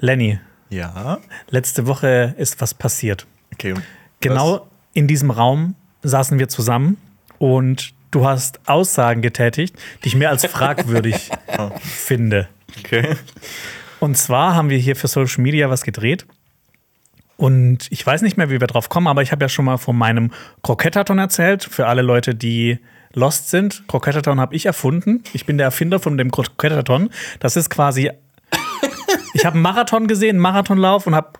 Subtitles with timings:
[0.00, 0.38] Lenny,
[0.70, 1.18] Ja.
[1.50, 3.26] letzte Woche ist was passiert.
[3.54, 3.74] Okay.
[4.20, 6.96] Genau in diesem Raum saßen wir zusammen
[7.38, 11.30] und du hast Aussagen getätigt, die ich mehr als fragwürdig
[11.80, 12.48] finde.
[12.68, 12.78] Was?
[12.84, 13.16] Okay.
[14.00, 16.26] Und zwar haben wir hier für Social Media was gedreht.
[17.36, 19.78] Und ich weiß nicht mehr, wie wir drauf kommen, aber ich habe ja schon mal
[19.78, 20.30] von meinem
[20.62, 21.64] Krokettathon erzählt.
[21.64, 22.78] Für alle Leute, die
[23.14, 23.84] lost sind.
[23.88, 25.22] Krokettathon habe ich erfunden.
[25.32, 27.10] Ich bin der Erfinder von dem Krokettathon.
[27.40, 28.10] Das ist quasi.
[29.34, 31.32] Ich habe einen Marathon gesehen, einen Marathonlauf und habe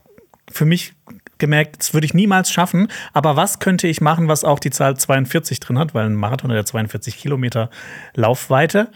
[0.51, 0.95] für mich
[1.39, 2.89] gemerkt, das würde ich niemals schaffen.
[3.13, 5.95] Aber was könnte ich machen, was auch die Zahl 42 drin hat?
[5.95, 7.71] Weil ein Marathon hat ja 42 Kilometer
[8.15, 8.89] Laufweite.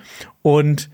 [0.42, 0.90] Und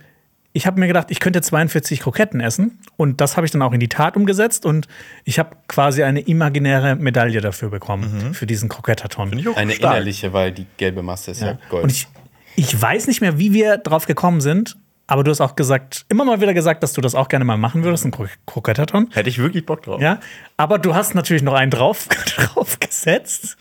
[0.52, 2.78] ich habe mir gedacht, ich könnte 42 Kroketten essen.
[2.96, 4.64] Und das habe ich dann auch in die Tat umgesetzt.
[4.64, 4.88] Und
[5.24, 9.32] ich habe quasi eine imaginäre Medaille dafür bekommen, für diesen Krokettathon.
[9.56, 9.94] Eine stark.
[9.94, 11.84] innerliche, weil die gelbe Masse ist ja, Gold.
[11.84, 12.08] Und ich,
[12.56, 14.76] ich weiß nicht mehr, wie wir drauf gekommen sind.
[15.10, 17.56] Aber du hast auch gesagt, immer mal wieder gesagt, dass du das auch gerne mal
[17.56, 19.08] machen würdest, ein Kro- Krokettathon.
[19.12, 20.00] Hätte ich wirklich Bock drauf.
[20.00, 20.20] Ja,
[20.56, 23.56] aber du hast natürlich noch einen drauf, draufgesetzt.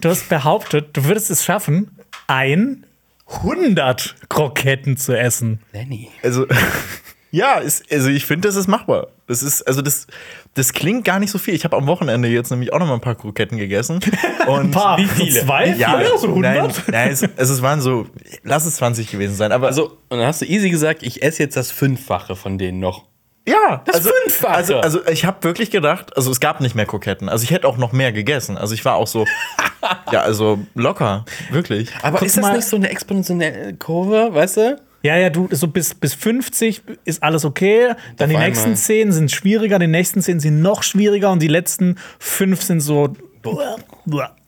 [0.00, 1.90] Du hast behauptet, du würdest es schaffen,
[2.28, 2.86] ein
[3.26, 5.60] 100 Kroketten zu essen.
[5.72, 6.10] Lenny.
[6.22, 6.46] Also,
[7.32, 9.08] ja, ist, also ich finde, das ist machbar.
[9.26, 10.06] Das ist, also das,
[10.54, 11.54] das klingt gar nicht so viel.
[11.54, 14.00] Ich habe am Wochenende jetzt nämlich auch noch mal ein paar Kroketten gegessen.
[14.46, 15.40] Und Paar, Wie viele?
[15.44, 15.68] Zwei?
[15.78, 16.18] ja, Vier?
[16.18, 16.54] so 100?
[16.54, 18.06] nein, nein es, also es waren so,
[18.42, 19.50] lass es 20 gewesen sein.
[19.52, 22.80] Aber Also, und dann hast du easy gesagt, ich esse jetzt das Fünffache von denen
[22.80, 23.04] noch.
[23.48, 24.54] ja, Das also, Fünffache.
[24.54, 27.30] Also, also ich habe wirklich gedacht, also es gab nicht mehr Kroketten.
[27.30, 28.58] Also ich hätte auch noch mehr gegessen.
[28.58, 29.24] Also ich war auch so,
[30.12, 31.90] ja, also locker, wirklich.
[32.02, 34.80] Aber Guck ist das mal- nicht so eine exponentielle Kurve, weißt du?
[35.04, 37.92] Ja, ja, du, so bis, bis 50 ist alles okay.
[38.16, 38.78] Dann die nächsten einmal.
[38.78, 43.12] 10 sind schwieriger, die nächsten 10 sind noch schwieriger und die letzten 5 sind so.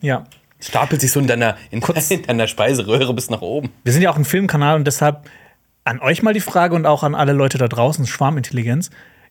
[0.01, 0.25] Ja.
[0.59, 3.69] Stapelt sich so in deiner, in, in deiner Speiseröhre bis nach oben.
[3.83, 5.29] Wir sind ja auch ein Filmkanal und deshalb
[5.83, 8.89] an euch mal die Frage und auch an alle Leute da draußen, Schwarmintelligenz.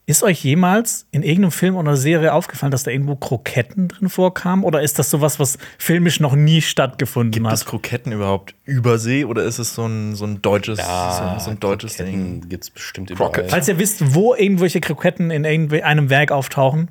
[0.09, 4.63] Ist euch jemals in irgendeinem Film oder Serie aufgefallen, dass da irgendwo Kroketten drin vorkamen?
[4.63, 7.55] Oder ist das sowas, was filmisch noch nie stattgefunden Gibt hat?
[7.55, 11.59] es Kroketten überhaupt übersee oder ist es so ein, so ein deutsches, so, so ein
[11.59, 12.49] deutsches Ding?
[12.49, 13.49] Gibt es bestimmt überall.
[13.49, 16.89] Falls ihr wisst, wo irgendwelche Kroketten in irgendeinem Werk auftauchen,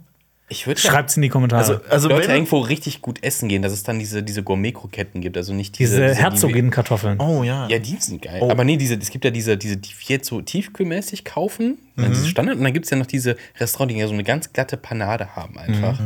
[0.48, 1.60] Ich würde schreibt es in die Kommentare.
[1.60, 5.20] Also, also Leute wenn, irgendwo richtig gut essen gehen, dass es dann diese, diese Gourmet-Kroketten
[5.22, 5.38] gibt.
[5.38, 5.96] Also nicht diese.
[5.96, 7.20] diese diese Herzogin-Kartoffeln.
[7.20, 7.66] oh ja.
[7.66, 8.44] Die, ja, die sind geil.
[8.44, 11.80] Aber nee, diese, es gibt ja diese, diese, die wir jetzt so tiefkühlmäßig kaufen.
[11.96, 12.10] Mhm.
[12.10, 12.58] Diese Standard.
[12.58, 15.36] Und dann gibt es ja noch diese Restaurants, die ja so eine ganz glatte Panade
[15.36, 16.00] haben einfach.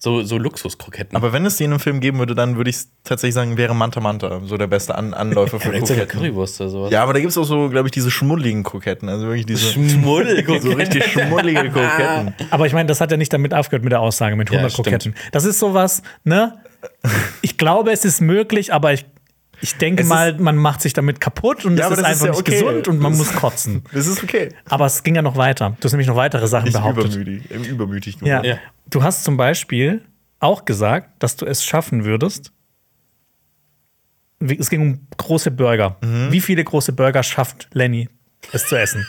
[0.00, 1.16] So, so Luxuskroketten.
[1.16, 3.74] Aber wenn es die in einem Film geben würde, dann würde ich tatsächlich sagen, wäre
[3.74, 6.20] Manta Manta so der beste An Anläufer für sogar Kroketten.
[6.20, 6.92] Currywurst oder sowas.
[6.92, 9.08] Ja, aber da gibt es auch so, glaube ich, diese schmuddeligen Kroketten.
[9.08, 10.44] Also wirklich diese Schmuddel.
[10.60, 12.34] so richtig schmuddelige Kroketten.
[12.50, 14.86] Aber ich meine, das hat ja nicht damit aufgehört mit der Aussage mit 100 stimmt.
[14.86, 15.14] Kroketten.
[15.32, 16.58] Das ist sowas, ne?
[17.42, 19.04] Ich glaube, es ist möglich, aber ich,
[19.60, 22.16] ich denke Es ist- mal, man macht sich damit kaputt und Ja, das ist das
[22.16, 22.60] ist einfach ja nicht okay.
[22.68, 23.82] gesund und man Das- muss kotzen.
[23.92, 24.50] Das ist okay.
[24.68, 25.76] Aber es ging ja noch weiter.
[25.80, 27.14] Du hast nämlich noch weitere Sachen Ich behauptet.
[27.14, 28.42] übermütig, übermütig Ja.
[28.44, 28.58] Ja.
[28.90, 30.02] Du hast zum Beispiel
[30.40, 32.52] auch gesagt, dass du es schaffen würdest.
[34.40, 35.96] Es ging um große Burger.
[36.00, 36.30] Mhm.
[36.30, 38.08] Wie viele große Burger schafft Lenny,
[38.52, 39.04] es zu essen?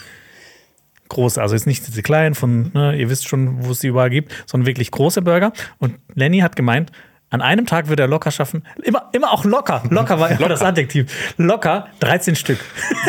[1.08, 4.10] Große, also jetzt nicht diese kleinen von, ne, ihr wisst schon, wo es die überall
[4.10, 5.54] gibt, sondern wirklich große Burger.
[5.78, 6.92] Und Lenny hat gemeint,
[7.30, 10.62] an einem Tag würde er locker schaffen, immer, immer auch locker, locker war immer das
[10.62, 12.60] Adjektiv, locker 13 Stück.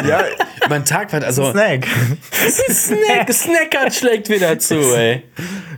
[0.06, 0.20] Ja,
[0.68, 1.50] Mein Tag war also.
[1.50, 1.86] Snack.
[2.48, 5.24] Snack, Snackert schlägt wieder zu, ey.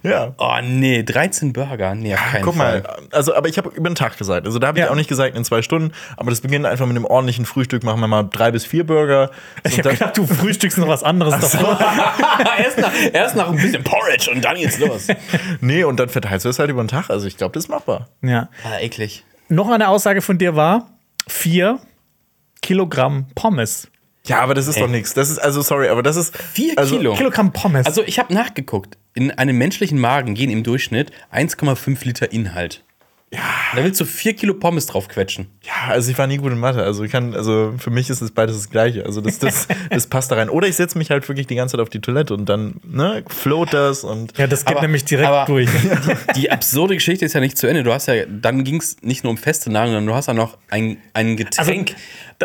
[0.03, 0.35] Ja.
[0.39, 1.95] Oh nee, 13 Burger.
[1.95, 2.83] Nee, auf keinen Guck Fall.
[2.83, 4.47] mal, also, aber ich habe über den Tag gesagt.
[4.47, 4.91] Also, da habe ich Ja.
[4.91, 7.85] auch nicht gesagt in zwei Stunden, aber das beginnt einfach mit einem ordentlichen Frühstück.
[7.85, 9.31] Machen wir mal drei bis vier Burger.
[9.65, 11.79] Ich habe gedacht, du frühstückst noch was anderes davor.
[12.59, 15.07] erst, nach, erst nach ein bisschen Porridge und dann geht's los.
[15.61, 17.09] nee, und dann verteilst du es halt über den Tag.
[17.09, 18.09] Also, ich glaube, das ist machbar.
[18.23, 18.32] Ja.
[18.65, 19.25] Ah, eklig.
[19.49, 20.89] Noch eine Aussage von dir war,
[21.29, 21.81] vier
[22.63, 23.89] Kilogramm Pommes.
[24.27, 25.15] Ja, aber das ist doch nichts.
[25.15, 26.37] Das ist, also, sorry, aber das ist.
[26.37, 27.15] Vier also, Kilo.
[27.15, 27.87] Kilogramm Pommes.
[27.87, 28.97] Also ich habe nachgeguckt.
[29.15, 32.85] In einem menschlichen Magen gehen im Durchschnitt 1,5 Liter Inhalt.
[33.33, 33.41] Ja.
[33.75, 35.47] Da willst du 4 Kilo Pommes drauf quetschen.
[35.63, 36.83] Ja, also ich war nie gut in Mathe.
[36.83, 39.07] Also ich kann, also für mich ist es beides das Gleiche.
[39.07, 40.51] Also das, das, das passt da rein.
[40.51, 43.25] Oder ich setze mich halt wirklich die ganze Zeit auf die Toilette und dann, ne,
[43.29, 44.37] float das und.
[44.37, 45.71] ja, das geht Aber- nämlich direkt aber- durch.
[46.37, 47.83] Die absurde Geschichte ist ja nicht zu Ende.
[47.83, 50.35] Du hast ja, dann ging es nicht nur um feste Nahrung, sondern du hast ja
[50.35, 51.95] noch ein, ein Getränk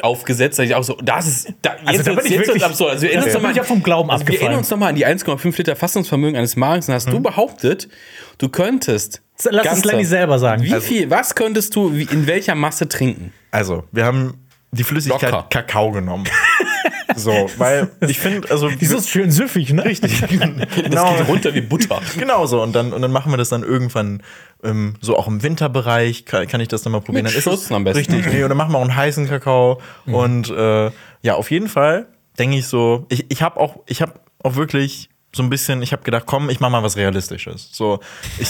[0.02, 0.60] aufgesetzt.
[0.60, 2.66] Da ich auch so, das ist, da, jetzt, Also da bin ich jetzt wird's wirklich-
[2.66, 2.92] absurd.
[2.92, 4.42] Also wir erinnern das uns noch bin mal ich ja vom Glauben also wir abgefallen.
[4.48, 6.86] erinnern uns nochmal an die 1,5 Liter Fassungsvermögen eines Magens.
[6.86, 7.90] Dann hast du behauptet,
[8.38, 9.22] du könntest.
[9.44, 10.64] Lass es ganze- Lenny selber sagen.
[10.64, 13.34] Wie viel, was könntest du wie, in welcher Masse trinken?
[13.52, 15.48] Also, wir haben die Flüssigkeit Locker.
[15.50, 16.26] Kakao genommen.
[17.16, 18.70] so, weil ich finde, also.
[18.70, 19.86] Die ist schön süffig, ne?
[19.86, 20.22] Richtig.
[20.30, 21.16] Das genau.
[21.16, 22.02] geht runter wie Butter.
[22.18, 22.62] Genau so.
[22.62, 24.24] Und dann, und dann machen wir das dann irgendwann
[24.64, 26.26] ähm, so auch im Winterbereich.
[26.26, 27.24] Kann, kann ich das dann mal probieren?
[27.24, 28.14] Mit dann ist Schuss es am besten.
[28.14, 28.34] Richtig.
[28.34, 29.80] Nee, und dann machen wir auch einen heißen Kakao.
[30.06, 30.92] Und äh,
[31.22, 32.08] ja, auf jeden Fall
[32.40, 34.14] denke ich so, ich, ich habe auch, ich habe
[34.44, 37.70] auch wirklich so ein bisschen, ich habe gedacht, komm, ich mach mal was Realistisches.
[37.72, 38.00] So,
[38.40, 38.50] ich,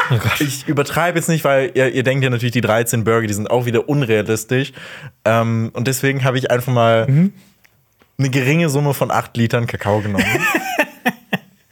[0.34, 3.34] ich, ich übertreibe jetzt nicht, weil ihr, ihr denkt ja natürlich, die 13 Burger, die
[3.34, 4.72] sind auch wieder unrealistisch.
[5.26, 7.06] Ähm, und deswegen habe ich einfach mal
[8.18, 10.24] eine geringe Summe von 8 Litern Kakao genommen.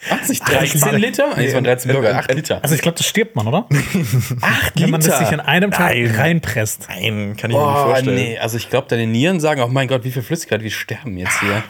[0.08, 1.34] 80, 13 Liter?
[1.36, 2.60] Nee, es waren 13 Burger, 8 Liter.
[2.62, 3.66] Also ich glaube, das stirbt man, oder?
[4.40, 6.14] Acht Wenn man das sich in einem Tag Nein.
[6.16, 6.86] reinpresst.
[6.88, 8.14] Nein, kann ich mir nicht Oh, vorstellen.
[8.14, 11.16] nee, also ich glaube, deine Nieren sagen, oh mein Gott, wie viel Flüssigkeit, wir sterben
[11.16, 11.62] jetzt hier.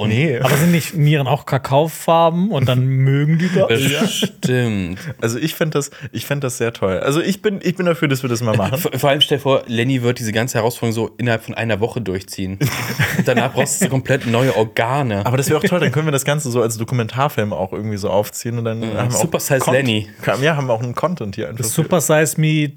[0.00, 0.38] Und Nee.
[0.38, 4.12] Aber sind nicht Nieren auch Kakaofarben und dann mögen die das?
[4.14, 4.98] Stimmt.
[5.20, 7.00] Also ich fände das, ich fänd das sehr toll.
[7.00, 8.78] Also ich bin, ich bin dafür, dass wir das mal machen.
[8.78, 11.80] Vor, vor allem stell dir vor, Lenny wird diese ganze Herausforderung so innerhalb von einer
[11.80, 12.58] Woche durchziehen.
[13.26, 15.26] Danach brauchst du komplett neue Organe.
[15.26, 17.98] Aber das wäre auch toll, dann können wir das Ganze so als Dokumentarfilm auch irgendwie
[17.98, 20.08] so aufziehen und dann haben wir auch Super Size Cont- Lenny.
[20.40, 21.64] Ja, haben wir auch einen Content hier einfach.
[21.64, 22.72] Super Size Me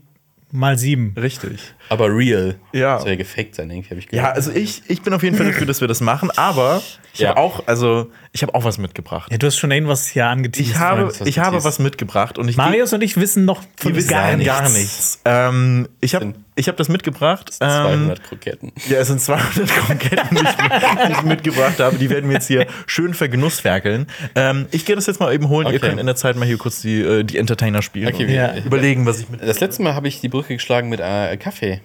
[0.52, 1.16] mal sieben.
[1.20, 1.74] Richtig.
[1.90, 2.56] Aber real.
[2.74, 3.00] Ja.
[3.00, 4.36] Soll ja gefaked sein, irgendwie, habe ich Ja, gehört.
[4.36, 6.82] also ich, ich bin auf jeden Fall dafür, dass wir das machen, aber
[7.14, 7.30] ich Ja.
[7.30, 9.32] habe auch, also ich habe auch was mitgebracht.
[9.32, 10.72] Ja, du hast schon irgendwas hier angeteased.
[10.72, 11.66] Ich habe, was ich habe geteased.
[11.66, 14.52] was mitgebracht und ich Marius und ich wissen noch von wissen gar nichts.
[14.54, 15.22] gar nichts.
[15.26, 17.52] Ähm, ich habe ich hab das mitgebracht.
[17.62, 18.72] Ähm, 200 Kroketten.
[18.90, 21.98] ja, es sind 200 Kroketten, die ich, die ich mitgebracht habe.
[21.98, 24.08] Die werden wir jetzt hier schön vergenussferkeln.
[24.36, 25.68] Ähm, ich gehe das jetzt mal eben holen.
[25.68, 25.88] Ihr Okay.
[25.90, 28.08] könnt in der Zeit mal hier kurz die, äh, die Entertainer spielen.
[28.14, 28.56] Okay, und wir- Ja.
[28.64, 29.42] Überlegen, was ich mit.
[29.42, 31.82] Das letzte Mal habe ich die Brücke geschlagen mit äh, Kaffee.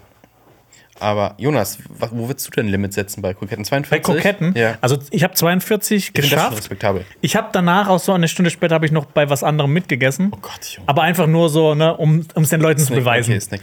[1.00, 3.65] Aber Jonas, wo würdest du denn Limit setzen bei Kroketten?
[3.65, 3.91] 42?
[3.91, 4.55] Bei Kroketten?
[4.56, 4.79] Ja.
[4.81, 6.59] Also ich habe 42 ich finde das schon geschafft.
[6.59, 7.05] respektabel.
[7.21, 10.31] Ich habe danach auch so eine Stunde später habe ich noch bei was anderem mitgegessen.
[10.35, 10.89] Oh Gott, Junge.
[10.89, 13.31] Aber einfach nur so, ne, um es den Leuten zu beweisen.
[13.33, 13.61] Okay, Snack.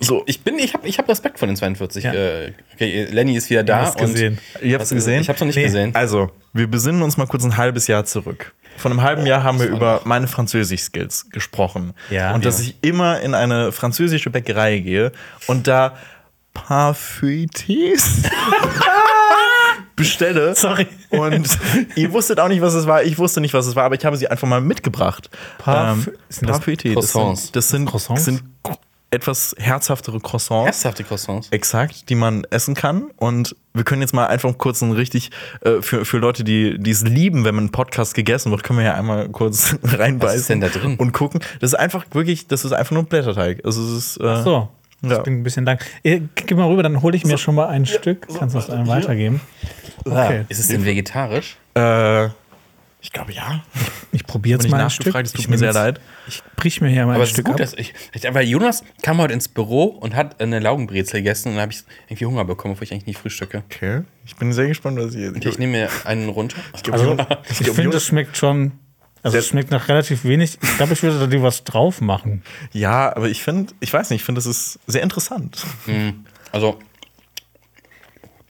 [0.00, 0.22] Ich, So.
[0.26, 2.04] ich bin, ich habe ich hab Respekt vor den 42.
[2.04, 2.12] Ja.
[2.12, 3.80] Äh, okay, Lenny ist wieder da.
[3.86, 4.38] hast gesehen.
[4.62, 5.20] Ihr habt's Was- gesehen?
[5.22, 5.64] Ich hab's noch nicht Nee.
[5.64, 5.94] gesehen.
[5.94, 8.52] Also, wir besinnen uns mal kurz ein halbes Jahr zurück.
[8.76, 11.92] Vor einem halben Jahr haben wir über meine Französisch-Skills gesprochen.
[12.10, 12.34] Ja.
[12.34, 12.70] Und dass Ja.
[12.70, 15.12] ich immer in eine französische Bäckerei gehe
[15.48, 15.96] und da
[16.54, 18.22] Parfaités
[19.96, 20.54] bestelle.
[20.54, 20.86] Sorry.
[21.10, 21.58] Und
[21.96, 23.02] ihr wusstet auch nicht, was es war.
[23.02, 25.30] Ich wusste nicht, was es war, aber ich habe sie einfach mal mitgebracht.
[25.58, 26.94] Parf- ähm, sind das Parfaités.
[26.94, 27.42] Das Croissants?
[27.44, 28.24] sind, das sind, Croissants?
[28.24, 28.42] sind
[29.12, 30.66] etwas herzhaftere Croissants.
[30.66, 31.48] Herzhafte Croissants.
[31.50, 33.10] Exakt, die man essen kann.
[33.16, 35.30] Und wir können jetzt mal einfach kurz ein richtig,
[35.62, 38.78] äh, für, für Leute, die die es lieben, wenn man ein Podcast gegessen wird, können
[38.78, 40.20] wir ja einmal kurz reinbeißen.
[40.20, 40.96] Was ist denn da drin?
[40.96, 41.40] Und gucken.
[41.60, 43.64] Das ist einfach wirklich, das ist einfach nur Blätterteig.
[43.64, 44.16] Also es ist.
[44.20, 44.68] Äh, So.
[45.02, 45.22] Das Ja.
[45.22, 45.78] klingt ein bisschen lang.
[46.02, 48.26] Eh, Gib mal rüber, dann hole ich mir schon mal ein Stück.
[48.38, 49.40] Kannst du das einem weitergeben?
[50.04, 50.44] Okay.
[50.48, 51.56] Ist es denn vegetarisch?
[51.74, 52.26] Äh,
[53.02, 53.62] ich glaube ja.
[54.12, 55.06] Ich probiere jetzt ich mal ein Stück.
[55.06, 56.00] nachgefragt, es tut Ich mir sehr leid.
[56.28, 57.60] Ich brich mir hier mal Aber ein es ist Stück gut, ab.
[57.60, 58.22] dass ich, ich.
[58.34, 61.82] Weil Jonas kam heute ins Büro und hat eine Laugenbrezel gegessen und dann habe ich
[62.08, 63.62] irgendwie Hunger bekommen, obwohl ich eigentlich nicht frühstücke.
[63.70, 64.02] Okay.
[64.26, 65.30] Ich bin sehr gespannt, was ihr.
[65.34, 66.56] Okay, ich nehme mir einen runter.
[66.92, 67.16] Also,
[67.50, 68.72] Ich ich finde, das schmeckt schon.
[69.22, 70.58] Also, es schmeckt nach relativ wenig.
[70.62, 72.42] Ich glaube, ich würde da dir was drauf machen.
[72.72, 75.64] Ja, aber ich finde, ich weiß nicht, ich finde, das ist sehr interessant.
[76.52, 76.78] Also,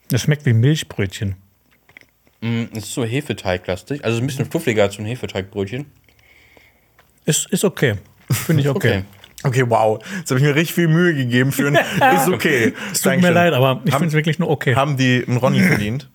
[0.09, 1.35] Das schmeckt wie Milchbrötchen.
[2.41, 4.05] mh, es ist so Hefeteiglastig.
[4.05, 5.87] Also ein bisschen fluffliger als so ein Hefeteigbrötchen.
[7.27, 7.97] Ist, ist okay.
[8.31, 8.99] Finde ich okay.
[8.99, 9.05] Okay.
[9.43, 9.99] Okay, wow.
[10.19, 11.75] Jetzt habe ich mir richtig viel Mühe gegeben für ein.
[12.17, 12.75] ist okay.
[12.93, 14.75] Es tut mir leid, aber ich finde es wirklich nur okay.
[14.75, 16.11] Haben die einen Ronny verdient?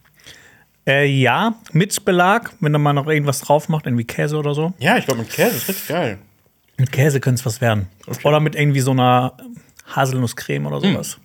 [0.88, 4.74] Äh, ja, mit Belag, wenn da mal noch irgendwas drauf macht, irgendwie Käse oder so.
[4.78, 6.18] Ja, ich glaube, mit Käse ist richtig geil.
[6.78, 7.88] Mit Käse könnte es was werden.
[8.24, 9.34] Oder mit irgendwie so einer
[9.96, 11.18] Haselnusscreme oder sowas.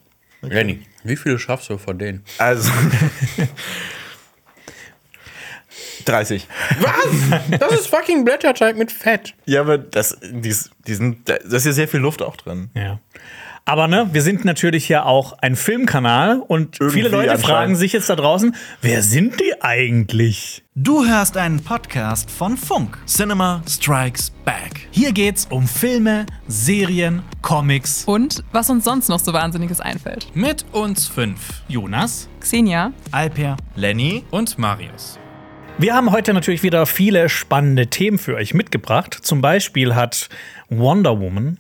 [0.43, 2.25] Lenny, wie viele schaffst du von denen?
[2.39, 2.71] Also.
[6.05, 6.47] 30.
[6.81, 7.59] Was?
[7.59, 9.35] Das ist fucking Blätterteig mit Fett.
[9.45, 12.71] Ja, aber das, die, ist- die sind, da ist ja sehr viel Luft auch drin.
[12.75, 12.99] Ja.
[13.65, 17.93] Aber ne, wir sind natürlich ja auch ein Filmkanal und Irgendwie viele Leute fragen sich
[17.93, 20.65] jetzt da draußen, wer sind die eigentlich?
[20.75, 22.99] Du hörst einen Podcast von Funk.
[23.07, 24.89] Cinema Strikes Back.
[24.91, 28.05] Hier geht's um Filme, Serien, Comics.
[28.07, 30.35] Und was uns sonst noch so Wahnsinniges einfällt.
[30.35, 31.63] Mit uns fünf.
[31.69, 34.25] Jonas, Xenia, Alper Lenny.
[34.31, 35.19] und Marius.
[35.79, 39.15] Wir haben heute natürlich wieder viele spannende Themen für euch mitgebracht.
[39.15, 40.29] Zum Beispiel hat
[40.69, 41.59] Wonder Woman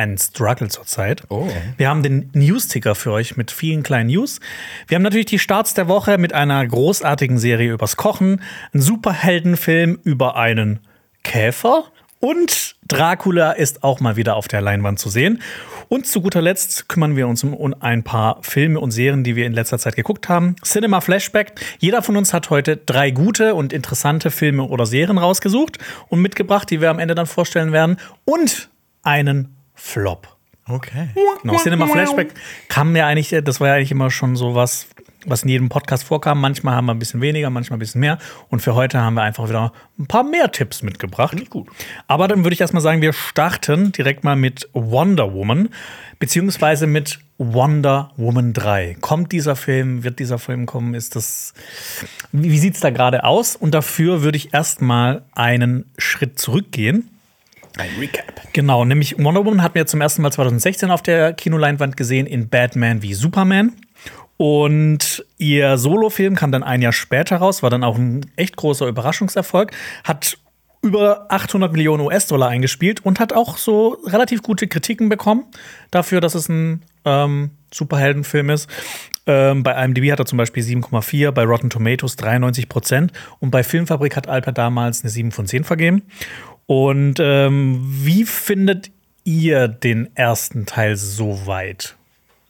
[0.00, 1.22] einen Struggle zurzeit.
[1.28, 1.48] Oh.
[1.76, 4.40] Wir haben den News-Ticker für euch mit vielen kleinen News.
[4.88, 8.40] Wir haben natürlich die Starts der Woche mit einer großartigen Serie übers Kochen,
[8.72, 10.80] einen Superheldenfilm über einen
[11.22, 11.84] Käfer
[12.18, 15.40] und Dracula ist auch mal wieder auf der Leinwand zu sehen.
[15.88, 19.46] Und zu guter Letzt kümmern wir uns um ein paar Filme und Serien, die wir
[19.46, 20.54] in letzter Zeit geguckt haben.
[20.62, 21.54] Cinema Flashback.
[21.78, 25.78] Jeder von uns hat heute drei gute und interessante Filme oder Serien rausgesucht
[26.08, 27.96] und mitgebracht, die wir am Ende dann vorstellen werden.
[28.26, 28.68] Und
[29.02, 30.28] einen Flop.
[30.68, 31.08] Okay.
[31.42, 32.32] Genau, Cinema Flashback
[32.68, 34.86] kam ja eigentlich, das war ja eigentlich immer schon so was,
[35.26, 36.40] was in jedem Podcast vorkam.
[36.40, 38.18] Manchmal haben wir ein bisschen weniger, manchmal ein bisschen mehr.
[38.50, 41.50] Und für heute haben wir einfach wieder ein paar mehr Tipps mitgebracht.
[41.50, 41.68] gut.
[42.06, 45.70] Aber dann würde ich erstmal sagen, wir starten direkt mal mit Wonder Woman,
[46.20, 48.98] beziehungsweise mit Wonder Woman 3.
[49.00, 50.04] Kommt dieser Film?
[50.04, 50.94] Wird dieser Film kommen?
[50.94, 51.52] Ist das.
[52.32, 53.56] Wie sieht es da gerade aus?
[53.56, 57.08] Und dafür würde ich erstmal einen Schritt zurückgehen.
[57.76, 58.52] Ein Recap.
[58.52, 62.48] Genau, nämlich Wonder Woman hatten wir zum ersten Mal 2016 auf der Kinoleinwand gesehen in
[62.48, 63.72] Batman wie Superman.
[64.36, 68.86] Und ihr Solofilm kam dann ein Jahr später raus, war dann auch ein echt großer
[68.86, 69.72] Überraschungserfolg,
[70.02, 70.38] hat
[70.82, 75.44] über 800 Millionen US-Dollar eingespielt und hat auch so relativ gute Kritiken bekommen
[75.90, 78.68] dafür, dass es ein ähm, Superheldenfilm ist.
[79.26, 83.62] Ähm, bei IMDb hat er zum Beispiel 7,4, bei Rotten Tomatoes 93 Prozent und bei
[83.62, 86.02] Filmfabrik hat Alper damals eine 7 von 10 vergeben.
[86.66, 88.90] Und ähm, wie findet
[89.24, 91.96] ihr den ersten Teil so weit?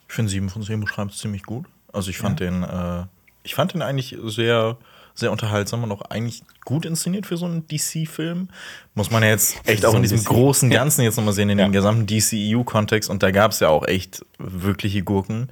[0.08, 1.66] Ich finde 7 von 10 beschreibt es ziemlich gut.
[1.92, 3.04] Also ich fand den, äh,
[3.42, 4.76] ich fand den eigentlich sehr,
[5.14, 8.48] sehr unterhaltsam und auch eigentlich gut inszeniert für so einen DC-Film.
[8.94, 10.34] Muss man ja jetzt echt auch So in diesem bisschen.
[10.34, 11.66] großen Ganzen jetzt nochmal sehen, in Ja.
[11.66, 13.08] dem gesamten DCEU-Kontext.
[13.10, 15.48] Und da gab es ja auch echt wirkliche Gurken.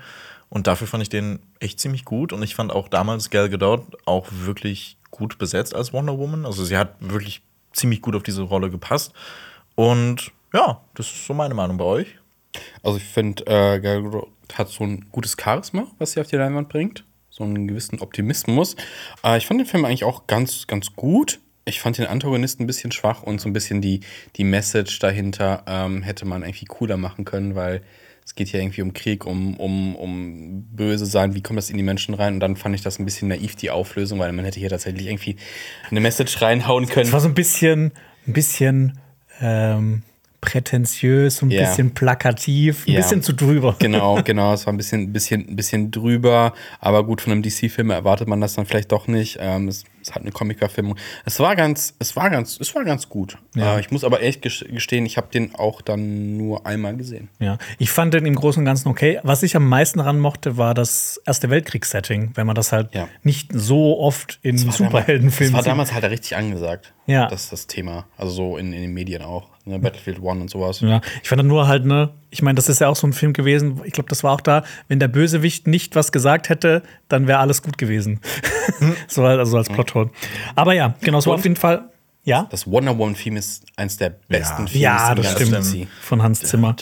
[0.51, 2.33] Und dafür fand ich den echt ziemlich gut.
[2.33, 6.47] Und ich fand auch damals Gal Gadot auch wirklich gut besetzt als Wonder Woman.
[6.47, 7.43] Also sie hat wirklich
[7.79, 9.13] ziemlich gut auf diese Rolle gepasst.
[9.75, 12.07] Und ja, das ist so meine Meinung bei euch.
[12.83, 16.69] Also ich finde, äh, Gal hat so ein gutes Charisma, was sie auf die Leinwand
[16.69, 17.05] bringt.
[17.31, 18.77] So einen gewissen Optimismus.
[19.23, 21.41] Äh, ich fand den Film eigentlich auch ganz, ganz gut.
[21.65, 24.01] Ich fand den Antagonisten ein bisschen schwach und so ein bisschen die,
[24.37, 27.83] die Message dahinter ähm, hätte man irgendwie cooler machen können, weil
[28.29, 31.79] es geht hier irgendwie um Krieg, um, um, um böse sein, wie kommt das in
[31.79, 32.35] die Menschen rein?
[32.35, 35.07] Und dann fand ich das ein bisschen naiv, die Auflösung, weil man hätte hier tatsächlich
[35.07, 35.37] irgendwie
[35.91, 37.07] eine Message reinhauen können.
[37.07, 37.91] Es war so ein bisschen,
[38.27, 38.99] ein bisschen
[39.41, 40.03] ähm,
[40.43, 41.63] prätentiös, ein Ja.
[41.63, 43.01] bisschen plakativ, ein Ja.
[43.01, 43.77] bisschen zu drüber.
[43.79, 44.53] Genau, genau.
[44.53, 46.53] Es war ein bisschen, bisschen, bisschen drüber.
[46.81, 49.39] Aber gut, von einem DC-Film erwartet man das dann vielleicht doch nicht.
[49.41, 50.97] Ähm, es, es hat eine Comic-Verfilmung.
[51.25, 53.39] Es war ganz, es war ganz, es war ganz gut.
[53.57, 57.29] Äh, ich muss aber ehrlich ges- gestehen, ich habe den auch dann nur einmal gesehen.
[57.39, 59.21] Ja, ich fand den im Großen und Ganzen okay.
[59.23, 63.09] Was ich am meisten daran mochte, war das Erste Weltkriegs-Setting, wenn man das halt Ja.
[63.23, 65.71] nicht so oft in Superheldenfilmen Das war sieht.
[65.71, 66.95] damals halt richtig angesagt.
[67.07, 67.27] Ja.
[67.29, 68.07] Das ist das Thema.
[68.17, 69.49] Also so in, in den Medien auch.
[69.69, 69.79] Ne?
[69.79, 70.81] Battlefield One und sowas.
[70.81, 73.13] Ja, ich fand dann nur halt, ne, ich meine, das ist ja auch so ein
[73.13, 76.83] Film gewesen, ich glaube, das war auch da, wenn der Bösewicht nicht was gesagt hätte,
[77.09, 78.21] dann wäre alles gut gewesen.
[79.09, 80.11] so halt, also als Plothole.
[80.55, 81.91] Aber ja, genau, so auf jeden Fall.
[82.25, 85.53] Ja, Das Wonder Woman-Theme ist eins der besten Themes ja, das stimmt.
[85.55, 85.89] DC.
[86.03, 86.77] Von Hans Zimmer.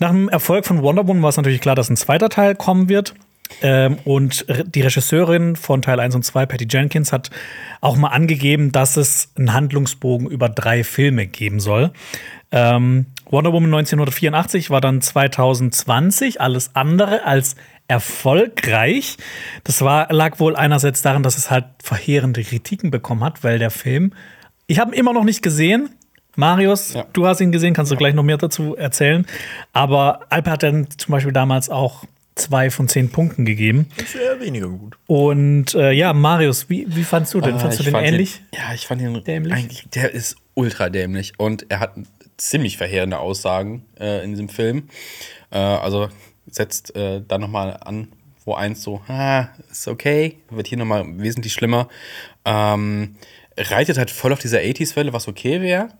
[0.00, 2.88] Nach dem Erfolg von Wonder Woman war es natürlich klar, dass ein zweiter Teil kommen
[2.88, 3.14] wird.
[3.62, 7.30] Ähm, und die Regisseurin von Teil 1 und 2, Patty Jenkins, hat
[7.80, 11.90] auch mal angegeben, dass es einen Handlungsbogen über drei Filme geben soll.
[12.50, 17.56] Ähm, Wonder Woman 1984 war dann 2020 alles andere als
[17.88, 19.16] erfolgreich.
[19.64, 23.70] Das war, lag wohl einerseits daran, dass es halt verheerende Kritiken bekommen hat, weil der
[23.70, 24.12] Film,
[24.66, 25.90] ich habe ihn immer noch nicht gesehen.
[26.36, 27.04] Marius, Ja.
[27.12, 29.26] du hast ihn gesehen, kannst du gleich noch mehr dazu erzählen.
[29.72, 32.04] Aber Alper hat dann zum Beispiel damals auch
[32.38, 33.88] zwei von zehn Punkten gegeben.
[33.96, 34.96] Ist eher weniger gut.
[35.06, 37.54] Und äh, ja, Marius, wie, wie fandst du den?
[37.54, 38.42] Ah, fandst du den fand ähnlich?
[38.52, 39.52] Den, ja, ich fand ihn Dämlich?
[39.52, 41.94] eigentlich, der ist ultra dämlich und er hat
[42.36, 44.88] ziemlich verheerende Aussagen äh, in diesem Film.
[45.50, 46.08] Äh, also
[46.50, 48.08] setzt äh, da nochmal an,
[48.44, 51.88] wo eins so, ah, ist okay, wird hier nochmal wesentlich schlimmer.
[52.44, 53.16] Ähm,
[53.56, 55.90] reitet halt voll auf dieser 80s-Welle, was okay wäre,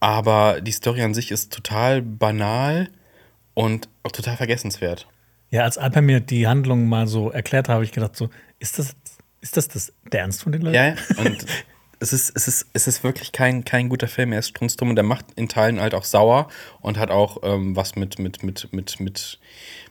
[0.00, 2.88] aber die Story an sich ist total banal
[3.54, 5.06] und auch total vergessenswert.
[5.50, 8.28] Ja, als Alper mir die Handlung mal so erklärt hat, habe ich gedacht, so,
[8.58, 8.94] ist das,
[9.40, 10.74] ist das, das der Ernst von den Leuten?
[10.74, 11.46] Ja, und
[12.00, 14.32] es ist, es ist, es ist wirklich kein, kein guter Film.
[14.32, 16.48] Er ist strunzdumm und der macht in Teilen halt auch sauer
[16.80, 19.38] und hat auch ähm, was mit, mit, mit, mit, mit,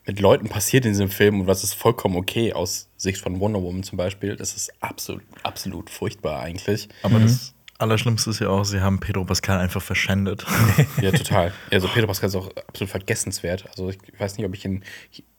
[0.05, 3.61] mit Leuten passiert in diesem Film und was ist vollkommen okay aus Sicht von Wonder
[3.61, 4.35] Woman zum Beispiel.
[4.35, 6.87] Das ist absolut, absolut furchtbar eigentlich.
[7.03, 10.45] Aber das Allerschlimmste ist ja auch, sie haben Pedro Pascal einfach verschändet.
[11.01, 11.51] Ja, total.
[11.71, 13.65] Also Pedro Pascal ist auch absolut vergessenswert.
[13.69, 14.83] Also ich weiß nicht, ob ich ihn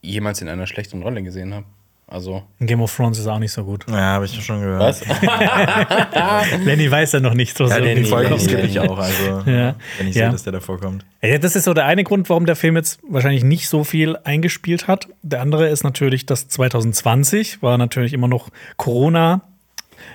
[0.02, 1.66] jemals in einer schlechten Rolle gesehen habe.
[2.06, 2.42] Also.
[2.58, 3.84] In Game of Thrones ist er auch nicht so gut.
[3.88, 4.80] ja, habe ich schon gehört.
[4.80, 5.04] Was?
[6.64, 7.66] Lenny weiß ja noch nicht so.
[7.66, 8.68] Ja, den nee, Folge nee, skippe nee.
[8.68, 8.98] ich auch.
[8.98, 9.74] Also, Ja.
[9.98, 10.24] wenn ich Ja.
[10.26, 11.04] sehe, dass der da vorkommt.
[11.22, 14.16] Ja, das ist so der eine Grund, warum der Film jetzt wahrscheinlich nicht so viel
[14.24, 15.08] eingespielt hat.
[15.22, 19.42] Der andere ist natürlich, dass 2020 war natürlich immer noch Corona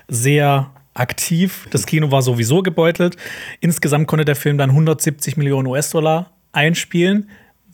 [0.08, 1.68] sehr aktiv.
[1.72, 3.18] Das Kino war sowieso gebeutelt.
[3.60, 7.30] Insgesamt konnte der Film dann 170 Millionen US-Dollar einspielen,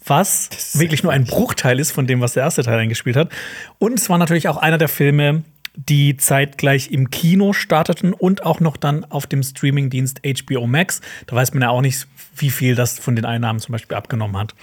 [0.06, 3.32] was wirklich nur ein Bruchteil ist von dem, was der erste Teil eingespielt hat.
[3.78, 5.44] Und es war natürlich auch einer der Filme,
[5.76, 11.02] die zeitgleich im Kino starteten und auch noch dann auf dem Streamingdienst HBO Max.
[11.28, 14.38] Da weiß man ja auch nicht, wie viel das von den Einnahmen zum Beispiel abgenommen
[14.38, 14.56] hat.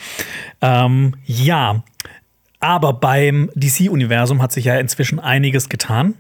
[0.61, 1.83] Ähm, ja,
[2.61, 6.15] aber beim DC-Universum hat sich ja inzwischen einiges getan.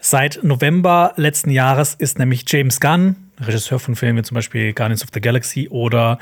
[0.00, 5.02] Seit November letzten Jahres ist nämlich James Gunn, Regisseur von Filmen wie zum Beispiel Guardians
[5.02, 6.18] of the Galaxy oder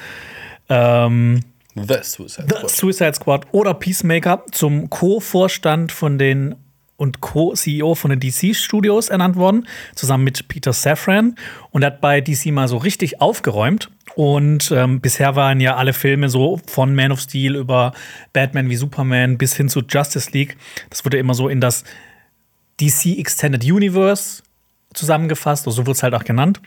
[0.68, 1.40] ähm,
[1.74, 2.70] The Suicide The Squad.
[2.70, 6.56] Suicide Squad oder Peacemaker zum Co-Vorstand von den
[6.96, 11.36] und Co-CEO von den DC-Studios ernannt worden, zusammen mit Peter Safran.
[11.70, 13.88] Und hat bei DC mal so richtig aufgeräumt.
[14.16, 17.92] Und ähm, bisher waren ja alle Filme so von Man of Steel über
[18.32, 20.56] Batman wie Superman bis hin zu Justice League.
[20.90, 21.84] Das wurde immer so in das
[22.80, 24.42] DC Extended Universe
[24.94, 26.60] zusammengefasst, so wurde es halt auch genannt.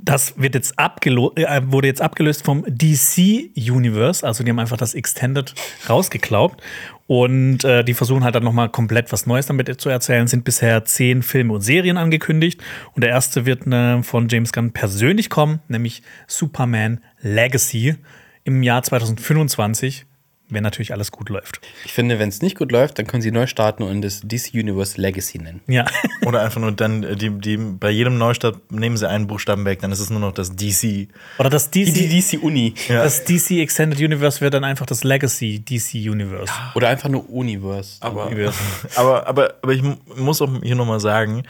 [0.00, 4.76] Das wird jetzt abgelo äh, wurde jetzt abgelöst vom DC Universe, also die haben einfach
[4.76, 5.52] das Extended
[5.88, 6.62] rausgeklaubt
[7.08, 10.28] und äh, die versuchen halt dann noch mal komplett was Neues damit zu erzählen.
[10.28, 12.62] Sind bisher zehn Filme und Serien angekündigt
[12.94, 17.96] und der erste wird ne, von James Gunn persönlich kommen, nämlich Superman Legacy
[18.44, 20.06] im Jahr 2025,
[20.50, 21.60] wenn natürlich alles gut läuft.
[21.84, 24.54] Ich finde, wenn es nicht gut läuft, dann können sie neu starten und das DC
[24.54, 25.60] Universe Legacy nennen.
[25.66, 25.84] Ja,
[26.26, 29.80] Oder einfach nur dann, äh, die, die, bei jedem Neustart nehmen sie einen Buchstaben weg,
[29.80, 31.08] dann ist es nur noch das DC.
[31.38, 32.74] oder das DC, Die DC Uni.
[32.88, 36.52] das DC Extended Universe wird dann einfach das Legacy DC Universe.
[36.74, 37.96] Oder einfach nur Universe.
[38.00, 38.58] Aber, Universe.
[38.96, 41.42] aber, aber, aber ich mu- muss auch hier nochmal sagen,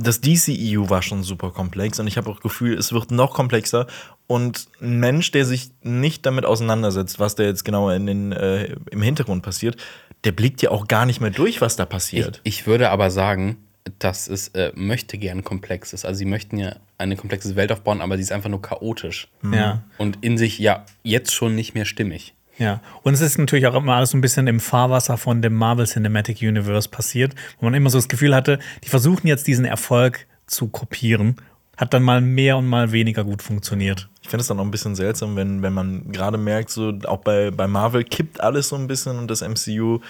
[0.00, 3.34] das DCEU war schon super komplex und ich habe auch das Gefühl, es wird noch
[3.34, 3.88] komplexer.
[4.28, 8.76] Und ein Mensch, der sich nicht damit auseinandersetzt, was da jetzt genau in den, äh,
[8.90, 9.76] im Hintergrund passiert,
[10.24, 12.40] der blickt ja auch gar nicht mehr durch, was da Ich, passiert.
[12.44, 13.56] ich würde aber sagen,
[13.98, 16.04] dass es äh, möchte gern komplex ist.
[16.04, 19.28] Also sie möchten ja eine komplexe Welt aufbauen, aber sie ist einfach nur chaotisch.
[19.50, 19.82] Ja.
[19.96, 22.34] Und in sich ja jetzt schon nicht mehr stimmig.
[22.58, 25.54] Ja, und es ist natürlich auch immer alles so ein bisschen im Fahrwasser von dem
[25.54, 29.64] Marvel Cinematic Universe passiert, wo man immer so das Gefühl hatte, die versuchen jetzt diesen
[29.64, 31.36] Erfolg zu kopieren.
[31.78, 34.08] Hat dann mal mehr und mal weniger gut funktioniert.
[34.22, 37.18] Ich finde es dann auch ein bisschen seltsam, wenn, wenn man gerade merkt, so auch
[37.20, 40.00] bei, bei Marvel kippt alles so ein bisschen und das MCU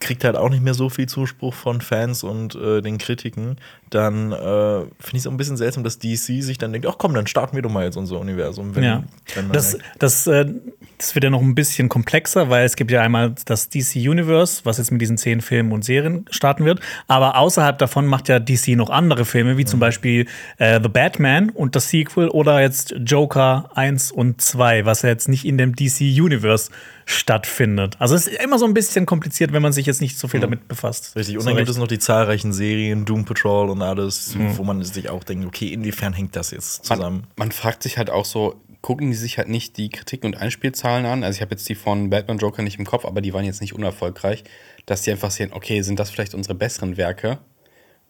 [0.00, 3.56] kriegt halt auch nicht mehr so viel Zuspruch von Fans und äh, den Kritiken,
[3.90, 6.94] dann äh, finde ich es auch ein bisschen seltsam, dass DC sich dann denkt, ach
[6.98, 8.76] komm, dann starten wir doch mal jetzt unser Universum.
[8.76, 9.04] Wenn, ja,
[9.34, 10.54] wenn das, merkt- das, äh,
[10.98, 14.60] das wird ja noch ein bisschen komplexer, weil es gibt ja einmal das DC Universe,
[14.64, 16.80] was jetzt mit diesen zehn Filmen und Serien starten wird.
[17.06, 20.26] Aber außerhalb davon macht ja DC noch andere Filme, wie zum Beispiel
[20.58, 25.28] äh, The Batman und das Sequel oder jetzt Joker 1 und 2, was ja jetzt
[25.28, 26.70] nicht in dem DC Universe
[27.06, 27.96] stattfindet.
[27.98, 30.40] Also es ist immer so ein bisschen kompliziert, wenn man sich jetzt nicht so viel
[30.40, 31.16] damit befasst.
[31.16, 31.76] Richtig, und So dann gibt recht.
[31.76, 35.68] es noch die zahlreichen Serien, Doom Patrol und alles, wo man sich auch denkt, okay,
[35.68, 37.20] inwiefern hängt das jetzt zusammen?
[37.36, 40.40] Man, man fragt sich halt auch so, gucken die sich halt nicht die Kritiken und
[40.40, 41.24] Einspielzahlen an?
[41.24, 43.60] Also ich habe jetzt die von Batman Joker nicht im Kopf, aber die waren jetzt
[43.60, 44.44] nicht unerfolgreich,
[44.86, 47.38] dass die einfach sehen, okay, sind das vielleicht unsere besseren Werke?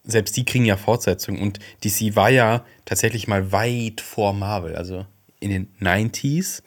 [0.04, 5.06] Selbst die kriegen ja Fortsetzungen und DC war ja tatsächlich mal weit vor Marvel, also
[5.40, 6.62] in den 90s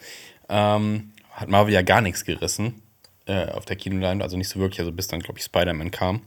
[0.49, 2.81] ähm, hat Marvel ja gar nichts gerissen
[3.25, 6.21] äh, auf der Kinoleinwand, also nicht so wirklich, also bis dann, glaube ich, Spider-Man kam.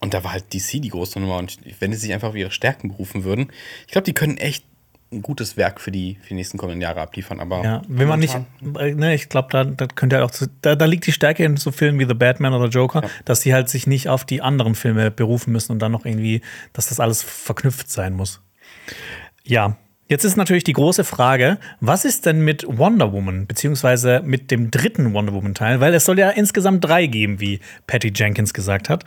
[0.00, 1.38] Und da war halt DC die große Nummer.
[1.38, 3.50] Und wenn sie sich einfach auf ihre Stärken berufen würden,
[3.86, 4.64] ich glaube, die können echt
[5.12, 7.38] ein gutes Werk für die, für die nächsten kommenden Jahre abliefern.
[7.40, 8.36] Aber Ja, wenn man nicht,
[8.78, 11.44] äh, ne, ich glaube, da, da könnte halt auch, zu- da, da liegt die Stärke
[11.44, 14.42] in so Filmen wie The Batman oder Joker, dass sie halt sich nicht auf die
[14.42, 16.40] anderen Filme berufen müssen und dann noch irgendwie,
[16.72, 18.40] dass das alles verknüpft sein muss.
[19.44, 19.76] Ja,
[20.08, 24.70] jetzt ist natürlich die große Frage, was ist denn mit Wonder Woman, beziehungsweise mit dem
[24.70, 25.80] dritten Wonder Woman-Teil?
[25.80, 29.04] Weil es soll ja insgesamt drei geben, wie Patty Jenkins gesagt hat.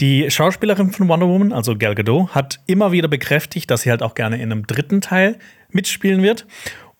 [0.00, 4.02] Die Schauspielerin von Wonder Woman, also Gal Gadot, hat immer wieder bekräftigt, dass sie halt
[4.02, 5.38] auch gerne in einem dritten Teil
[5.70, 6.46] mitspielen wird.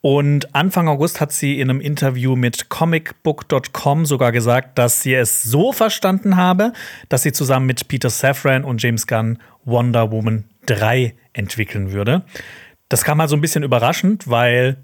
[0.02, 5.42] Und Anfang August hat sie in einem Interview mit comicbook.com sogar gesagt, dass sie es
[5.42, 6.72] so verstanden habe,
[7.10, 12.22] dass sie zusammen mit Peter Safran und James Gunn Wonder Woman 3 entwickeln würde.
[12.90, 14.76] Das kam halt so ein bisschen überraschend, weil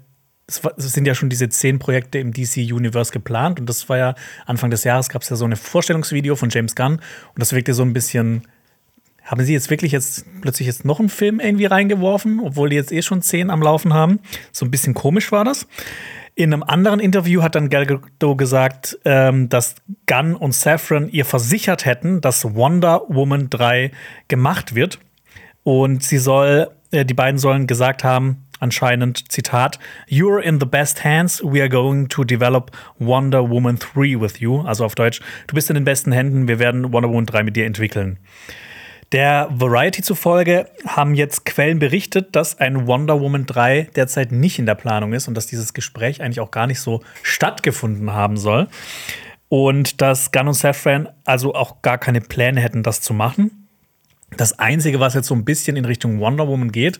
[0.47, 4.15] es, sind ja schon diese zehn Projekte im DC-Universe geplant und das war ja
[4.45, 7.01] Anfang des Jahres gab es ja so ein Vorstellungsvideo von James Gunn und
[7.39, 8.47] das wirkte so ein bisschen
[9.27, 12.93] haben sie jetzt wirklich jetzt plötzlich jetzt noch einen Film irgendwie reingeworfen, obwohl die jetzt
[12.93, 14.19] eh schon zehn am Laufen haben?
[14.53, 15.67] So ein bisschen komisch war das.
[16.33, 21.25] In einem anderen Interview hat dann Gal Gadot gesagt, ähm, dass Gunn und Safran ihr
[21.25, 23.91] versichert hätten, dass Wonder Woman 3
[24.29, 24.99] gemacht wird.
[25.63, 31.03] Und sie soll, äh, die beiden sollen gesagt haben, anscheinend, Zitat, You're in the best
[31.03, 31.41] hands.
[31.43, 34.61] We are going to develop Wonder Woman 3 with you.
[34.61, 37.55] Also auf Deutsch, du bist in den besten Händen, wir werden Wonder Woman 3 mit
[37.55, 38.19] dir entwickeln.
[39.13, 44.65] Der Variety zufolge haben jetzt Quellen berichtet, dass ein Wonder Woman 3 derzeit nicht in
[44.65, 48.67] der Planung ist und dass dieses Gespräch eigentlich auch gar nicht so stattgefunden haben soll.
[49.47, 53.66] Und dass Gunn und Safran also auch gar keine Pläne hätten, das zu machen.
[54.35, 56.99] Das Einzige, was jetzt so ein bisschen in Richtung Wonder Woman geht,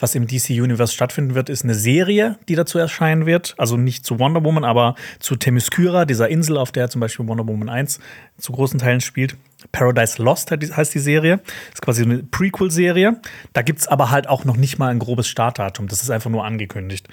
[0.00, 3.54] was im DC Universe stattfinden wird, ist eine Serie, die dazu erscheinen wird.
[3.58, 7.46] Also nicht zu Wonder Woman, aber zu Themyscira, dieser Insel, auf der zum Beispiel Wonder
[7.46, 8.00] Woman 1
[8.38, 9.36] zu großen Teilen spielt.
[9.70, 11.38] Paradise Lost heißt die Serie.
[11.38, 13.20] Das ist quasi eine Prequel-Serie.
[13.52, 15.86] Da gibt es aber halt auch noch nicht mal ein grobes Startdatum.
[15.86, 17.08] Das ist einfach nur angekündigt.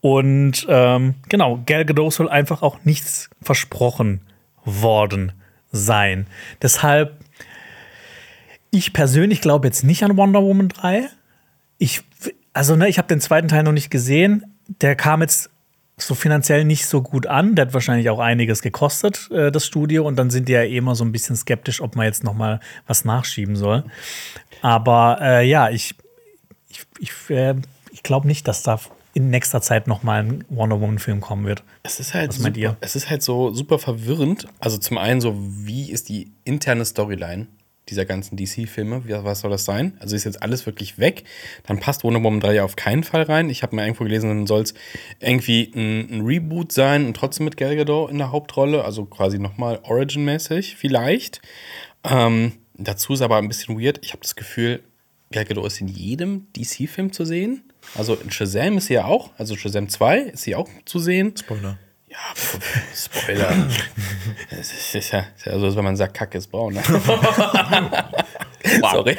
[0.00, 4.20] Und ähm, genau, Gal Gadot soll einfach auch nichts versprochen
[4.64, 5.32] worden
[5.70, 6.26] sein.
[6.60, 7.20] Deshalb,
[8.76, 11.08] ich persönlich glaube jetzt nicht an Wonder Woman 3.
[11.78, 12.02] Ich,
[12.52, 14.44] also, ne, ich habe den zweiten Teil noch nicht gesehen.
[14.80, 15.50] Der kam jetzt
[15.98, 17.54] so finanziell nicht so gut an.
[17.54, 20.06] Der hat wahrscheinlich auch einiges gekostet, äh, das Studio.
[20.06, 22.34] Und dann sind die ja eh immer so ein bisschen skeptisch, ob man jetzt noch
[22.34, 23.84] mal was nachschieben soll.
[24.62, 25.94] Aber äh, ja, ich,
[26.68, 27.54] ich, ich, äh,
[27.92, 28.78] ich glaube nicht, dass da
[29.14, 31.64] in nächster Zeit noch mal ein Wonder Woman-Film kommen wird.
[31.82, 32.76] Es ist halt Was meint super, ihr?
[32.82, 34.46] es ist halt so super verwirrend.
[34.60, 37.46] Also zum einen so, wie ist die interne Storyline
[37.88, 39.02] dieser ganzen DC-Filme?
[39.24, 39.96] Was soll das sein?
[40.00, 41.24] Also ist jetzt alles wirklich weg.
[41.66, 43.48] Dann passt Wonder Woman 3 ja auf keinen Fall rein.
[43.48, 44.74] Ich habe mal irgendwo gelesen, dann soll es
[45.20, 48.84] irgendwie ein, ein Reboot sein und trotzdem mit Gal Gadot in der Hauptrolle.
[48.84, 51.40] Also quasi nochmal Origin-mäßig vielleicht.
[52.04, 54.00] Ähm, dazu ist aber ein bisschen weird.
[54.02, 54.82] Ich habe das Gefühl,
[55.30, 57.62] Gal Gadot ist in jedem DC-Film zu sehen.
[57.94, 59.30] Also in Shazam ist sie ja auch.
[59.38, 61.34] Also Shazam 2 ist sie auch zu sehen.
[61.36, 61.78] Spoiler.
[62.16, 62.42] Ja,
[62.94, 63.68] Spoiler.
[64.50, 66.72] Es ist, ist ja, ist ja so, als wenn man sagt, Kacke ist braun.
[66.74, 66.82] Ne?
[68.90, 69.16] Sorry.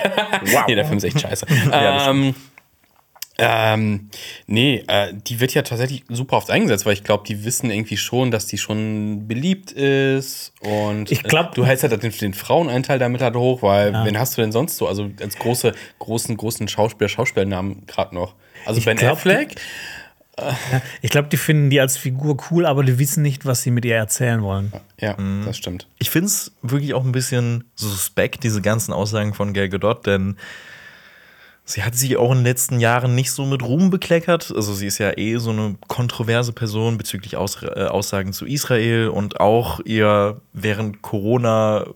[0.68, 1.46] Nee, der Film ist echt scheiße.
[1.72, 2.36] ähm,
[3.40, 4.10] ähm,
[4.48, 7.98] nee, äh, die wird ja tatsächlich super oft eingesetzt, weil ich glaube, die wissen irgendwie
[7.98, 10.54] schon, dass die schon beliebt ist.
[10.62, 14.18] Und Ich glaub- äh, du hältst halt den, den Fraueneinteil damit halt hoch, weil wen
[14.18, 14.88] hast du denn sonst so?
[14.88, 18.34] Also als große, großen, großen Schauspieler, Schauspielnamen gerade noch.
[18.66, 19.56] Also Ben glaub, die- Affleck.
[21.02, 23.86] Ich glaube, die finden die als Figur cool, aber die wissen nicht, was sie mit
[23.86, 24.72] ihr erzählen wollen.
[25.00, 25.88] Ja, das stimmt.
[25.98, 30.38] Ich finde es wirklich auch ein bisschen suspekt, diese ganzen Aussagen von Gal Gadot, denn
[31.66, 34.54] sie hat sich auch in den letzten Jahren nicht so mit Ruhm bekleckert.
[34.56, 39.10] Also sie ist ja eh so eine kontroverse Person bezüglich Aus äh, Aussagen zu Israel
[39.10, 41.88] und auch ihr während Corona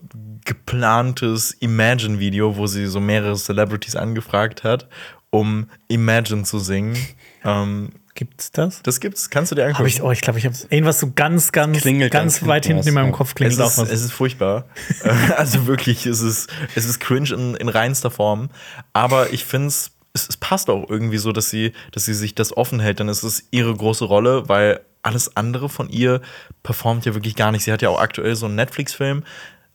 [0.44, 4.88] geplantes Imagine-Video, wo sie so mehrere Celebrities angefragt hat,
[5.30, 6.96] um Imagine zu singen.
[7.44, 8.82] ähm, Gibt's das?
[8.82, 9.78] das gibt's, kannst du dir angucken.
[9.78, 12.66] Habe ich, oh, ich glaube, ich habe irgendwas so ganz, ganz, Klingelt ganz ganz weit
[12.66, 13.12] hinten hinten in was, meinem.
[13.12, 13.88] Kopf Es klingelt auch was.
[13.88, 14.66] es ist furchtbar.
[15.36, 18.50] Also wirklich, es ist, es ist cringe in, in reinster Form.
[18.92, 22.54] Aber ich finde es, es passt auch irgendwie so, dass sie, dass sie sich das
[22.54, 23.00] offen hält.
[23.00, 26.20] Dann ist es ihre große Rolle, weil alles andere von ihr
[26.62, 27.64] performt ja wirklich gar nicht.
[27.64, 29.24] Sie hat ja auch aktuell so einen Netflix-Film,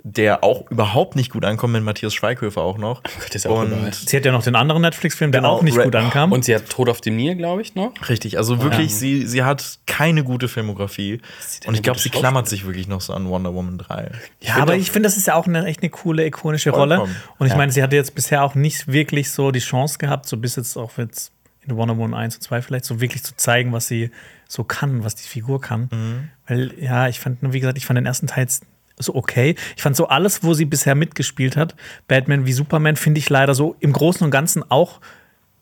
[0.03, 3.03] der auch überhaupt nicht gut ankommt mit Matthias Schweighöfer auch noch.
[3.03, 3.91] Gott, der ist ja auch überall.
[3.93, 6.31] Sie hat ja noch den anderen Netflix-Film, der Genau, auch nicht Red- gut ankam.
[6.31, 7.91] Und sie hat Tod auf dem Nil, glaube ich, noch.
[8.07, 11.19] Richtig, also wirklich, sie, sie hat keine gute Filmografie.
[11.65, 14.11] Und ich glaube, sie klammert sich wirklich noch so an Wonder Woman 3.
[14.39, 16.97] ja, aber ich finde, das ist ja auch eine echt eine coole, ikonische Rolle.
[16.97, 17.15] Vollkommen.
[17.39, 17.57] Und ich Ja.
[17.57, 20.77] meine, sie hatte jetzt bisher auch nicht wirklich so die Chance gehabt, so bis jetzt
[20.77, 21.31] auch jetzt
[21.65, 24.11] in Wonder Woman 1 und 2 vielleicht, so wirklich zu zeigen, was sie
[24.47, 25.89] so kann, was die Figur kann.
[25.91, 26.29] Mhm.
[26.47, 28.63] Weil, ja, ich fand, nur, wie gesagt, ich fand den ersten Teil jetzt
[28.99, 29.55] so okay.
[29.75, 31.75] Ich fand so alles, wo sie bisher mitgespielt hat,
[32.07, 34.99] Batman wie Superman, finde ich leider so im Großen und Ganzen auch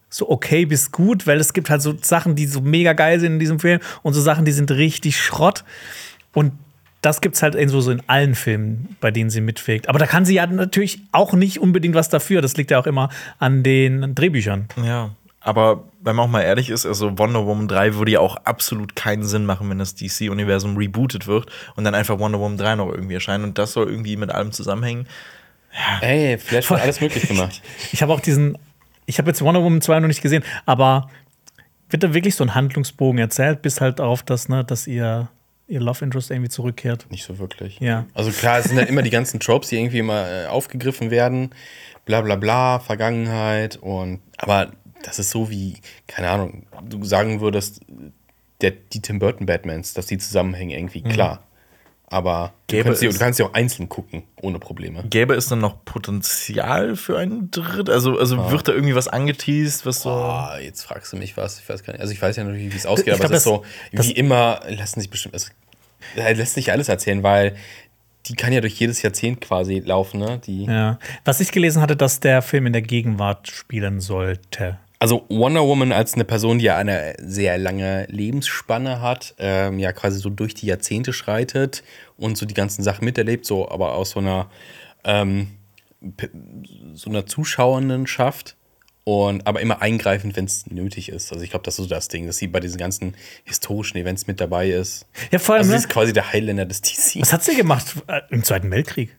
[0.10, 3.34] so okay bis gut, weil es gibt halt so Sachen, die so mega geil sind
[3.34, 5.66] in diesem Film und so Sachen, die sind richtig Schrott.
[6.34, 6.54] Und
[7.02, 9.90] das gibt's halt in so, so in allen Filmen, bei denen sie mitwirkt.
[9.90, 12.42] Aber da kann sie ja natürlich auch nicht unbedingt was dafür.
[12.42, 14.68] Das liegt ja auch immer an den Drehbüchern.
[14.84, 15.12] Ja,
[15.46, 18.96] aber wenn man auch mal ehrlich ist, also Wonder Woman 3 würde ja auch absolut
[18.96, 22.92] keinen Sinn machen, wenn das DC-Universum rebootet wird und dann einfach Wonder Woman 3 noch
[22.92, 25.08] irgendwie erscheint und das soll irgendwie mit allem zusammenhängen.
[26.02, 27.62] Ey, Flash hat alles möglich gemacht.
[27.92, 28.58] Ich habe auch diesen,
[29.06, 31.12] ich habe jetzt Wonder Woman 2 noch nicht gesehen, aber
[31.92, 35.28] wird da wirklich so ein Handlungsbogen erzählt, bis halt darauf, dass, ne, dass ihr,
[35.68, 37.06] ihr Love Interest irgendwie zurückkehrt?
[37.12, 37.80] Nicht so wirklich.
[37.80, 38.08] Ja.
[38.16, 41.52] Also klar, es sind halt immer die ganzen Tropes, die irgendwie immer äh, aufgegriffen werden.
[42.06, 44.72] Bla bla bla, Vergangenheit und aber
[45.06, 45.76] das ist so wie,
[46.08, 47.82] keine Ahnung, du sagen würdest,
[48.62, 51.44] der, die Tim Burton Batmans, dass die zusammenhängen irgendwie, klar.
[52.08, 55.04] Aber du Gäbe kannst, die, es- du kannst die auch einzeln gucken, ohne Probleme.
[55.10, 57.90] Gäbe es dann noch Potenzial für einen Dritt?
[57.90, 60.12] Also, also wird da irgendwie was angeteased, was so.
[60.12, 61.60] Ah, jetzt fragst du mich was.
[61.60, 62.02] Ich weiß gar nicht.
[62.02, 64.10] Also ich weiß ja natürlich, wie es ausgeht, Ich aber glaub, es ist das- so,
[64.10, 65.52] wie immer, lassen sich bestimmt, es
[66.16, 67.56] äh, lässt sich alles erzählen, weil
[68.28, 70.40] die kann ja durch jedes Jahrzehnt quasi laufen, ne?
[70.46, 71.00] Die, Ja.
[71.26, 74.78] Was ich gelesen hatte, dass der Film in der Gegenwart spielen sollte.
[75.06, 79.94] Also Wonder Woman als eine Person, die ja eine sehr lange Lebensspanne hat, ähm, ja
[79.94, 81.84] quasi so durch die Jahrzehnte schreitet
[82.18, 84.50] und so die ganzen Sachen miterlebt, so aber aus so einer
[85.04, 85.50] ähm,
[86.96, 88.56] so einer Zuschauendenschaft
[89.04, 91.32] und aber immer eingreifend, wenn es nötig ist.
[91.32, 93.14] Also ich glaube, das ist so das Ding, dass sie bei diesen ganzen
[93.44, 95.06] historischen Events mit dabei ist.
[95.30, 95.84] Ja, vor allem, Also sie ne?
[95.84, 97.22] ist quasi der Highlander des DC.
[97.22, 99.16] Was hat sie gemacht äh, im Zweiten Weltkrieg?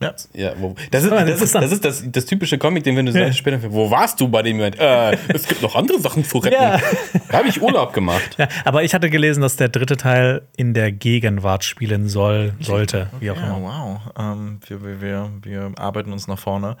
[0.00, 0.14] Ja.
[0.32, 3.04] Ja, wo, das, ist, Ah, das, ist, das ist das, das typische Comic, den wenn
[3.06, 4.78] du sagst später, wo warst du bei dem Moment?
[4.78, 6.54] Äh, es gibt noch andere Sachen zu retten.
[6.54, 6.80] Ja.
[7.28, 8.36] Da habe ich Urlaub gemacht.
[8.38, 13.08] Ja, aber ich hatte gelesen, dass der dritte Teil in der Gegenwart spielen soll, sollte,
[13.20, 13.60] wie auch Ja, immer.
[13.62, 14.00] wow.
[14.18, 16.76] Ähm, wir, wir, wir, wir arbeiten uns nach vorne.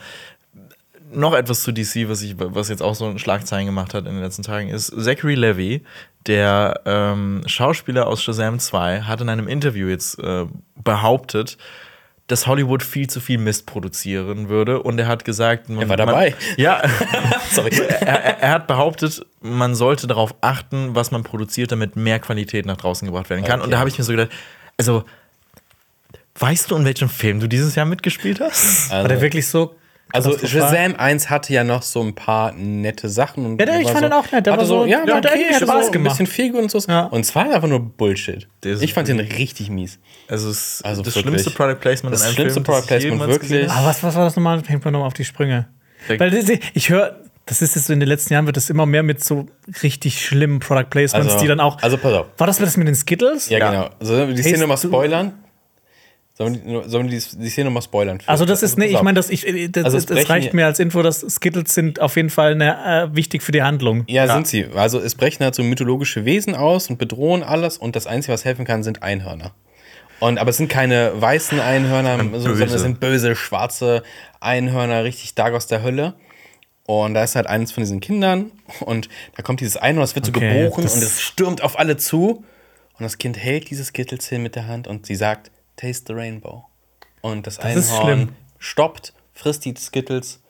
[1.12, 4.22] Noch etwas zu DC, was, ich, was jetzt auch so Schlagzeilen gemacht hat in den
[4.22, 5.82] letzten Tagen, ist Zachary Levy,
[6.26, 10.46] der ähm, Schauspieler aus Shazam 2, hat in einem Interview jetzt äh,
[10.84, 11.58] behauptet,
[12.30, 14.82] dass Hollywood viel zu viel Mist produzieren würde.
[14.82, 16.30] Und er hat gesagt, man, Er war dabei.
[16.30, 16.82] Man, ja,
[17.50, 17.70] Sorry.
[18.00, 22.76] er, er, hat behauptet, man sollte darauf achten, was man produziert, damit mehr Qualität nach
[22.76, 23.60] draußen gebracht werden kann.
[23.60, 23.72] Und Okay.
[23.72, 24.30] da habe ich mir so gedacht,
[24.76, 25.04] also,
[26.38, 28.90] weißt du, in welchem Film du dieses Jahr mitgespielt hast?
[28.90, 29.74] War der wirklich so?
[30.12, 30.36] Also?
[30.46, 33.44] Shazam 1 hatte ja noch so ein paar nette Sachen.
[33.46, 34.46] Und Ja, der- ich fand so, den auch nett.
[34.46, 36.12] Der hatte war so, so- ja, ja, okay, hat Spaß so ein gemacht.
[36.18, 36.78] bisschen Feelgood und so.
[36.88, 37.04] Ja.
[37.06, 38.48] Und zwar einfach nur Bullshit.
[38.64, 39.98] Ich fand den richtig mies.
[40.28, 41.30] Also, es ist Also das wirklich.
[41.42, 43.70] schlimmste Product Placement Das in einem schlimmste Film, Product Placement, wirklich.
[43.70, 44.62] Aber was, was war das nochmal?
[44.66, 45.68] Hängt mir nochmal auf die Sprünge.
[46.18, 46.32] Weil
[46.74, 49.22] ich höre, das ist jetzt so in den letzten Jahren wird das immer mehr mit
[49.24, 49.46] so
[49.82, 51.82] richtig schlimmen Product Placements, Also- die dann auch.
[51.82, 52.26] also pass auf.
[52.38, 53.48] War das das mit den Skittles?
[53.48, 53.70] Ja, Ja.
[53.98, 54.26] genau.
[54.26, 55.32] Wir die Szene mal du- spoilern?
[56.40, 58.18] Sollen wir die, sollen wir die, die Szene mal spoilern?
[58.24, 60.48] Also das ist, nee, pass ich meine, das, ich, äh, das, Also es das reicht
[60.48, 63.62] ja- mir als Info, dass Skittles sind auf jeden Fall eine, äh, wichtig für die
[63.62, 64.04] Handlung.
[64.08, 64.64] Ja, sind sie.
[64.74, 68.46] Also es brechen halt so mythologische Wesen aus und bedrohen alles und das Einzige, was
[68.46, 69.52] helfen kann, sind Einhörner.
[70.18, 72.74] Und, aber es sind keine weißen Einhörner, so, sondern böse.
[72.76, 74.02] es sind böse, schwarze
[74.40, 76.14] Einhörner, richtig stark aus der Hölle.
[76.86, 78.50] Und da ist halt eines von diesen Kindern
[78.80, 81.78] und da kommt dieses Einhorn, das wird so Okay, geboren das- und es stürmt auf
[81.78, 82.44] alle zu.
[82.98, 86.12] Und das Kind hält dieses Skittles hin mit der Hand und sie sagt, taste the
[86.12, 86.64] rainbow.
[87.22, 90.42] Und das, ist Einhorn stoppt, frisst die Skittles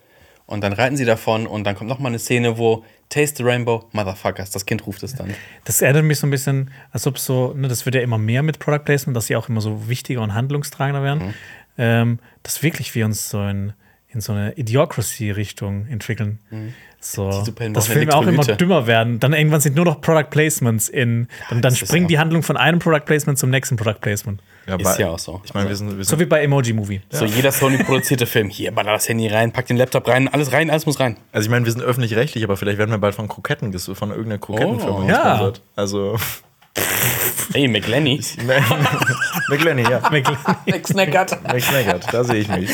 [0.46, 3.42] und dann reiten sie davon und dann kommt noch mal eine Szene, wo Taste the
[3.42, 5.34] Rainbow, Motherfuckers, das Kind ruft es dann.
[5.64, 8.44] Das erinnert mich so ein bisschen, als ob so, ne, das wird ja immer mehr
[8.44, 11.28] mit Product Placement, dass sie auch immer so wichtiger und handlungstragender werden.
[11.28, 11.34] Mhm.
[11.78, 13.72] Ähm, dass wirklich wir uns so in,
[14.08, 16.38] in so eine Idiocracy-Richtung entwickeln.
[16.50, 16.74] Mhm.
[17.02, 19.20] Superhelden dass Filme auch immer dümmer werden.
[19.20, 21.28] Dann irgendwann sind nur noch Product Placements in.
[21.48, 24.00] Dann, dann das ist springen ja- die Handlung von einem Product Placement zum nächsten Product
[24.00, 24.40] Placement.
[24.66, 25.40] Ist bei- ja auch so.
[25.44, 27.00] Ich meine, wir sind, wir So sind wie bei Emoji Movie.
[27.10, 30.70] So, jeder Sony-produzierte Film, hier, baller das Handy rein, pack den Laptop rein, alles rein,
[30.70, 31.16] alles muss rein.
[31.32, 34.38] also ich meine, wir sind öffentlich-rechtlich, aber vielleicht werden wir bald von Kroketten von irgendeiner
[34.38, 35.08] Krokettenfirma Oh.
[35.08, 35.16] Ja.
[35.16, 35.62] gesponsert.
[35.76, 36.16] Also
[37.52, 38.20] Hey, McLenny.
[39.48, 40.00] McLenny, ja.
[40.66, 41.42] McSnackert.
[41.52, 42.70] McSnaggert, da sehe ich mich.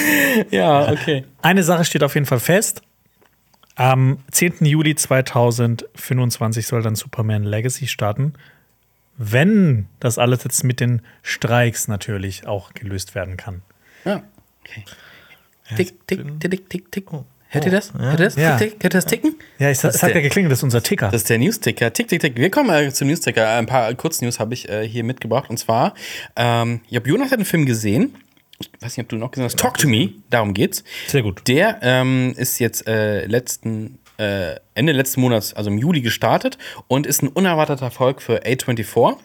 [0.50, 1.24] Ja, okay.
[1.42, 2.82] Eine Sache steht auf jeden Fall fest.
[3.76, 4.64] Am 10.
[4.64, 8.32] Juli 2025 soll dann Superman Legacy starten.
[9.18, 13.62] Wenn das alles jetzt mit den Streiks natürlich auch gelöst werden kann.
[14.04, 14.22] Ja,
[14.62, 14.84] okay.
[15.76, 17.06] Tick, tick, tick, tick, tick.
[17.48, 17.94] Hört ihr das?
[17.94, 18.36] Hört ihr das?
[18.36, 18.56] Ja.
[18.56, 19.36] Tick, tick, hört ihr das ticken?
[19.58, 21.10] Ja, ich, Das es hat ja geklingelt, das ist unser Ticker.
[21.10, 21.92] Das ist der News-Ticker.
[21.92, 22.36] Tick, tick, tick.
[22.36, 23.48] Wir kommen mal zum News-Ticker.
[23.48, 25.48] Ein paar Kurznews habe ich äh, hier mitgebracht.
[25.50, 25.94] Und zwar,
[26.34, 28.14] ähm, ich habe Jonas hat einen Film gesehen.
[28.58, 29.58] Ich weiß nicht, ob du noch gesehen hast.
[29.58, 30.10] Talk to Me.
[30.30, 30.82] Darum geht's.
[31.08, 31.42] Sehr gut.
[31.46, 36.56] Der ähm, ist jetzt äh, letzten, äh, Ende letzten Monats, also im Juli, gestartet
[36.88, 39.16] und ist ein unerwarteter Erfolg für A24.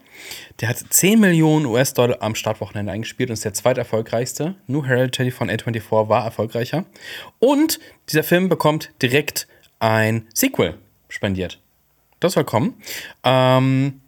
[0.59, 4.55] Der hat 10 Millionen US-Dollar am Startwochenende eingespielt und ist der zweiterfolgreichste.
[4.67, 6.85] New Hereditary von A24 war erfolgreicher.
[7.39, 9.47] Und dieser Film bekommt direkt
[9.79, 10.77] ein Sequel
[11.09, 11.59] spendiert.
[12.19, 12.75] Das soll kommen.
[13.23, 14.01] Ähm,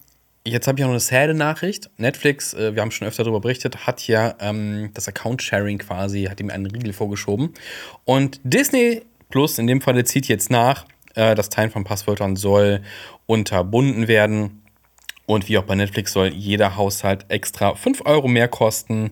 [0.45, 1.89] Jetzt habe ich auch noch eine sad Nachricht.
[1.97, 6.41] Netflix, äh, wir haben schon öfter darüber berichtet, hat ja ähm, das Account-Sharing quasi, hat
[6.41, 7.53] ihm einen Riegel vorgeschoben.
[8.03, 12.81] Und Disney Plus, in dem Fall, zieht jetzt nach, äh, das Teilen von Passwörtern soll
[13.25, 14.61] unterbunden werden.
[15.25, 19.11] Und wie auch bei Netflix soll jeder Haushalt extra 5 Euro mehr kosten.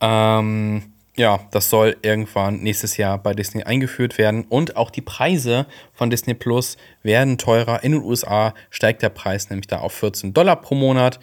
[0.00, 4.44] Ähm, ja, das soll irgendwann nächstes Jahr bei Disney eingeführt werden.
[4.48, 7.84] Und auch die Preise von Disney Plus werden teurer.
[7.84, 11.20] In den USA steigt der Preis nämlich da auf 14 Dollar pro Monat.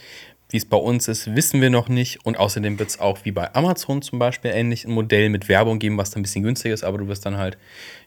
[0.49, 2.25] Wie es bei uns ist, wissen wir noch nicht.
[2.25, 5.79] Und außerdem wird es auch wie bei Amazon zum Beispiel ähnlich ein Modell mit Werbung
[5.79, 6.83] geben, was dann ein bisschen günstiger ist.
[6.83, 7.57] Aber du wirst dann halt,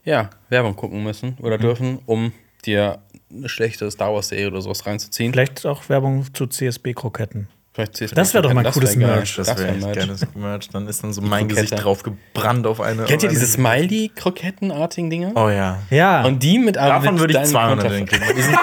[0.05, 2.33] ja, Werbung gucken müssen oder dürfen, um
[2.65, 5.33] dir eine schlechte Star Wars-Serie oder sowas reinzuziehen.
[5.33, 7.49] Vielleicht auch Werbung zu CSB-Kroketten.
[7.77, 8.95] Das wär doch mal das cooles.
[8.95, 9.35] Merch.
[9.35, 9.97] Das wäre wär echt Merch.
[9.99, 10.69] geiles Merch.
[10.69, 11.63] Dann ist dann so mein Krokette.
[11.71, 13.03] Gesicht drauf gebrannt auf eine.
[13.05, 15.33] Kennt ihr diese Smiley-Krokettenartigen Dinger?
[15.35, 15.83] Oh ja.
[15.91, 16.25] Ja.
[16.25, 18.25] Und die mit Davon mit würde ich deinem 200 Konter- kriegen.
[18.25, 18.57] Weil, die sind,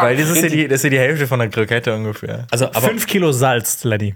[0.00, 2.46] weil das, ist ja die, das ist ja die Hälfte von der Krokette ungefähr.
[2.50, 4.14] Also, aber, Fünf Kilo Salz, Lenny.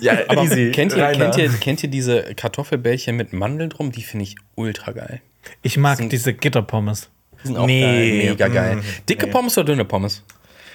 [0.00, 0.70] Ja, aber easy.
[0.70, 1.30] kennt, ihr, Reiner.
[1.30, 3.92] kennt, ihr, kennt ihr diese Kartoffelbällchen mit Mandeln drum?
[3.92, 5.20] Die finde ich ultra geil.
[5.60, 7.10] Ich mag diese Gitterpommes.
[7.42, 8.76] Die sind auch Nee, geil, mega geil.
[8.76, 10.22] mm, Dicke Pommes oder dünne Pommes?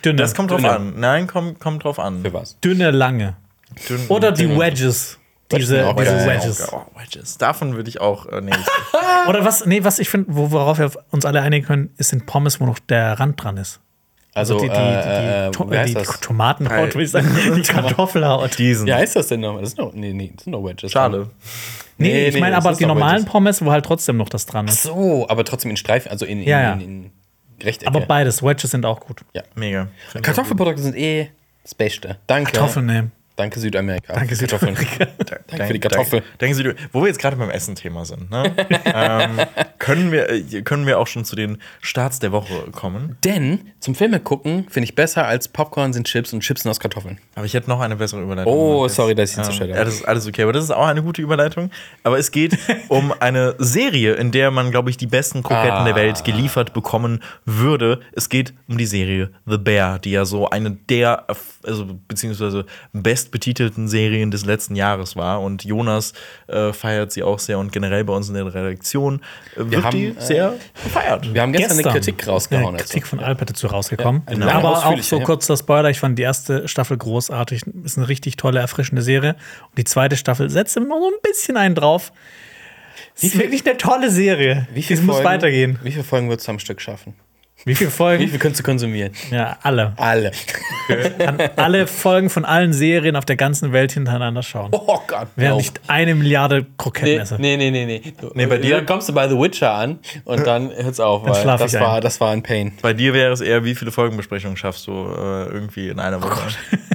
[0.05, 0.17] Dünne.
[0.17, 0.73] Das kommt drauf Dünne.
[0.73, 0.93] an.
[0.99, 2.21] Nein, kommt, kommt drauf an.
[2.23, 2.59] Für was?
[2.59, 3.35] Dünne, lange.
[3.87, 5.17] Dünn- Oder die dünn- Wedges.
[5.51, 6.25] Diese, auch diese.
[6.25, 6.71] Wedges.
[6.73, 7.37] Oh, Wedges.
[7.37, 8.25] Davon würde ich auch.
[8.25, 8.51] Äh, nee,
[9.27, 12.25] Oder was, nee, was ich finde, wo- worauf wir uns alle einigen können, ist sind
[12.25, 13.79] Pommes, wo noch der Rand dran ist.
[14.35, 16.19] Also, die, die, die, äh, äh, die, wie heißt die, das?
[16.21, 17.27] Tomatenhaut, würde ich sagen.
[17.55, 18.57] Die Kartoffelhaut.
[18.57, 18.87] Diesen.
[18.87, 19.59] Wie heißt das denn noch?
[19.59, 20.91] Das sind doch, nee, nee, das sind doch Wedges.
[20.91, 21.29] Schade.
[21.99, 23.31] Nee, Nee, ich meine aber ist die normalen Wedges.
[23.31, 24.81] Pommes, wo halt trotzdem noch das dran Ach ist.
[24.83, 26.73] so, aber trotzdem in Streifen, also in, in, Ja, ja.
[26.73, 27.11] in, in
[27.63, 27.87] Rechtecke.
[27.87, 29.21] Aber beides, Wedges sind auch gut.
[29.33, 29.43] ja.
[29.55, 29.87] Mega.
[30.21, 31.29] Kartoffelprodukte sind eh
[31.63, 32.17] das Beste.
[32.27, 32.51] Danke.
[32.51, 33.11] Kartoffeln nehmen.
[33.35, 34.13] Danke Südamerika.
[34.13, 34.35] Danke.
[34.35, 35.07] Südamerika.
[35.47, 36.21] Danke für die Kartoffel.
[36.41, 38.55] Denken Sie, wo wir jetzt gerade beim Essen-Thema sind, ne?
[38.85, 39.39] ähm,
[39.79, 43.17] können, wir, äh, können wir auch schon zu den Starts der Woche kommen?
[43.23, 46.79] Denn zum Filme gucken finde ich besser als Popcorn sind Chips und Chips sind aus
[46.79, 47.17] Kartoffeln.
[47.35, 48.53] Aber ich hätte noch eine bessere Überleitung.
[48.53, 50.43] Oh, Jetzt, sorry, dass ich ähm, zu schnell Ja, das ist alles okay.
[50.43, 51.71] Aber das ist auch eine gute Überleitung.
[52.03, 52.57] Aber es geht
[52.89, 55.85] um eine Serie, in der man, glaube ich, die besten Kroketten Ah.
[55.85, 57.99] der Welt geliefert bekommen würde.
[58.13, 61.25] Es geht um die Serie The Bear, die ja so eine der,
[61.63, 62.65] also beziehungsweise
[63.23, 65.41] bestbetitelten Serien des letzten Jahres war.
[65.41, 66.13] Und Jonas
[66.47, 69.21] äh, feiert sie auch sehr und generell bei uns in der Redaktion
[69.55, 71.33] äh, wird haben, die äh, sehr gefeiert.
[71.33, 72.67] Wir haben gestern, eine Kritik rausgehauen.
[72.69, 72.89] Eine dazu.
[72.91, 74.23] Kritik von Alpert dazu rausgekommen.
[74.25, 74.47] genau.
[74.49, 75.23] Aber auch so ja.
[75.23, 77.63] kurzer Spoiler, ich fand die erste Staffel großartig.
[77.83, 79.35] Ist eine richtig tolle, erfrischende Serie.
[79.69, 82.11] Und die zweite Staffel setzt immer noch so ein bisschen einen drauf.
[83.15, 84.67] Es ist viel- wirklich eine tolle Serie.
[84.73, 85.79] Wie es muss weitergehen.
[85.83, 87.13] Wie viele Folgen würdest du am Stück schaffen?
[87.65, 88.27] Wie viele Wie Folgen?
[88.27, 89.11] viel könntest du konsumieren?
[89.31, 89.93] Ja, alle.
[89.95, 90.31] Alle.
[91.17, 94.69] Kann alle Folgen von allen Serien auf der ganzen Welt hintereinander schauen.
[94.73, 95.27] Oh Gott.
[95.35, 95.61] Während no.
[95.61, 97.35] ich eine Milliarde Nee, Kroketten esse.
[97.39, 98.01] nee, nee, nee, nee.
[98.19, 101.23] Du, Nee, bei dir- Dann kommst du bei The Witcher an und dann hört's auf,
[101.23, 102.01] weil das ich war, ein.
[102.01, 102.73] das war ein Pain.
[102.81, 106.41] Bei dir wäre es eher, wie viele Folgenbesprechungen schaffst du äh, irgendwie in einer Woche?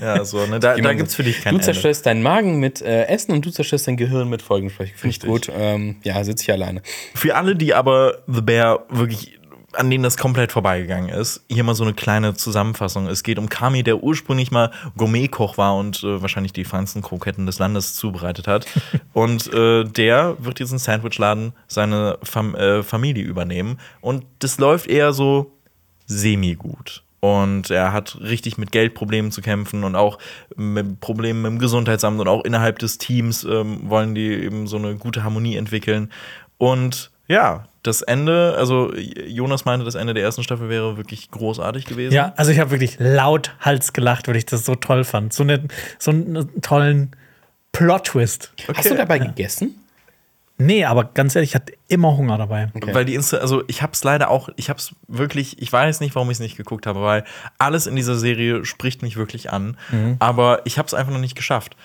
[0.03, 0.61] ja, so, ne?
[0.61, 1.65] Da, da gibt es für dich kein Du Ende.
[1.65, 4.95] zerstörst deinen Magen mit äh, Essen und du zerstörst dein Gehirn mit Folgensprechung.
[4.97, 5.31] Finde ich Richtig.
[5.31, 5.51] gut.
[5.59, 6.83] Ähm, ja, sitze ich alleine.
[7.15, 9.38] Für alle, die aber The Bear wirklich
[9.79, 11.45] an denen das komplett vorbeigegangen ist.
[11.49, 13.07] Hier mal so eine kleine Zusammenfassung.
[13.07, 17.47] Es geht um Kami, der ursprünglich mal Gourmetkoch war und äh, wahrscheinlich die feinsten Kroketten
[17.47, 18.67] des Landes zubereitet hat.
[19.13, 23.79] und äh, der wird diesen Sandwichladen seine Fam äh, Familie übernehmen.
[24.01, 25.53] Und das läuft eher so
[26.07, 27.05] semi-gut.
[27.21, 30.19] Und er hat richtig mit Geldproblemen zu kämpfen und auch
[30.57, 34.97] mit Problemen im Gesundheitsamt und auch innerhalb des Teams ähm, wollen die eben so eine
[34.97, 36.13] gute Harmonie entwickeln.
[36.59, 41.87] Und ja, das Ende, also Jonas meinte, das Ende der ersten Staffel wäre wirklich großartig
[41.87, 42.13] gewesen.
[42.15, 45.33] Ja, also ich habe wirklich laut Hals gelacht, weil ich das so toll fand.
[45.33, 45.65] So, eine,
[45.99, 47.13] so einen tollen
[47.73, 48.53] Plot-Twist.
[48.75, 49.77] Hast du dabei gegessen?
[50.61, 52.69] Nee, aber ganz ehrlich, ich hatte immer Hunger dabei.
[52.75, 56.29] Weil die Insta also ich hab's leider auch, ich hab's wirklich, ich weiß nicht, warum
[56.31, 57.23] ich es nicht geguckt habe, weil
[57.59, 59.77] alles in dieser Serie spricht mich wirklich an,
[60.19, 61.77] aber ich hab's einfach noch nicht geschafft.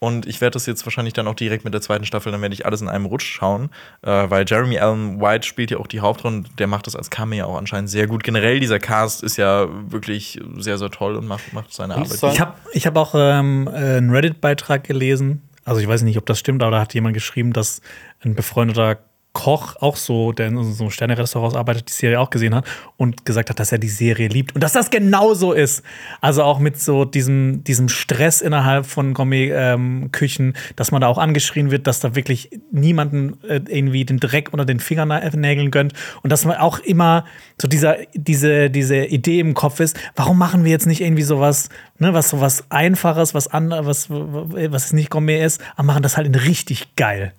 [0.00, 2.54] Und ich werde das jetzt wahrscheinlich dann auch direkt mit der zweiten Staffel, dann werde
[2.54, 3.70] ich alles in einem Rutsch schauen,
[4.02, 7.10] äh, weil Jeremy Allen White spielt ja auch die Hauptrolle und der macht das als
[7.10, 8.22] Cameo auch anscheinend sehr gut.
[8.22, 12.32] Generell, dieser Cast ist ja wirklich sehr, sehr toll und macht, macht seine Und Arbeit.
[12.32, 15.42] Ich habe ich hab auch ähm, einen Reddit-Beitrag gelesen.
[15.64, 17.82] Also ich weiß nicht, ob das stimmt, aber da hat jemand geschrieben, dass
[18.24, 18.98] ein befreundeter
[19.38, 23.24] Koch auch so, der in so einem Sterne-Restaurant arbeitet, die Serie auch gesehen hat und
[23.24, 25.84] gesagt hat, dass er die Serie liebt und dass das genauso ist.
[26.20, 31.70] Also auch mit so diesem, diesem Stress innerhalb von Gourmet-Küchen, dass man da auch angeschrien
[31.70, 35.92] wird, dass da wirklich niemanden äh, irgendwie den Dreck unter den Fingernägeln gönnt
[36.24, 37.24] und dass man auch immer
[37.62, 41.68] so dieser, diese, diese Idee im Kopf ist, warum machen wir jetzt nicht irgendwie sowas,
[42.00, 46.26] ne, was sowas Einfaches, was anderes, was, was nicht Gourmet ist, aber machen das halt
[46.26, 47.32] in richtig geil.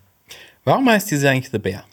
[0.69, 1.84] Warum heißt die Serie eigentlich The Bear?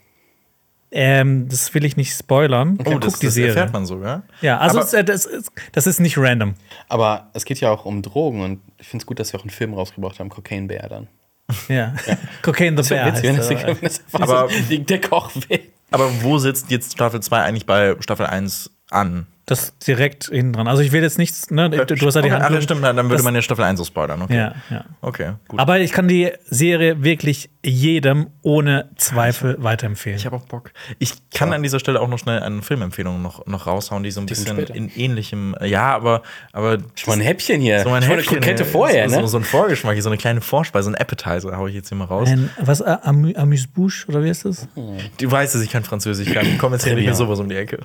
[0.89, 2.77] Ähm, das will ich nicht spoilern.
[2.85, 3.49] oh, das, die das Serie.
[3.49, 4.23] erfährt man sogar.
[4.41, 6.53] Ja, also Aber- es, äh, das, ist, das ist nicht random.
[6.87, 9.43] Aber es geht ja auch um Drogen und ich finde es gut, dass wir auch
[9.43, 11.07] einen Film rausgebracht haben, Cocaine Bear dann.
[11.67, 11.93] Ja.
[12.41, 13.07] Cocaine the Bear.
[13.07, 13.81] Witzig, wenn das, heißt, wenn er.
[13.81, 15.59] das Aber- der Koch will.
[15.91, 19.27] Aber wo sitzt jetzt Staffel 2 eigentlich bei Staffel 1 an?
[19.47, 20.67] Das direkt hinten dran.
[20.67, 21.69] Also ich will jetzt nichts, ne?
[21.69, 22.53] Du, hast ja die okay, ach, Handlung.
[22.55, 24.21] ja, stimmt, dann würde Das- man ja Staffel 1 so spoilern.
[24.21, 24.35] Okay.
[24.37, 24.85] Ja, ja.
[25.01, 25.57] Okay, gut.
[25.59, 30.17] Aber ich kann die Serie wirklich jedem ohne Zweifel weiterempfehlen.
[30.17, 30.71] Ich habe auch Bock.
[30.99, 34.19] Ich kann an dieser Stelle auch noch schnell eine Filmempfehlung noch, noch raushauen, die so
[34.19, 34.75] ein bisschen später.
[34.75, 35.55] in ähnlichem.
[35.63, 36.23] Ja, aber.
[36.51, 37.79] aber Schon mal ein Häppchen hier.
[37.83, 39.21] so ein Schon eine Häppchen, Krokette äh, vorher, so, ne?
[39.21, 41.97] so, so ein Vorgeschmack, hier, so eine kleine Vorspeise, ein Appetizer, hau ich jetzt hier
[41.97, 42.27] mal raus.
[42.29, 44.67] Ein, was, äh, Amü- Amuse-Bouche oder wie ist das?
[44.75, 46.45] Du weißt, dass ich kein Französisch kann.
[46.45, 47.79] Ich komme jetzt hier nicht mit sowas um die Ecke.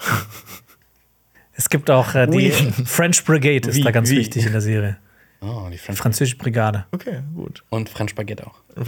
[1.63, 2.51] Es gibt auch äh, die Oui.
[2.87, 4.17] French Brigade, ist Wie, da ganz wie?
[4.17, 4.97] wichtig in der Serie.
[5.41, 6.87] Oh, die French Französische Brigade.
[6.91, 7.63] Okay, gut.
[7.71, 8.55] Und French Baguette auch.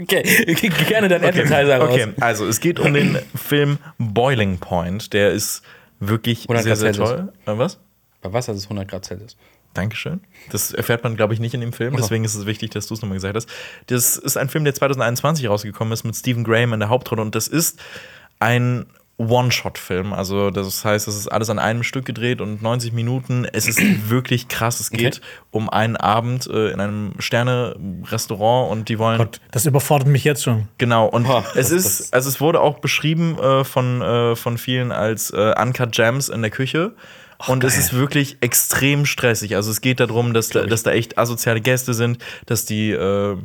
[0.00, 1.90] Okay, Okay, gerne dein Appetizer raus.
[1.90, 5.12] okay, also es geht um den Film Boiling Point.
[5.12, 5.60] Der ist
[5.98, 7.30] wirklich 100 sehr, sehr toll.
[7.44, 7.78] Äh, was?
[8.22, 9.36] Bei Wasser ist es 100 Grad Celsius.
[9.74, 10.20] Dankeschön.
[10.50, 11.96] Das erfährt man, glaube ich, nicht in dem Film.
[11.96, 13.46] Deswegen ist es wichtig, dass du es nochmal gesagt hast.
[13.88, 17.20] Das ist ein Film, der 2021 rausgekommen ist mit Stephen Graham in der Hauptrolle.
[17.20, 17.78] Und das ist
[18.38, 18.86] ein
[19.28, 20.12] One-Shot-Film.
[20.12, 23.44] Also, das heißt, es ist alles an einem Stück gedreht und 90 Minuten.
[23.52, 24.80] Es ist wirklich krass.
[24.80, 25.20] Es geht Okay.
[25.50, 29.18] um einen Abend äh, in einem Sterne-Restaurant und die wollen.
[29.18, 30.68] Gott, das überfordert mich jetzt schon.
[30.78, 34.58] Genau, und Boah, es das- ist, also es wurde auch beschrieben äh, von, äh, von
[34.58, 36.92] vielen als äh, Uncut Gems in der Küche.
[37.46, 39.56] und es ist wirklich extrem stressig.
[39.56, 43.36] Also es geht darum, dass da, dass da echt asoziale Gäste sind, dass die, äh,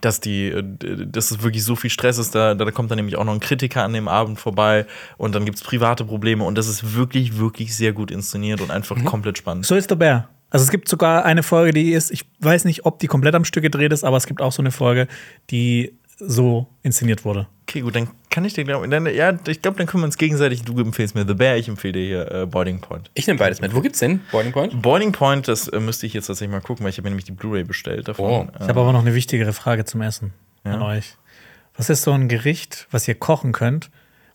[0.00, 0.62] dass die, äh,
[1.06, 2.34] dass es wirklich so viel Stress ist.
[2.34, 4.86] Da, da kommt dann nämlich auch noch ein Kritiker an dem Abend vorbei
[5.16, 8.70] und dann gibt es private Probleme und das ist wirklich, wirklich sehr gut inszeniert und
[8.70, 9.66] einfach komplett spannend.
[9.66, 10.28] So ist der Bär.
[10.50, 13.44] Also es gibt sogar eine Folge, die ist, ich weiß nicht, ob die komplett am
[13.44, 15.08] Stück gedreht ist, aber es gibt auch so eine Folge,
[15.50, 17.48] die so inszeniert wurde.
[17.62, 18.90] Okay, gut, dann kann ich dir glauben.
[18.90, 20.62] Dann, ja, ich glaube, dann können wir uns gegenseitig.
[20.62, 23.08] Du empfehlst mir The Bear, ich empfehle dir hier äh, Boiling Point.
[23.14, 23.76] Ich nehme beides mit.
[23.76, 24.82] Wo gibt's denn Boiling Point?
[24.82, 27.26] Boiling Point, das äh, müsste ich jetzt tatsächlich mal gucken, weil ich habe mir nämlich
[27.26, 28.48] die Blu-ray bestellt davon.
[28.48, 28.52] Oh.
[28.60, 30.32] Ich habe aber noch eine wichtigere Frage zum Essen
[30.64, 31.14] an euch.
[31.76, 33.90] Was ist so ein Gericht, was ihr kochen könnt,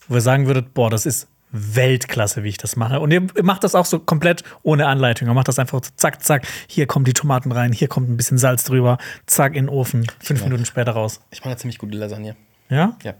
[0.08, 3.02] wo ihr sagen würdet, boah, das ist Weltklasse, wie ich das mache.
[3.02, 5.28] Und ihr macht das auch so komplett ohne Anleitung.
[5.28, 6.48] Ihr macht das einfach so zack, zack.
[6.68, 10.08] Hier kommen die Tomaten rein, hier kommt ein bisschen Salz drüber, zack, in den Ofen.
[10.20, 11.20] Fünf Minuten später raus.
[11.32, 12.38] Ich mache eine ziemlich gute Lasagne.
[12.70, 12.96] Ja?
[13.04, 13.16] Ja.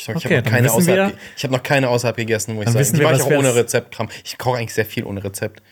[0.00, 2.64] Ich, sag, ich Okay, habe noch, keine außerhalb, ich hab noch keine außerhalb gegessen, muss
[2.64, 2.86] ich sagen.
[2.94, 4.08] Die wir, mache ich auch ohne jetzt- Rezeptkram.
[4.24, 5.62] Ich koche eigentlich sehr viel ohne Rezept.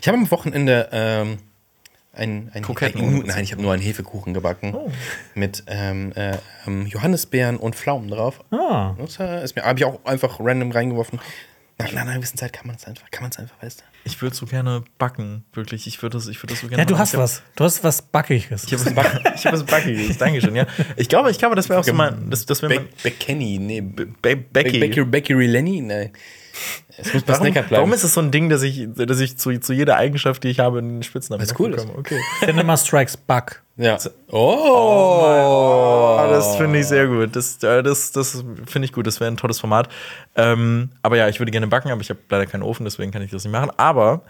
[0.00, 1.36] Ich habe am Wochenende ähm,
[2.14, 2.96] ein, ein, ein, Rezept.
[2.96, 4.74] Nein, ich habe nur einen Hefekuchen gebacken.
[5.34, 8.40] Mit ähm, äh, ähm, Johannisbeeren und Pflaumen drauf.
[8.52, 8.94] Ah.
[8.96, 11.20] Das äh, ist mir, habe ich auch einfach random reingeworfen.
[11.76, 13.84] Nach, nach einer gewissen Zeit kann man es einfach, kann man es einfach, weißt du.
[14.06, 15.86] Ich würde so gerne backen, wirklich.
[15.86, 17.00] Ich würde das, ich würd das so gerne Ja, du machen.
[17.02, 17.42] hast was.
[17.56, 18.64] Du hast was Backiges.
[18.64, 20.66] Ich habe was, Back- ich hab was Backiges, Dankeschön, ja.
[20.96, 22.28] Ich glaube, ich glaube, das wäre auch so mein.
[22.30, 22.84] Das, das wäre mein.
[22.84, 23.80] Be Bekenny, nee.
[23.80, 24.78] Be Be Becky.
[24.78, 25.80] Becky, Becky Lenny?
[25.80, 26.10] Nee.
[26.96, 27.76] Es muss bei Warum, Snacker bleiben.
[27.76, 30.48] warum ist es so ein Ding, dass ich, dass ich zu, zu jeder Eigenschaft, die
[30.48, 31.82] ich habe, einen Spitznamen Weil's cool ist.
[31.82, 31.98] bekomme?
[31.98, 32.18] Okay.
[32.44, 33.62] Cinema Strikes Back.
[33.76, 33.98] ja.
[34.30, 36.16] Oh!
[36.20, 37.34] Ah, das finde ich sehr gut.
[37.34, 39.06] Das, äh, das, das finde ich gut.
[39.06, 39.88] Das wäre ein tolles Format.
[40.36, 43.22] Ähm, aber ja, ich würde gerne backen, aber ich habe leider keinen Ofen, deswegen kann
[43.22, 43.70] ich das nicht machen.
[43.76, 44.22] Aber,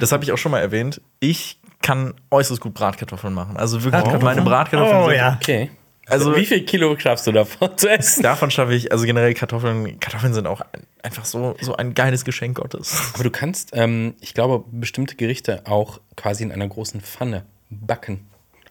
[0.00, 3.56] das habe ich auch schon mal erwähnt, ich kann äußerst gut Bratkartoffeln machen.
[3.56, 4.24] Also wirklich, Bratkartoffeln?
[4.24, 5.38] meine Bratkartoffeln Oh, sind ja.
[5.40, 5.70] Okay.
[6.06, 8.22] Also- wie viel Kilo schaffst du davon zu essen?
[8.22, 12.24] Davon schaffe ich, also generell Kartoffeln, Kartoffeln sind auch ein, einfach so, so ein geiles
[12.24, 13.12] Geschenk Gottes.
[13.14, 18.26] Aber du kannst, ähm, ich glaube, bestimmte Gerichte auch quasi in einer großen Pfanne backen.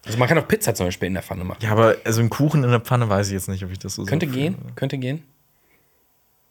[0.06, 1.58] Also man kann auch Pizza zum Beispiel in der Pfanne machen.
[1.62, 3.94] Ja, aber also ein Kuchen in der Pfanne weiß ich jetzt nicht, ob ich das
[3.94, 5.22] so Könnte so gehen, könnte gehen.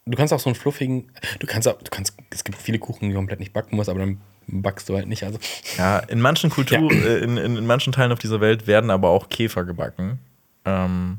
[0.06, 3.02] Du kannst auch so einen fluffigen, du kannst auch, du kannst, es gibt viele Kuchen,
[3.08, 5.22] die man komplett nicht backen muss, aber dann backst du halt nicht.
[5.24, 5.38] Also
[5.78, 9.08] Ja, in manchen Kulturen, äh, in, in, in manchen Teilen auf dieser Welt werden aber
[9.08, 10.18] auch Käfer gebacken.
[10.64, 11.18] Ähm,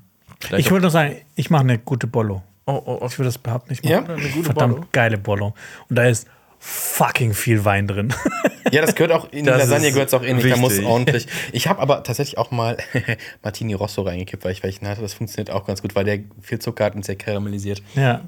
[0.58, 2.44] Ich würde nur sagen, ich mache eine gute Bollo.
[2.66, 3.06] oh, oh, oh.
[3.08, 4.88] Ich würde das behaupten, ich Ja, mache eine gute verdammt Bollo.
[4.92, 5.54] geile Bollo.
[5.90, 6.28] Und da ist
[6.60, 8.14] fucking viel Wein drin.
[8.72, 10.40] Ja, das gehört auch in die Das Lasagne ist gehört es auch in.
[10.40, 11.28] Da muss ordentlich.
[11.52, 12.78] Ich habe aber tatsächlich auch mal
[13.44, 15.02] Martini Rosso reingekippt, weil ich welchen hatte.
[15.04, 17.84] Das funktioniert auch ganz gut, weil der viel Zucker hat und sehr karamellisiert.
[17.94, 18.22] ja.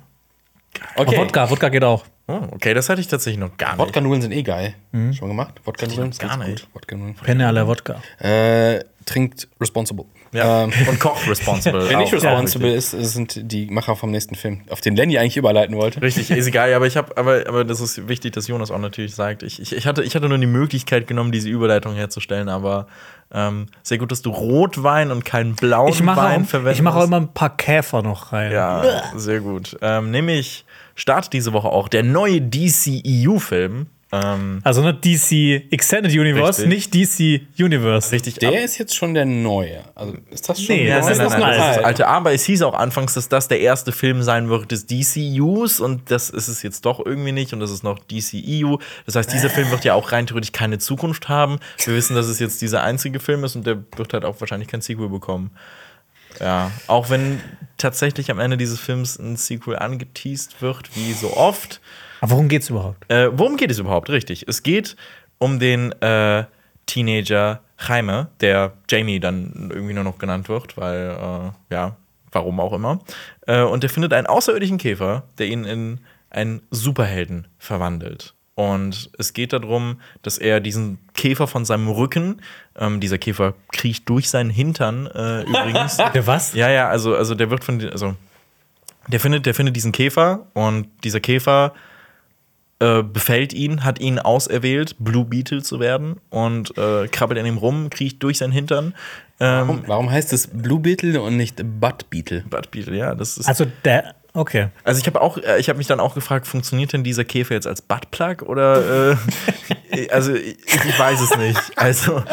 [0.95, 1.15] Okay.
[1.15, 2.03] Und Wodka, Wodka geht auch.
[2.27, 3.79] oh, okay, das hatte ich tatsächlich noch gar nicht.
[3.79, 4.75] Wodka-Nudeln sind eh geil.
[4.91, 5.61] Schon mal gemacht?
[5.63, 6.67] Wodka-Nudeln noch gar nicht.
[6.73, 7.15] Wodka-Nudeln.
[7.15, 8.01] Penne alla Wodka.
[8.19, 10.05] Äh, trinkt responsible.
[10.33, 10.63] Ja.
[10.63, 11.87] Ähm, Und Koch responsible.
[11.89, 15.75] wer nicht responsible ist, sind die Macher vom nächsten Film, auf den Lenny eigentlich überleiten
[15.77, 16.01] wollte.
[16.01, 19.15] Richtig, ist egal, aber ich habe, aber, aber das ist wichtig, dass Jonas auch natürlich
[19.15, 19.43] sagt.
[19.43, 22.87] Ich, ich, ich, hatte, ich hatte nur die Möglichkeit genommen, diese Überleitung herzustellen, aber
[23.31, 26.79] ähm, sehr gut, dass du Rotwein und keinen blauen Wein auch, verwendest.
[26.79, 28.51] ich mache auch immer ein paar Käfer noch rein.
[28.51, 28.83] Ja,
[29.15, 29.77] sehr gut.
[29.81, 30.65] Ähm, nämlich
[30.95, 33.87] startet diese Woche auch der neue DCEU-Film.
[34.09, 36.93] Ähm, Also nicht DC Extended Universe, Richtig.
[36.93, 38.11] nicht DC Universe.
[38.13, 39.83] richtig Der ist jetzt schon der neue.
[39.95, 40.95] Also ist das schon Nee, neu?
[40.95, 42.07] das ist nein, noch nein, ein nein, das das alte.
[42.07, 46.09] Aber es hieß auch anfangs, dass das der erste Film sein wird des DCUs und
[46.09, 48.77] das ist es jetzt doch irgendwie nicht und das ist noch DCEU.
[49.05, 51.59] Das heißt, dieser Film wird ja auch rein theoretisch keine Zukunft haben.
[51.83, 54.69] Wir wissen, dass es jetzt dieser einzige Film ist und der wird halt auch wahrscheinlich
[54.69, 55.51] kein Sequel bekommen.
[56.39, 57.41] Ja, auch wenn
[57.77, 61.81] tatsächlich am Ende dieses Films ein Sequel angeteased wird, wie so oft.
[62.21, 63.09] Aber worum geht's überhaupt?
[63.11, 64.09] Äh, worum geht es überhaupt?
[64.09, 64.47] Richtig.
[64.47, 64.95] Es geht
[65.37, 66.45] um den äh,
[66.85, 71.95] Teenager Jaime, der Jamie dann irgendwie nur noch genannt wird, weil, äh, ja,
[72.31, 72.99] warum auch immer.
[73.45, 75.99] Äh, und der findet einen außerirdischen Käfer, der ihn in
[76.29, 78.33] einen Superhelden verwandelt.
[78.55, 82.41] Und es geht darum, dass er diesen Käfer von seinem Rücken,
[82.75, 85.97] ähm, dieser Käfer kriecht durch seinen Hintern äh, übrigens.
[86.13, 86.53] Der was?
[86.53, 88.15] Ja, ja, also, also der wird von, also
[89.07, 91.73] der findet, der findet diesen Käfer und dieser Käfer
[92.79, 97.57] äh, befällt ihn, hat ihn auserwählt, Blue Beetle zu werden und äh, krabbelt an ihm
[97.57, 98.93] rum, kriecht durch seinen Hintern.
[99.39, 102.43] Ähm, Warum, warum heißt es Blue Beetle und nicht Butt Beetle?
[102.49, 103.47] Butt Beetle, ja, das ist.
[103.47, 104.67] Also der, okay.
[104.83, 107.55] Also ich habe auch, äh, ich habe mich dann auch gefragt, funktioniert denn dieser Käfer
[107.55, 109.11] jetzt als Buttplug oder?
[109.91, 111.59] Äh, also ich, ich weiß es nicht.
[111.75, 112.23] Also,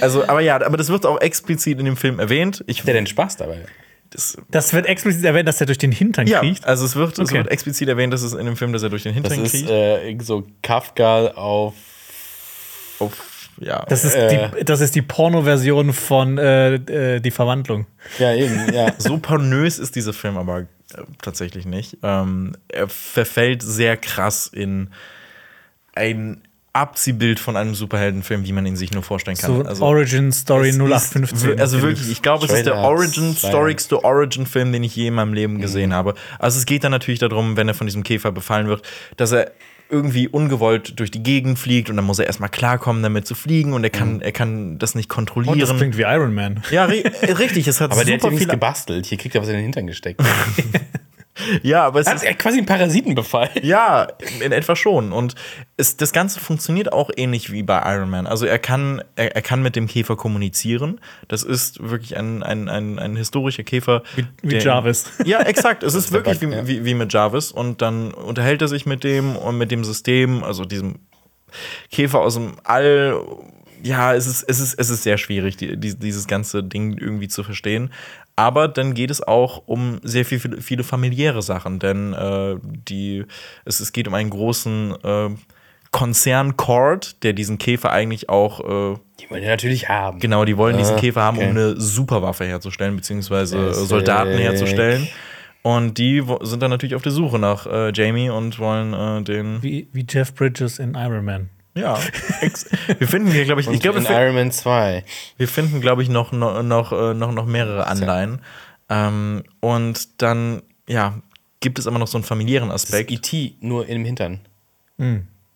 [0.00, 2.64] also, aber ja, aber das wird auch explizit in dem Film erwähnt.
[2.66, 3.64] Ich, Hat der denn Spaß dabei?
[4.16, 6.64] Das, Das wird explizit erwähnt, dass er durch den Hintern ja, kriecht.
[6.66, 7.34] also es wird, es Okay.
[7.36, 9.52] wird explizit erwähnt, dass es in dem Film, dass er durch den Das Hintern ist
[9.52, 9.70] kriegt.
[9.70, 11.74] äh, so Kafka auf.
[12.98, 13.12] Auf,
[13.60, 13.84] ja.
[13.88, 14.50] Das ist, Äh.
[14.58, 16.74] die, das ist die Porno-Version von äh,
[17.16, 17.86] äh, Die Verwandlung.
[18.18, 18.92] Ja, eben, ja.
[18.98, 20.66] so pornös ist dieser Film aber äh,
[21.22, 21.98] tatsächlich nicht.
[22.02, 24.90] Ähm, er verfällt sehr krass in
[25.94, 26.42] ein
[26.76, 29.56] Abziehbild von einem Superheldenfilm, wie man ihn sich nur vorstellen kann.
[29.56, 31.48] So Also, Origin Story es ist 0815.
[31.56, 35.14] wir- Also wirklich, ich glaube, es ist der origin storigste Origin-Film, den ich je in
[35.14, 36.14] meinem Leben gesehen habe.
[36.38, 38.82] Also es geht dann natürlich darum, wenn er von diesem Käfer befallen wird,
[39.16, 39.52] dass er
[39.88, 43.72] irgendwie ungewollt durch die Gegend fliegt und dann muss er erstmal klarkommen, damit zu fliegen
[43.72, 45.60] und er kann, er kann das nicht Und kontrollieren.
[45.60, 46.62] das klingt wie Iron Man.
[46.72, 48.50] ja, ri äh, richtig, es hat Aber der hat super viele.
[48.50, 49.06] gebastelt.
[49.06, 50.20] Hier kriegt er was in den Hintern gesteckt.
[51.62, 53.50] Ja, aber es Das ist, ist quasi ein Parasitenbefall.
[53.62, 54.08] Ja,
[54.40, 55.12] in etwa schon.
[55.12, 55.34] Und
[55.76, 58.26] es, das Ganze funktioniert auch ähnlich wie bei Iron Man.
[58.26, 61.00] Also er kann, er, er kann mit dem Käfer kommunizieren.
[61.28, 64.02] Das ist wirklich ein, ein, ein, ein historischer Käfer.
[64.42, 65.04] Wie der- Jarvis.
[65.26, 65.82] Ja, exakt.
[65.82, 66.66] Es ist der wirklich Bug, wie, ja.
[66.66, 67.52] wie, wie mit Jarvis.
[67.52, 71.00] Und dann unterhält er sich mit dem und mit dem System, also diesem
[71.90, 73.20] Käfer aus dem All.
[73.82, 77.28] Ja, es ist, es ist, es ist sehr schwierig, die, die, dieses ganze Ding irgendwie
[77.28, 77.92] zu verstehen.
[78.36, 83.24] Aber dann geht es auch um sehr viel, viele, viele familiäre Sachen, denn äh, die,
[83.64, 85.30] es, es geht um einen großen äh,
[85.90, 90.20] Konzern Cord, der diesen Käfer eigentlich auch äh, Die wollen ja natürlich haben.
[90.20, 91.46] Genau, die wollen diesen Ah, Käfer haben, okay.
[91.46, 93.86] um eine Superwaffe herzustellen, beziehungsweise äh, Deswegen.
[93.86, 95.08] Soldaten herzustellen.
[95.62, 99.62] Und die sind dann natürlich auf der Suche nach äh, Jamie und wollen äh, den.
[99.62, 101.48] Wie, wie Jeff Bridges in Iron Man.
[101.76, 101.98] Ja,
[102.98, 105.04] wir finden hier, glaube ich, Und ich glaube, in Iron Man 2.
[105.36, 108.40] wir finden, glaube ich, noch, noch, noch, äh, noch, mehrere Anleihen.
[108.88, 111.20] Ähm, und dann, ja,
[111.60, 113.10] gibt es aber noch so einen familiären Aspekt.
[113.10, 113.56] E.T.
[113.60, 114.40] nur in dem Hintern.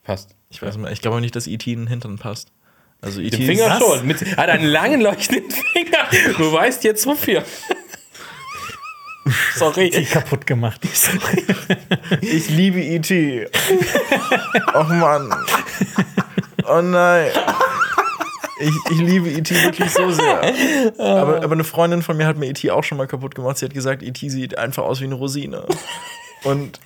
[0.04, 0.34] Passt.
[0.50, 1.72] Ich weiß mal, ich glaube nicht, dass E.T.
[1.72, 2.52] in den Hintern passt.
[3.00, 3.38] Also E.T.
[3.38, 4.06] Den Finger schon.
[4.06, 5.86] Mit, hat einen langen leuchtenden Finger.
[6.36, 7.44] Du weißt jetzt wofür.
[9.54, 9.90] Sorry.
[9.90, 10.80] Die kaputt gemacht.
[12.20, 13.46] Ich liebe E.T.
[14.74, 15.32] Och Mann.
[16.66, 17.30] Oh nein.
[18.60, 19.54] Ich, ich liebe E.T.
[19.62, 20.40] wirklich so sehr.
[20.98, 22.70] Aber, aber eine Freundin von mir hat mir E.T.
[22.70, 23.58] auch schon mal kaputt gemacht.
[23.58, 24.28] Sie hat gesagt, E.T.
[24.28, 25.66] sieht einfach aus wie eine Rosine.
[26.44, 26.80] Und,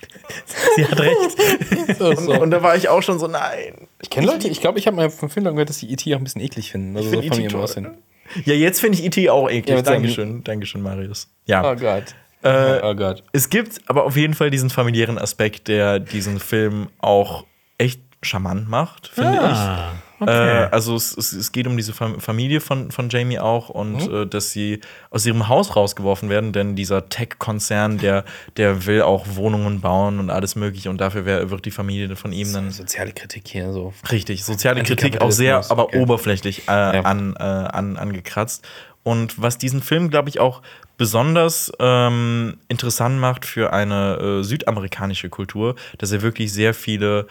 [0.75, 1.99] Sie hat recht.
[2.01, 3.87] und, und da war ich auch schon so, nein.
[4.01, 6.13] Ich kenne Leute, ich glaube, ich habe mal von vielen Leuten gehört, dass die E.T.
[6.13, 6.95] auch ein bisschen eklig finden.
[6.95, 7.43] Also Ich so von E.T.
[7.43, 7.61] ihrem.
[7.61, 7.97] Aussehen.
[8.43, 9.29] Ja, jetzt finde ich E.T.
[9.29, 9.75] auch eklig.
[9.75, 10.43] Ja, Dankeschön.
[10.43, 11.29] Dankeschön, Marius.
[11.45, 11.69] Ja.
[11.71, 12.15] Oh Gott.
[12.45, 13.23] Äh, oh Gott.
[13.33, 17.45] Es gibt aber auf jeden Fall diesen familiären Aspekt, der diesen Film auch
[17.77, 20.21] echt charmant macht, finde Ah, ich.
[20.21, 20.63] okay.
[20.63, 24.01] Äh, also es, es, es geht um diese Fam Familie von, von Jamie auch und
[24.11, 24.79] äh, dass sie
[25.11, 28.23] aus ihrem Haus rausgeworfen werden, denn dieser Tech-Konzern, der,
[28.57, 32.31] der will auch Wohnungen bauen und alles mögliche und dafür wär, wird die Familie von
[32.31, 33.93] ihm dann Soziale Kritik hier so.
[34.11, 35.99] Richtig, soziale Kritik auch sehr, aber okay.
[35.99, 38.65] oberflächlich äh, an, äh, an, angekratzt.
[39.03, 40.63] Und was diesen Film, glaube ich, auch
[40.97, 47.27] besonders ähm, interessant macht für eine äh, südamerikanische Kultur, dass er wirklich sehr viele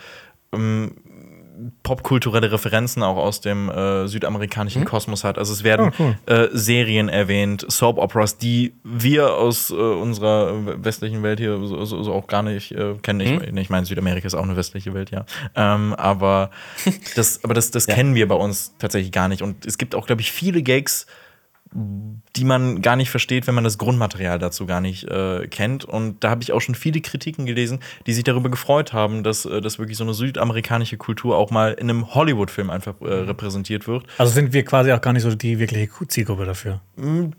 [0.52, 0.92] ähm,
[1.84, 5.38] popkulturelle Referenzen auch aus dem äh, südamerikanischen Kosmos hat.
[5.38, 6.16] Also es werden Oh, cool.
[6.26, 12.02] äh, Serien erwähnt, Soap Operas, die wir aus äh, unserer westlichen Welt hier so, so,
[12.02, 13.20] so auch gar nicht äh, kennen.
[13.20, 15.26] Ich, ich meine, Südamerika ist auch eine westliche Welt, ja.
[15.54, 16.50] Ähm, aber
[17.14, 19.42] das, aber das, das kennen wir bei uns tatsächlich gar nicht.
[19.42, 21.06] Und es gibt auch, glaube ich, viele Gags,
[21.74, 25.84] die man gar nicht versteht, wenn man das Grundmaterial dazu gar nicht äh, kennt.
[25.84, 29.44] Und da habe ich auch schon viele Kritiken gelesen, die sich darüber gefreut haben, dass,
[29.44, 33.88] äh, dass wirklich so eine südamerikanische Kultur auch mal in einem Hollywood-Film einfach äh, repräsentiert
[33.88, 34.04] wird.
[34.18, 36.80] Also sind wir quasi auch gar nicht so die wirkliche Zielgruppe dafür.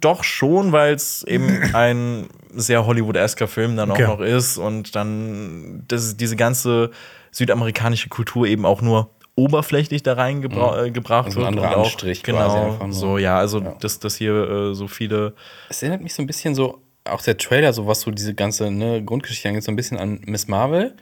[0.01, 4.05] Doch schon, weil es eben ein sehr Hollywood-esker Film dann Okay.
[4.05, 6.91] auch noch ist und dann das, diese ganze
[7.31, 11.47] südamerikanische Kultur eben auch nur oberflächlich da reingebracht gebracht Also ein wird.
[11.47, 12.93] anderer und auch, Anstrich quasi genau, nur.
[12.93, 15.33] so, ja, also dass, dass hier äh, so viele
[15.69, 18.71] Es erinnert mich so ein bisschen so, auch der Trailer, so was so diese ganze
[18.71, 20.95] ne, Grundgeschichte angeht, so ein bisschen an Miss Marvel,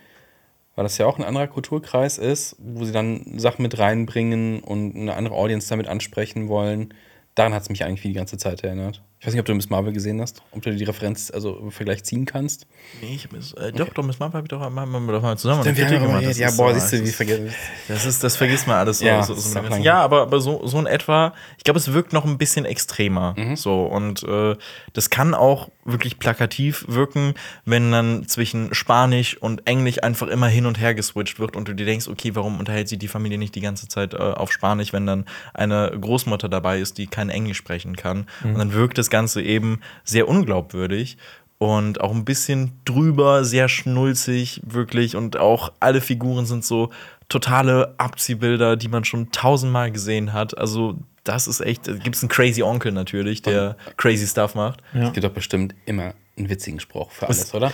[0.76, 4.96] weil das ja auch ein anderer Kulturkreis ist, wo sie dann Sachen mit reinbringen und
[4.96, 6.94] eine andere Audience damit ansprechen wollen.
[7.36, 9.02] Daran hat es mich eigentlich wie die ganze Zeit erinnert.
[9.24, 11.72] Ich weiß nicht, ob du Miss Marvel gesehen hast, ob du die Referenz, also im
[11.72, 12.68] Vergleich ziehen kannst.
[13.02, 15.38] Nee, ich hab es, äh, doch, doch, Miss Marvel habe ich doch, wir doch mal
[15.38, 16.26] zusammen Dann wir gemacht.
[16.26, 17.54] Das ja, ist boah, so- siehst du, wie vergessen.
[17.88, 19.06] Das, ist, das vergisst man alles so.
[19.06, 19.82] Ja, so, so lang.
[19.82, 23.34] ja aber, aber so, so in etwa, ich glaube, es wirkt noch ein bisschen extremer.
[23.38, 23.56] Mhm.
[23.56, 24.58] So, und äh,
[24.92, 27.34] das kann auch wirklich plakativ wirken,
[27.66, 31.74] wenn dann zwischen Spanisch und Englisch einfach immer hin und her geswitcht wird und du
[31.74, 34.94] dir denkst, okay, warum unterhält sich die Familie nicht die ganze Zeit äh, auf Spanisch,
[34.94, 38.28] wenn dann eine Großmutter dabei ist, die kein Englisch sprechen kann.
[38.44, 41.18] Und dann wirkt das Ganze eben sehr unglaubwürdig
[41.64, 45.16] und auch ein bisschen drüber, sehr schnulzig, wirklich.
[45.16, 46.90] Und auch alle Figuren sind so
[47.34, 50.58] totale Abziehbilder, die man schon tausendmal gesehen hat.
[50.58, 54.82] Also, das ist echt, gibt es einen crazy Onkel natürlich, der crazy Stuff macht.
[54.94, 57.72] Es gibt doch bestimmt immer einen witzigen Spruch für alles, oder?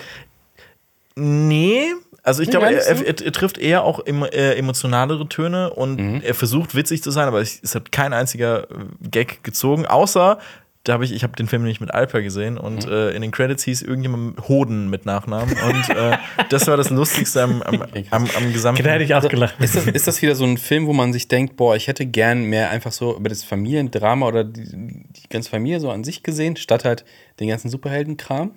[1.16, 1.94] Nee,
[2.24, 6.22] also ich glaube, er, er, er trifft eher auch emo, äh, emotionalere Töne und Mhm.
[6.24, 8.68] er versucht witzig zu sein, aber es, es hat kein einziger
[9.02, 10.40] Gag gezogen, außer
[10.86, 12.92] da habe ich, ich habe den Film nämlich mit Alper gesehen und Mhm.
[12.92, 16.18] äh, in den Credits hieß irgendjemand Hoden mit Nachnamen und äh,
[16.50, 18.84] das war das Lustigste am, am, am, am gesamten.
[18.84, 19.56] Da hätte ich auch gelacht.
[19.60, 22.06] Ist das, ist das wieder so ein Film, wo man sich denkt, boah, ich hätte
[22.06, 26.24] gern mehr einfach so über das Familiendrama oder die, die ganze Familie so an sich
[26.24, 27.04] gesehen, statt halt
[27.42, 28.52] den ganzen Superheldenkram?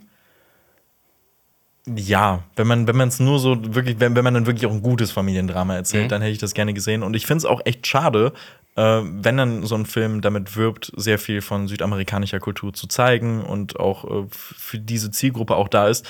[1.96, 4.72] Ja, wenn man wenn man es nur so wirklich, wenn, wenn man dann wirklich auch
[4.72, 6.08] ein gutes Familiendrama erzählt, Mhm.
[6.10, 7.02] dann hätte ich das gerne gesehen.
[7.02, 8.32] Und ich finde es auch echt schade,
[8.76, 13.42] äh, wenn dann so ein Film damit wirbt, sehr viel von südamerikanischer Kultur zu zeigen
[13.42, 16.06] und auch äh, für diese Zielgruppe auch da ist,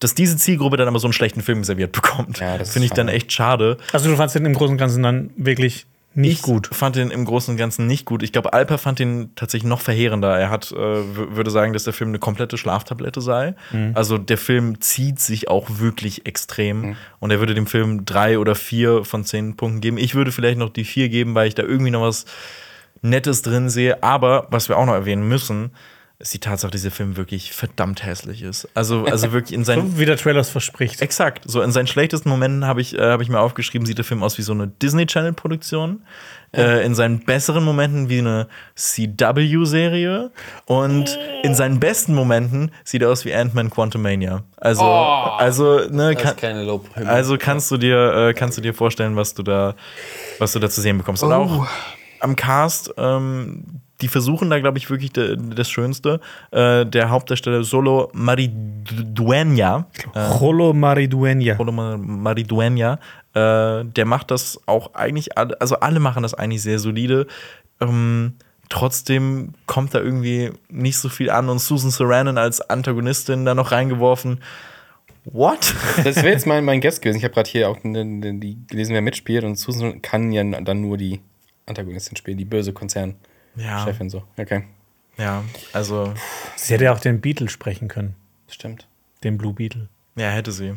[0.00, 2.40] dass diese Zielgruppe dann aber so einen schlechten Film serviert bekommt.
[2.40, 3.78] Ja, finde ich dann echt schade.
[3.92, 6.68] Also du fandst den im Großen und Ganzen dann wirklich nicht ich gut.
[6.72, 8.22] fand den im Großen und Ganzen nicht gut.
[8.22, 10.38] Ich glaube, Alper fand den tatsächlich noch verheerender.
[10.38, 13.54] Er hat, äh, würde sagen, dass der Film eine komplette Schlaftablette sei.
[13.94, 16.96] Also der Film zieht sich auch wirklich extrem.
[17.20, 19.98] Und er würde dem Film drei oder vier von zehn Punkten geben.
[19.98, 22.26] Ich würde vielleicht noch die vier geben, weil ich da irgendwie noch was
[23.02, 24.02] Nettes drin sehe.
[24.02, 25.72] Aber was wir auch noch erwähnen müssen,
[26.20, 28.68] ist die Tatsache, dass dieser Film wirklich verdammt hässlich ist.
[28.74, 31.02] Also, also wirklich in seinen So wie der Trailer es verspricht.
[31.02, 31.42] Exakt.
[31.46, 34.22] So in seinen schlechtesten Momenten habe ich, äh, hab ich mir aufgeschrieben, sieht der Film
[34.22, 36.04] aus wie so eine Disney Channel-Produktion.
[36.52, 38.46] Äh, in seinen besseren Momenten wie eine
[38.76, 40.30] CW-Serie.
[40.66, 44.44] Und in seinen besten Momenten sieht er aus wie Ant-Man Quantumania.
[44.56, 46.88] Also, also, ne, kann, keine Lob.
[46.94, 49.74] also kannst du dir, äh, kannst du dir vorstellen, was du da,
[50.38, 51.24] was du da zu sehen bekommst.
[51.24, 51.66] Und auch
[52.20, 56.20] am Cast, ähm, die versuchen da, glaube ich, wirklich de, das Schönste.
[56.50, 59.86] Äh, der Hauptdarsteller Solo Maridueña.
[60.14, 61.54] Rolo Maridueña.
[61.54, 62.98] Polo Mar- Maridueña,
[63.32, 67.26] äh, der macht das auch eigentlich, also alle machen das eigentlich sehr solide.
[67.80, 68.34] Ähm,
[68.68, 73.72] trotzdem kommt da irgendwie nicht so viel an und Susan Sarandon als Antagonistin da noch
[73.72, 74.40] reingeworfen.
[75.24, 75.74] What?
[76.04, 77.16] Das wäre jetzt mein, mein Guest gewesen.
[77.16, 80.44] Ich habe gerade hier auch ne, ne, die gelesen, wer mitspielt und Susan kann ja
[80.44, 81.20] dann nur die
[81.64, 83.16] Antagonistin spielen, die böse Konzernchefin
[83.56, 84.22] ja, so.
[84.36, 84.64] Okay,
[85.16, 86.12] ja, also,
[86.56, 88.14] Sie hätte ja auch den Beatle sprechen können.
[88.48, 88.86] stimmt.
[89.22, 89.88] Den Blue Beetle.
[90.16, 90.74] ja, hätte sie.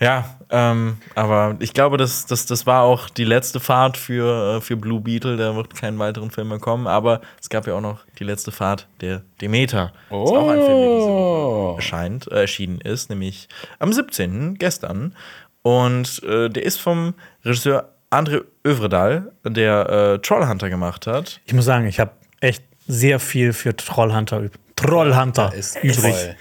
[0.00, 4.60] Ja, ähm, aber ich glaube, das, das, das war auch die letzte Fahrt für, äh,
[4.60, 5.36] für Blue Beetle.
[5.36, 6.86] Da wird keinen weiteren Film mehr kommen.
[6.86, 9.92] Aber es gab ja auch noch die letzte Fahrt der Demeter.
[10.08, 13.48] Das ist auch ein Film, der diese Woche erscheint, äh, erschienen ist, nämlich
[13.80, 14.54] am 17.
[14.58, 15.16] gestern.
[15.62, 21.40] Und äh, der ist vom Regisseur André Övredal, der äh, Trollhunter gemacht hat.
[21.44, 25.96] Ich muss sagen, ich habe echt sehr viel für Trollhunter üb- Trollhunter ist übrig.
[26.14, 26.36] toll.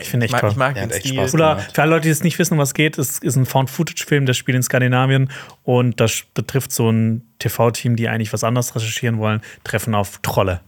[0.00, 0.50] Ich finde echt Ich mag, toll.
[0.50, 1.14] ich mag Ja, den echt Stil.
[1.14, 3.36] Spaß Oder für alle Leute, die es nicht wissen, um was es geht, es ist
[3.36, 5.30] ein Found-Footage-Film, das spielt in Skandinavien
[5.62, 10.60] und das betrifft so ein TV-Team, die eigentlich was anderes recherchieren wollen, treffen auf Trolle.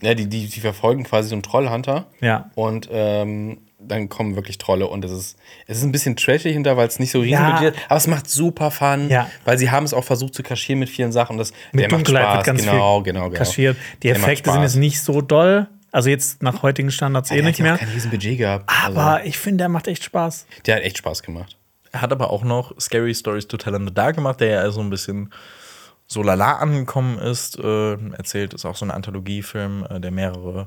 [0.00, 2.06] Ja, die, die, die verfolgen quasi so einen Trollhunter.
[2.20, 2.50] Ja.
[2.54, 3.58] Und ähm,
[3.88, 6.98] dann kommen wirklich Trolle und es ist, es ist ein bisschen trashig hinter, weil es
[6.98, 7.58] nicht so riesig Ja.
[7.68, 7.76] ist.
[7.88, 9.28] Aber es macht super Fun, Ja.
[9.44, 11.32] weil sie haben es auch versucht zu kaschieren mit vielen Sachen.
[11.34, 12.36] Und das, Mit der macht Dunkelheit Spaß.
[12.36, 13.38] wird ganz genau, viel genau, genau.
[13.38, 13.76] kaschiert.
[14.02, 15.68] Die Der macht Effekte sind jetzt nicht so doll.
[15.92, 17.74] Also jetzt nach heutigen Standards Ja, eh nicht mehr.
[17.74, 18.68] auch kein Riesenbudget gehabt.
[18.84, 20.46] Aber also, ich finde, der macht echt Spaß.
[20.66, 21.56] der hat echt Spaß gemacht.
[21.92, 24.70] Er hat aber auch noch Scary Stories to Tell in the Dark gemacht, der ja
[24.72, 25.32] so ein bisschen
[26.08, 27.56] so lala angekommen ist.
[27.60, 30.66] Äh, erzählt, ist auch so ein Anthologiefilm, äh, der mehrere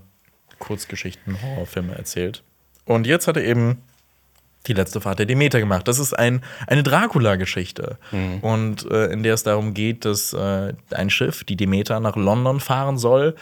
[0.59, 2.43] Kurzgeschichten, Horrorfilme erzählt.
[2.87, 3.81] Und jetzt hat er eben
[4.65, 5.87] die letzte Fahrt der Demeter gemacht.
[5.87, 7.97] Das ist ein, eine Dracula-Geschichte.
[8.41, 12.59] Und äh, in der es darum geht, dass äh, ein Schiff, die Demeter, nach London
[12.59, 13.35] fahren soll.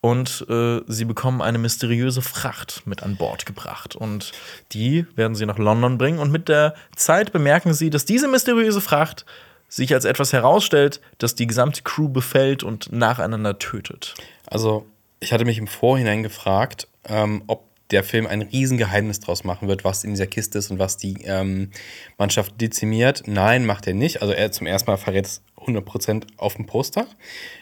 [0.00, 3.94] Und äh, sie bekommen eine mysteriöse Fracht mit an Bord gebracht.
[3.94, 4.32] Und
[4.72, 6.18] die werden sie nach London bringen.
[6.18, 9.24] Und mit der Zeit bemerken sie, dass diese mysteriöse Fracht
[9.68, 14.14] sich als etwas herausstellt, das die gesamte Crew befällt und nacheinander tötet.
[14.46, 14.86] Also,
[15.20, 19.84] ich hatte mich im Vorhinein gefragt, ähm, ob der Film ein Riesengeheimnis draus machen wird,
[19.84, 21.70] was in dieser Kiste ist und was die ähm,
[22.18, 23.22] Mannschaft dezimiert.
[23.26, 24.22] Nein, macht er nicht.
[24.22, 27.06] Also, er zum ersten Mal verrät es 100% auf dem Poster.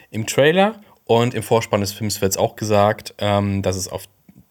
[0.09, 4.05] Im Trailer und im Vorspann des Films wird es auch gesagt, ähm, dass es auf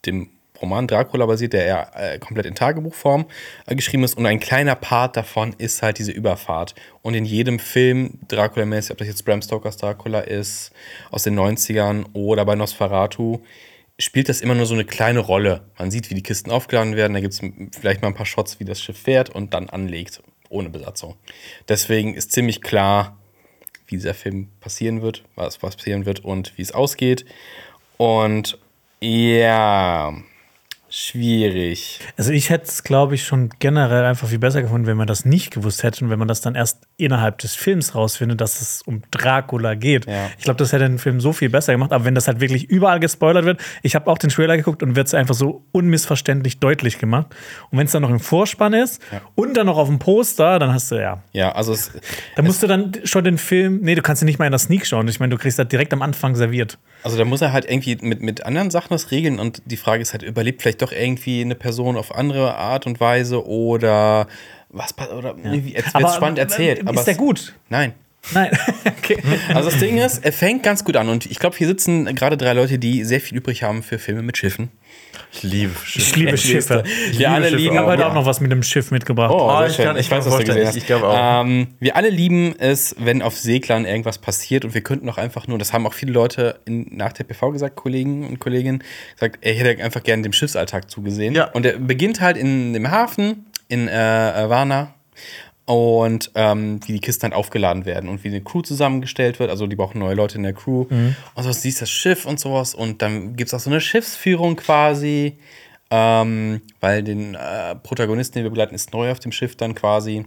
[0.07, 3.27] dem Roman Dracula basiert, der ja äh, komplett in Tagebuchform
[3.67, 4.17] äh, geschrieben ist.
[4.17, 6.75] Und ein kleiner Part davon ist halt diese Überfahrt.
[7.03, 10.73] Und in jedem Film, Dracula-mäßig, ob das jetzt Bram Stokers Dracula ist,
[11.11, 13.41] aus den 90ern oder bei Nosferatu,
[14.01, 15.63] spielt das immer nur so eine kleine Rolle.
[15.79, 17.15] Man sieht, wie die Kisten aufgeladen werden.
[17.15, 17.41] Da gibt es
[17.79, 21.17] vielleicht mal ein paar Shots, wie das Schiff fährt und dann anlegt, ohne Besatzung.
[21.69, 23.19] Deswegen ist ziemlich klar,
[23.87, 27.25] wie dieser Film passieren wird, was, passieren wird und wie es ausgeht.
[27.97, 28.59] Und
[29.01, 30.15] ja,
[30.91, 32.01] schwierig.
[32.17, 35.25] Also ich hätte es, glaube ich, schon generell einfach viel besser gefunden, wenn man das
[35.25, 38.83] nicht gewusst hätte und wenn man das dann erst innerhalb des Films rausfindet, dass es
[38.83, 40.07] um Dracula geht.
[40.07, 40.29] Ja.
[40.37, 41.93] Ich glaube, das hätte den Film so viel besser gemacht.
[41.93, 44.97] Aber wenn das halt wirklich überall gespoilert wird, ich habe auch den Trailer geguckt und
[44.97, 47.29] wird es einfach so unmissverständlich deutlich gemacht.
[47.71, 49.01] Und wenn es dann noch im Vorspann ist
[49.37, 51.23] und dann noch auf dem Poster, dann hast du ja.
[51.33, 51.93] Ja, also es,
[52.35, 53.79] Da musst du dann schon den Film.
[53.83, 55.07] Nee, du kannst ihn nicht mal in der Sneak schauen.
[55.07, 56.79] Ich meine, du kriegst das direkt am Anfang serviert.
[57.03, 60.03] Also da muss er halt irgendwie mit, mit anderen Sachen das regeln und die Frage
[60.03, 64.27] ist halt, überlebt vielleicht doch irgendwie eine Person auf andere Art und Weise oder
[64.69, 66.81] was oder irgendwie, jetzt wird's spannend erzählt.
[66.81, 67.55] Ist aber der gut?
[67.69, 67.95] Nein.
[68.33, 68.51] Nein.
[68.99, 69.19] okay.
[69.55, 72.37] Also das Ding ist, er fängt ganz gut an und ich glaube, hier sitzen gerade
[72.37, 74.71] drei Leute, die sehr viel übrig haben für Filme mit Schiffen.
[75.33, 76.83] Ich liebe Ich liebe Schiffe.
[77.13, 79.31] Wir alle Schiffe lieben Ich habe heute auch noch was mit dem Schiff mitgebracht.
[79.33, 80.77] Oh, Oh, ich kann- ich ich weiß, was du gesehen vorstellen, hast.
[80.77, 81.43] ich glaube auch.
[81.45, 85.47] Ähm, wir alle lieben es, wenn auf Seglern irgendwas passiert und wir könnten auch einfach
[85.47, 88.83] nur, das haben auch viele Leute in, nach der PV gesagt, Kollegen und Kolleginnen,
[89.15, 91.35] gesagt, er hätte einfach gerne dem Schiffsalltag zugesehen.
[91.35, 91.45] Ja.
[91.53, 93.93] Und er beginnt halt in dem Hafen in äh,
[94.49, 94.95] Varna
[95.67, 99.51] und ähm, wie die Kisten halt aufgeladen werden und wie eine Crew zusammengestellt wird.
[99.51, 100.87] Also die brauchen neue Leute in der Crew.
[100.91, 102.75] Und so siehst du das Schiff und sowas.
[102.75, 105.39] Und dann gibt es auch so eine Schiffsführung quasi,
[105.93, 110.25] ähm, weil den äh, Protagonisten, den wir begleiten, ist neu auf dem Schiff dann quasi.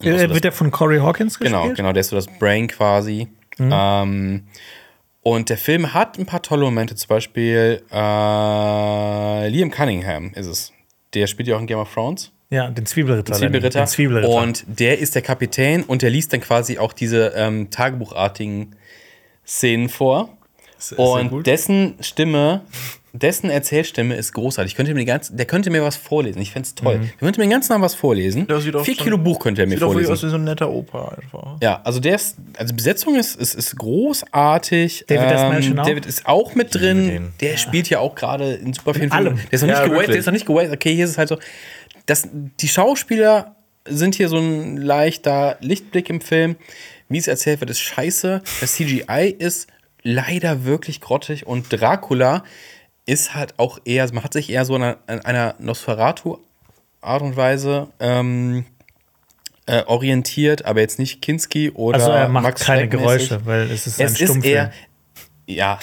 [0.00, 1.60] Äh, das- wird der von Corey Hawkins gespielt?
[1.62, 3.28] Genau, genau, der ist so das Brain quasi.
[3.60, 4.44] Ähm,
[5.22, 10.72] und der Film hat ein paar tolle Momente, zum Beispiel äh, Liam Cunningham ist es.
[11.14, 12.30] Der spielt ja auch in Game of Thrones.
[12.50, 13.34] Ja, den Zwiebelritter.
[13.34, 13.80] Zwiebelritter.
[13.82, 14.28] Den Zwiebelritter.
[14.42, 18.74] Und der ist der Kapitän und der liest dann quasi auch diese ähm, tagebuchartigen
[19.46, 20.30] Szenen vor.
[20.78, 22.60] Ist- ist und dessen Stimme,
[23.12, 24.72] dessen Erzählstimme ist großartig.
[24.72, 26.40] Ich könnte mir die ganze, der könnte mir was vorlesen.
[26.40, 27.00] Ich fände es toll.
[27.00, 28.46] Der könnte mir den ganzen Tag was vorlesen.
[28.48, 30.12] Sieht Vier schon- Kilo Buch könnte er mir Sieht vorlesen.
[30.12, 31.56] aus wie so ein netter Opa einfach.
[31.60, 35.04] Ja, also der ist, also Besetzung ist, ist, ist großartig.
[35.08, 35.84] David schon auch?
[35.86, 37.08] David ist auch mit drin.
[37.08, 37.32] den.
[37.40, 39.10] Der spielt ja auch gerade in super vielen.
[39.10, 39.40] Filmen.
[39.50, 39.90] Der ist noch Ja, nicht gewastet.
[39.90, 40.06] wirklich.
[40.10, 40.74] Der ist noch nicht gewastet.
[40.74, 41.38] Okay, hier ist es halt so.
[42.08, 43.54] Das, die Schauspieler
[43.84, 46.56] sind hier so ein leichter Lichtblick im Film.
[47.08, 48.42] Wie es erzählt wird, ist scheiße.
[48.60, 49.68] Das CGI ist
[50.02, 52.44] leider wirklich grottig und Dracula
[53.06, 57.88] ist halt auch eher, man hat sich eher so an einer, einer Nosferatu-Art und Weise
[58.00, 58.64] ähm,
[59.66, 62.88] äh, orientiert, aber jetzt nicht Kinski oder also er macht Max keine.
[62.88, 64.54] Geräusche, weil es ist ein Es ist Stummfilm.
[64.54, 64.72] eher,
[65.48, 65.78] ja,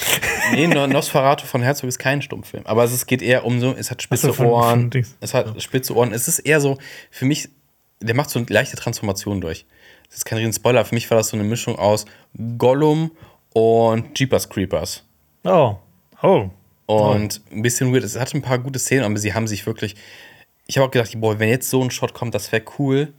[0.52, 3.90] nee, No- Nosferatu von Herzog ist kein Stummfilm, aber es geht eher um so, es
[3.90, 6.78] hat spitze so, von- Ohren, von es hat spitze Ohren, es ist eher so,
[7.10, 7.48] für mich,
[8.00, 9.66] der macht so eine leichte Transformation durch.
[10.08, 12.04] Das ist kein riesen Spoiler, für mich war das so eine Mischung aus
[12.58, 13.10] Gollum
[13.52, 15.02] und Jeepers Creepers.
[16.22, 16.50] oh.
[16.88, 17.10] Oh.
[17.10, 18.04] Und ein bisschen weird.
[18.04, 19.96] Es hatte ein paar gute Szenen, aber sie haben sich wirklich.
[20.68, 23.12] Ich habe auch gedacht, boah, wenn jetzt so ein Shot kommt, das wäre cool.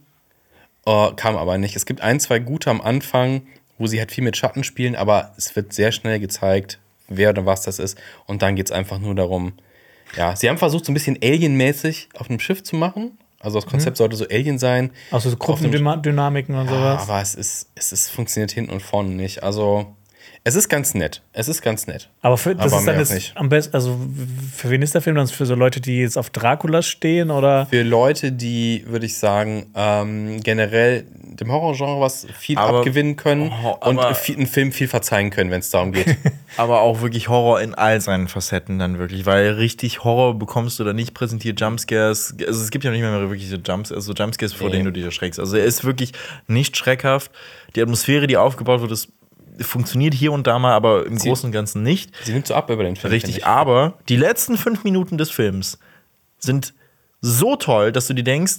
[0.86, 1.76] Äh, kam aber nicht.
[1.76, 3.42] Es gibt ein, zwei gute am Anfang,
[3.78, 7.46] wo sie halt viel mit Schatten spielen, aber es wird sehr schnell gezeigt, wer oder
[7.46, 7.98] was das ist.
[8.26, 9.54] Und dann geht es einfach nur darum.
[10.16, 13.18] Ja, sie haben versucht, so ein bisschen Alien-mäßig auf einem Schiff zu machen.
[13.40, 14.90] Also das Konzept sollte so Alien sein.
[15.12, 17.02] Also so Gruppendynamiken und ja, sowas.
[17.02, 19.44] aber es ist, es ist, funktioniert hinten und vorne nicht.
[19.44, 19.94] Also,
[20.44, 21.22] es ist ganz nett.
[21.32, 22.08] Es ist ganz nett.
[22.22, 23.36] Aber für, das Aber ist dann jetzt nicht.
[23.36, 23.98] am besten, also
[24.54, 25.26] für wen ist der Film dann?
[25.28, 27.66] Für so Leute, die jetzt auf Dracula stehen oder?
[27.66, 33.52] Für Leute, die, würde ich sagen, ähm, generell dem Horrorgenre was viel Aber- abgewinnen können
[33.64, 36.16] Oh, und einen Film viel verzeihen können, wenn es darum geht.
[36.56, 40.84] Aber auch wirklich Horror in all seinen Facetten dann wirklich, weil richtig Horror bekommst du
[40.84, 44.52] da nicht präsentiert, Jumpscares, also es gibt ja nicht mehr wirklich so Jumps, also Jumpscares,
[44.54, 44.76] vor Nee.
[44.76, 45.38] denen du dich erschreckst.
[45.38, 46.12] Also er ist wirklich
[46.46, 47.30] nicht schreckhaft.
[47.76, 49.08] Die Atmosphäre, die aufgebaut wird, ist,
[49.60, 52.10] funktioniert hier und da mal, aber im Sie- Großen und Ganzen nicht.
[52.24, 53.12] Sie nimmt so ab über den Film.
[53.12, 55.78] Richtig, aber die letzten fünf Minuten des Films
[56.38, 56.74] sind
[57.20, 58.58] so toll, dass du dir denkst,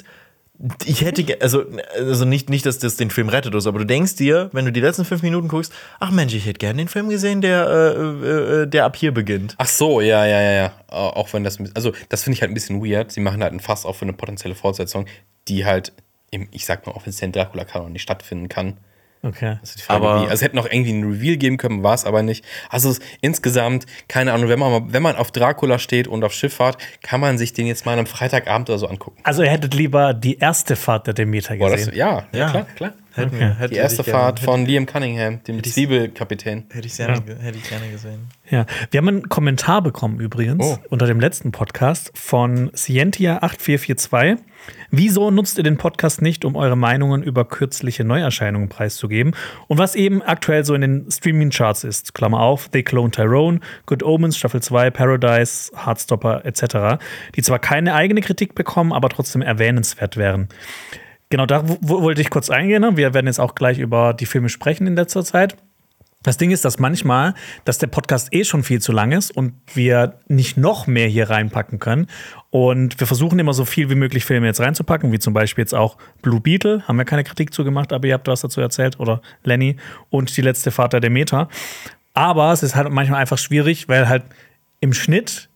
[0.86, 1.64] ich hätte, also,
[1.95, 4.66] also nicht, nicht, dass das den Film rettet oder so, aber du denkst dir, wenn
[4.66, 5.72] du die letzten fünf Minuten guckst,
[6.02, 9.14] ach Mensch, ich hätte gerne den Film gesehen, der, äh, äh, äh, der ab hier
[9.14, 9.56] beginnt.
[9.58, 10.72] Ach so, ja, ja, ja, ja.
[10.89, 13.10] Auch wenn das, also das finde ich halt ein bisschen weird.
[13.14, 15.06] Sie machen halt ein Fass auf für eine potenzielle Fortsetzung,
[15.47, 15.93] die halt
[16.32, 18.76] im, ich sag mal, offiziellen Dracula-Kanon nicht stattfinden kann.
[19.22, 19.57] Okay.
[19.86, 20.24] Frage, Aber- wie.
[20.24, 22.45] Also es hätte noch irgendwie einen Reveal geben können, war es aber nicht.
[22.70, 26.78] Also es, insgesamt, keine Ahnung, wenn man, wenn man auf Dracula steht und auf Schifffahrt,
[27.01, 29.17] kann man sich den jetzt mal am Freitagabend oder so angucken.
[29.24, 31.95] Also ihr hättet lieber die erste Fahrt der Demeter Boah, das, gesehen.
[31.97, 32.49] ja, ja, Ja.
[32.49, 32.93] klar, klar.
[33.16, 33.39] Hätten Okay.
[33.39, 36.66] wir- hätte Die erste ich gerne- Fahrt von Liam Cunningham, dem ich's- Zwiebelkapitän.
[36.70, 38.28] Hätte ich, gerne, ge- hätte ich gerne gesehen.
[38.49, 40.78] Ja, wir haben einen Kommentar bekommen übrigens Oh.
[40.89, 44.38] unter dem letzten Podcast von Scientia8442.
[44.91, 49.34] Wieso nutzt ihr den Podcast nicht, um eure Meinungen über kürzliche Neuerscheinungen preiszugeben
[49.68, 52.14] und was eben aktuell so in den Streaming-Charts ist?
[52.14, 56.99] Klammer auf, They Clone Tyrone, Good Omens, Staffel 2, Paradise, Heartstopper etc.,
[57.36, 60.49] die zwar keine eigene Kritik bekommen, aber trotzdem erwähnenswert wären.
[61.30, 62.82] Genau, da wo- wo wollte ich kurz eingehen.
[62.82, 62.97] ne?
[62.97, 65.55] Wir werden jetzt auch gleich über die Filme sprechen in letzter Zeit.
[66.23, 69.53] Das Ding ist, dass manchmal, dass der Podcast eh schon viel zu lang ist und
[69.73, 72.07] wir nicht noch mehr hier reinpacken können.
[72.49, 75.73] Und wir versuchen immer so viel wie möglich Filme jetzt reinzupacken, wie zum Beispiel jetzt
[75.73, 76.84] auch Blue Beetle.
[76.88, 78.99] Haben wir keine Kritik zu gemacht, aber ihr habt was dazu erzählt.
[78.99, 79.77] Oder Lenny
[80.09, 81.47] und die letzte Fahrt der Demeter.
[82.13, 84.23] Aber es ist halt manchmal einfach schwierig, weil halt
[84.82, 85.47] im Schnitt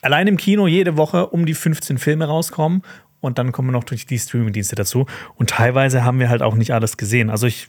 [0.00, 2.82] allein im Kino jede Woche um die 15 Filme rauskommen.
[3.26, 5.06] Und dann kommen noch durch die Streamingdienste dazu.
[5.34, 7.28] Und teilweise haben wir halt auch nicht alles gesehen.
[7.30, 7.68] Also ich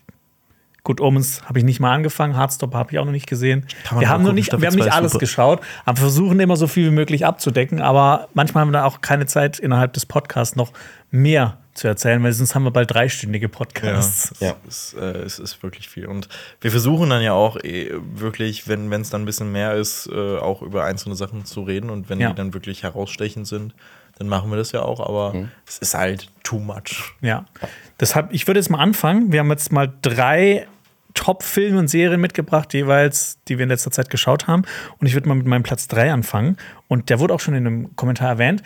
[0.88, 3.68] Good Omens habe ich nicht mal angefangen, Hardstopper habe ich auch noch nicht gesehen.
[4.00, 5.20] Wir haben, noch nicht, wir haben nicht alles super.
[5.20, 7.82] geschaut, aber versuchen immer so viel wie möglich abzudecken.
[7.82, 10.72] Aber manchmal haben wir da auch keine Zeit, innerhalb des Podcasts noch
[11.12, 14.34] mehr zu erzählen, weil sonst haben wir bald dreistündige Podcasts.
[14.40, 14.56] Ja.
[14.66, 16.06] Es, ist, äh, es ist wirklich viel.
[16.06, 16.30] Und
[16.62, 20.38] wir versuchen dann ja auch eh wirklich, wenn es dann ein bisschen mehr ist, äh,
[20.38, 21.90] auch über einzelne Sachen zu reden.
[21.90, 22.30] Und wenn Ja.
[22.30, 23.74] die dann wirklich herausstechend sind,
[24.18, 25.00] dann machen wir das ja auch.
[25.00, 25.34] Aber
[25.68, 27.14] es ist halt too much.
[27.22, 27.46] Ja.
[28.00, 29.32] Deshalb, ich würde jetzt mal anfangen.
[29.32, 30.68] Wir haben jetzt mal drei
[31.14, 34.64] Top-Filme und Serien mitgebracht, jeweils, die wir in letzter Zeit geschaut haben.
[35.00, 36.58] Und ich würde mal mit meinem Platz 3 anfangen.
[36.88, 38.62] Und der wurde auch schon in einem Kommentar erwähnt.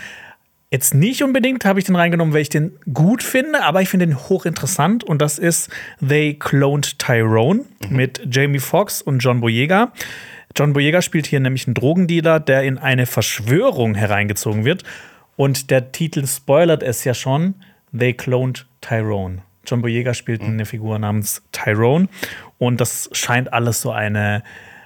[0.70, 4.08] Jetzt nicht unbedingt habe ich den reingenommen, weil ich den gut finde, aber ich finde
[4.08, 5.04] den hochinteressant.
[5.04, 5.70] Und das ist
[6.06, 9.92] They Cloned Tyrone mit Jamie Foxx und John Boyega.
[10.56, 14.84] John Boyega spielt hier nämlich einen Drogendealer, der in eine Verschwörung hereingezogen wird.
[15.42, 17.56] Und der Titel spoilert es ja schon.
[17.98, 19.42] They Cloned Tyrone.
[19.66, 22.10] John Boyega spielt eine Figur namens Tyrone.
[22.60, 24.44] Und das scheint alles so eine,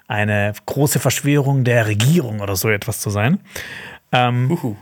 [0.07, 3.41] eine große Verschwörung der Regierung oder so etwas zu sein.
[4.13, 4.75] Ähm, Uhu.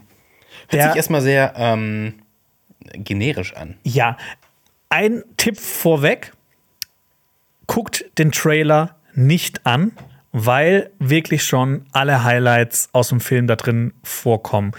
[0.69, 2.19] Hört Der- sich erstmal sehr ähm,
[2.93, 3.75] generisch an.
[3.81, 4.17] Ja,
[4.89, 6.33] ein Tipp vorweg:
[7.65, 9.91] guckt den Trailer nicht an,
[10.33, 14.73] weil wirklich schon alle Highlights aus dem Film da drin vorkommen.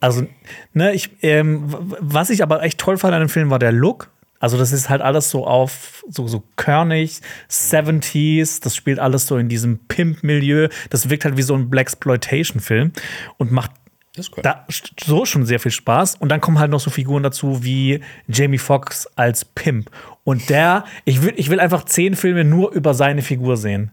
[0.00, 0.26] Also,
[0.72, 1.64] ne, ich, ähm,
[2.00, 4.10] was ich aber echt toll fand an dem Film war der Look.
[4.38, 7.20] Also, das ist halt alles so auf so, so körnig,
[7.50, 10.68] 70s, das spielt alles so in diesem Pimp-Milieu.
[10.90, 12.92] Das wirkt halt wie so ein Blaxploitation-Film
[13.38, 13.70] und macht
[14.18, 14.42] cool.
[14.42, 14.66] da
[15.02, 16.16] so schon sehr viel Spaß.
[16.16, 19.90] Und dann kommen halt noch so Figuren dazu wie Jamie Foxx als Pimp.
[20.24, 23.90] Und der, ich will, ich will einfach zehn Filme nur über seine Figur sehen.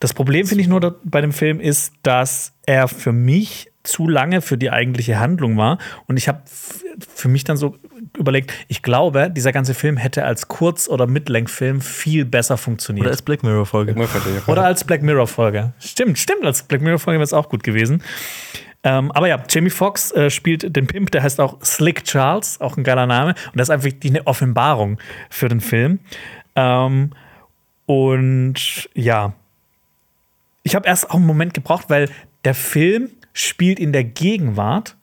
[0.00, 4.40] Das Problem, finde ich nur bei dem Film, ist, dass er für mich zu lange
[4.40, 5.78] für die eigentliche Handlung war.
[6.06, 6.42] Und ich habe
[7.14, 7.76] für mich dann so
[8.16, 13.06] überlegt, ich glaube, dieser ganze Film hätte als Kurz- oder Mittellängfilm viel besser funktioniert.
[13.06, 13.94] Oder als Black Mirror-Folge.
[14.46, 15.72] Oder als Black Mirror-Folge.
[15.78, 18.02] Stimmt, stimmt, als Black Mirror-Folge wäre es auch gut gewesen.
[18.84, 22.76] Ähm, aber ja, Jamie Foxx äh, spielt den Pimp, der heißt auch Slick Charles, auch
[22.76, 23.34] ein geiler Name.
[23.46, 24.98] Und das ist einfach wirklich eine Offenbarung
[25.30, 25.98] für den Film.
[26.54, 27.10] Ähm,
[27.86, 29.32] und ja,
[30.62, 32.08] ich habe erst auch einen Moment gebraucht, weil
[32.44, 34.96] der Film spielt in der Gegenwart.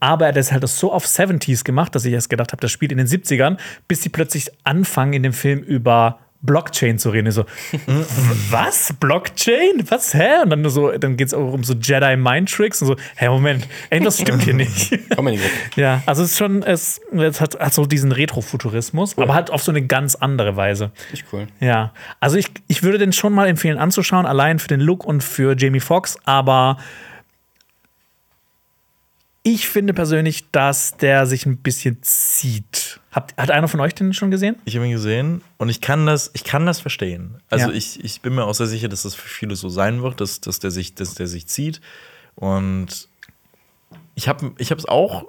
[0.00, 2.70] Aber er hat das halt so auf 70s gemacht, dass ich erst gedacht habe, das
[2.70, 3.58] spielt in den 70ern,
[3.88, 7.26] bis sie plötzlich anfangen, in dem Film über Blockchain zu reden.
[7.26, 7.44] Ich so,
[8.50, 8.94] was?
[8.98, 9.84] Blockchain?
[9.88, 10.14] Was?
[10.14, 10.42] Hä?
[10.44, 13.28] Und dann so, dann geht es auch um so Jedi Mind Tricks und so, hä,
[13.28, 14.98] Moment, irgendwas stimmt hier nicht.
[15.14, 15.80] Komm mal in die Gruppe.
[15.80, 19.62] ja, also es ist schon, es, es hat, hat so diesen Retrofuturismus, aber halt auf
[19.62, 20.92] so eine ganz andere Weise.
[21.10, 21.48] Nicht cool.
[21.60, 25.22] Ja, also ich, ich würde den schon mal empfehlen anzuschauen, allein für den Look und
[25.22, 26.78] für Jamie Foxx, aber
[29.48, 32.98] ich finde persönlich, dass der sich ein bisschen zieht.
[33.12, 34.56] Habt, hat einer von euch den schon gesehen?
[34.64, 37.36] Ich habe ihn gesehen und ich kann das, ich kann das verstehen.
[37.48, 37.76] Also Ja.
[37.76, 40.40] ich, ich bin mir auch sehr sicher, dass das für viele so sein wird, dass,
[40.40, 41.80] dass, der, sich, dass der sich zieht.
[42.34, 43.08] Und
[44.16, 45.26] ich habe ich es auch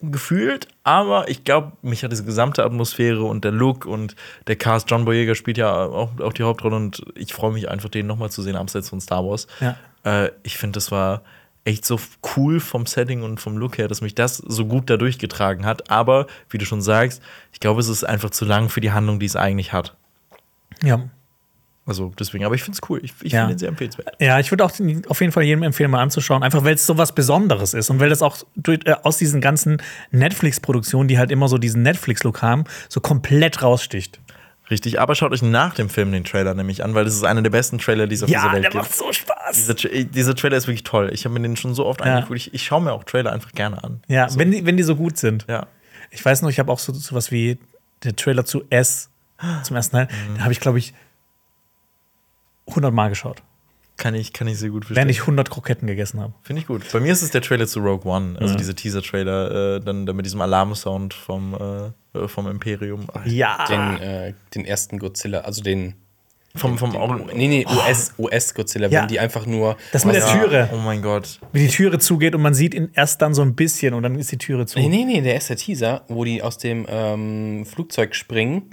[0.00, 4.14] gefühlt, aber ich glaube, mich hat diese gesamte Atmosphäre und der Look und
[4.46, 7.88] der Cast, John Boyega spielt ja auch, auch die Hauptrolle und ich freue mich einfach,
[7.88, 9.48] den nochmal zu sehen, abseits von Star Wars.
[9.60, 9.76] Ja.
[10.04, 11.22] Äh, ich finde, das war
[11.66, 12.00] echt so
[12.36, 15.90] cool vom Setting und vom Look her, dass mich das so gut da durchgetragen hat.
[15.90, 17.20] Aber, wie du schon sagst,
[17.52, 19.94] ich glaube, es ist einfach zu lang für die Handlung, die es eigentlich hat.
[20.82, 21.08] Ja.
[21.88, 23.00] Also deswegen, aber ich finde es cool.
[23.04, 23.42] Ich, ich Ja.
[23.42, 24.08] finde ihn sehr empfehlenswert.
[24.20, 26.84] Ja, ich würde auch den- auf jeden Fall jedem empfehlen, mal anzuschauen, einfach weil es
[26.84, 31.18] so was Besonderes ist und weil das auch durch, äh, aus diesen ganzen Netflix-Produktionen, die
[31.18, 34.18] halt immer so diesen Netflix-Look haben, so komplett raussticht.
[34.70, 37.40] Richtig, aber schaut euch nach dem Film den Trailer nämlich an, weil das ist einer
[37.42, 38.82] der besten Trailer, die es auf dieser Ja, Welt der gibt.
[38.82, 39.54] macht so Spaß.
[39.54, 41.10] Dieser, Tra- dieser Trailer ist wirklich toll.
[41.12, 42.16] Ich habe mir den schon so oft Ja.
[42.16, 42.36] angeguckt.
[42.38, 44.02] Ich, ich schaue mir auch Trailer einfach gerne an.
[44.08, 45.46] Ja, wenn, die, wenn die so gut sind.
[45.48, 45.66] Ja.
[46.10, 47.58] Ich weiß noch, ich habe auch so, so was wie
[48.02, 49.08] der Trailer zu S
[49.62, 50.08] zum ersten Teil.
[50.34, 50.94] Den habe ich, glaube ich,
[52.68, 53.42] 100 Mal geschaut,
[53.96, 54.96] Kann ich, kann ich sehr gut verstehen.
[54.96, 56.32] während ich 100 Kroketten gegessen habe.
[56.42, 56.82] Finde ich gut.
[56.92, 58.58] Bei mir ist es der Trailer zu Rogue One, also Ja.
[58.58, 61.92] dieser Teaser-Trailer, äh, dann, dann mit diesem Alarmsound vom, äh,
[62.24, 63.06] äh, vom Imperium.
[63.24, 63.64] Ja.
[63.68, 65.94] Den, äh, den ersten Godzilla, also den.
[66.54, 67.26] Vom, vom Augen.
[67.34, 69.02] Nee, nee, US, US-Godzilla, Ja.
[69.02, 69.76] wenn die einfach nur.
[69.92, 70.70] Das mit der Ja, Türe.
[70.72, 71.38] Oh mein Gott.
[71.52, 74.18] Wie die Türe zugeht und man sieht ihn erst dann so ein bisschen und dann
[74.18, 74.78] ist die Türe zu.
[74.78, 78.70] Nee, nee, nee, der erste Teaser, wo die aus dem ähm, Flugzeug springen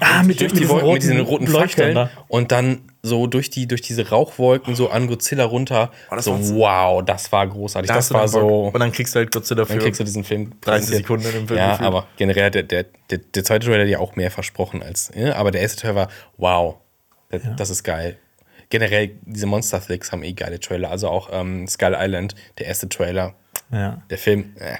[0.00, 2.10] Ah, mit, durch mit die diesen Wolken, mit diesen roten Leuchtern Fackeln da.
[2.28, 5.90] und dann so durch die durch diese Rauchwolken so an Godzilla runter.
[6.10, 7.88] Oh, das so wow, das war großartig.
[7.88, 8.66] Da das war dann so.
[8.68, 10.98] Und dann kriegst du halt Godzilla Dann für kriegst du diesen Film 30 präsentiert.
[10.98, 11.58] Sekunden im Film.
[11.58, 11.86] Ja, gefühlt.
[11.86, 15.10] aber generell, der, der, der, der zweite Trailer hat ja auch mehr versprochen als.
[15.16, 16.76] Ja, aber der erste Trailer war, wow,
[17.30, 18.18] das, das ist geil.
[18.70, 20.90] Generell, diese Monster Flicks haben eh geile Trailer.
[20.90, 23.34] Also auch ähm, Skull Island, der erste Trailer.
[23.70, 24.00] Ja.
[24.08, 24.54] Der Film.
[24.58, 24.76] Äh.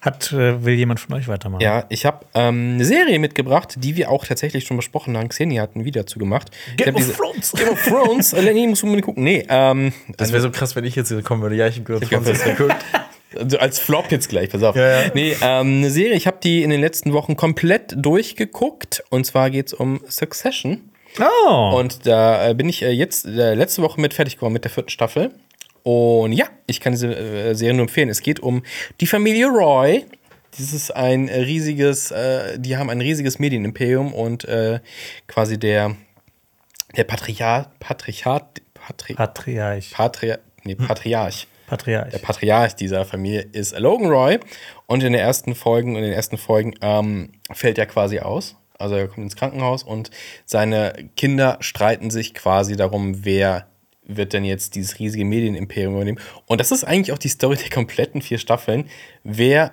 [0.00, 1.60] Hat, äh, will jemand von euch weitermachen?
[1.60, 5.28] Ja, ich habe ähm, eine Serie mitgebracht, die wir auch tatsächlich schon besprochen haben.
[5.28, 6.50] Xenia hat ein Video dazu gemacht.
[6.76, 7.52] Game of diese- Thrones.
[7.52, 8.32] Game of Thrones.
[8.32, 9.24] äh, Lenny, musst du mal gucken.
[9.24, 11.56] Nee, ähm, Das wäre so krass, wenn ich jetzt hier kommen würde.
[11.56, 12.76] Ja, ich habe hab 20 das- geguckt.
[13.38, 14.74] Also als Flop jetzt gleich, pass auf.
[14.74, 15.10] Ja, ja.
[15.14, 19.04] Nee, ähm, eine Serie, ich habe die in den letzten Wochen komplett durchgeguckt.
[19.10, 20.80] Und zwar geht es um Succession.
[21.46, 21.76] Oh.
[21.76, 24.70] Und da äh, bin ich äh, jetzt äh, letzte Woche mit fertig geworden mit der
[24.70, 25.30] vierten Staffel.
[25.82, 28.08] Und ja, ich kann diese äh, Serie nur empfehlen.
[28.08, 28.62] Es geht um
[29.00, 30.04] die Familie Roy.
[30.56, 34.80] Das ist ein riesiges, äh, die haben ein riesiges Medienimperium und äh,
[35.26, 35.96] quasi der,
[36.96, 39.90] der Patriarch, Patriarch, Patri, Patriarch.
[39.92, 41.46] Patria, nee, Patriarch.
[41.68, 42.10] Patriarch.
[42.10, 44.40] Der Patriarch dieser Familie ist Logan Roy.
[44.86, 48.56] Und in den ersten Folgen, in den ersten Folgen ähm, fällt er quasi aus.
[48.76, 50.10] Also er kommt ins Krankenhaus und
[50.46, 53.69] seine Kinder streiten sich quasi darum, wer
[54.16, 56.18] wird denn jetzt dieses riesige Medienimperium übernehmen.
[56.46, 58.86] Und das ist eigentlich auch die Story der kompletten vier Staffeln.
[59.24, 59.72] Wer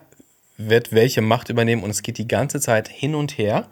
[0.57, 1.83] wird welche Macht übernehmen?
[1.83, 3.67] Und es geht die ganze Zeit hin und her.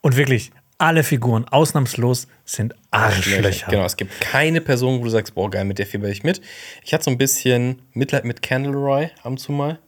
[0.00, 3.70] Und wirklich, alle Figuren, ausnahmslos, sind Arschlöcher.
[3.70, 6.40] Genau, es gibt keine Person, wo du sagst, boah, geil, mit der fieber ich mit.
[6.82, 9.78] Ich hatte so ein bisschen Mitleid mit Candleroy ab und zu mal.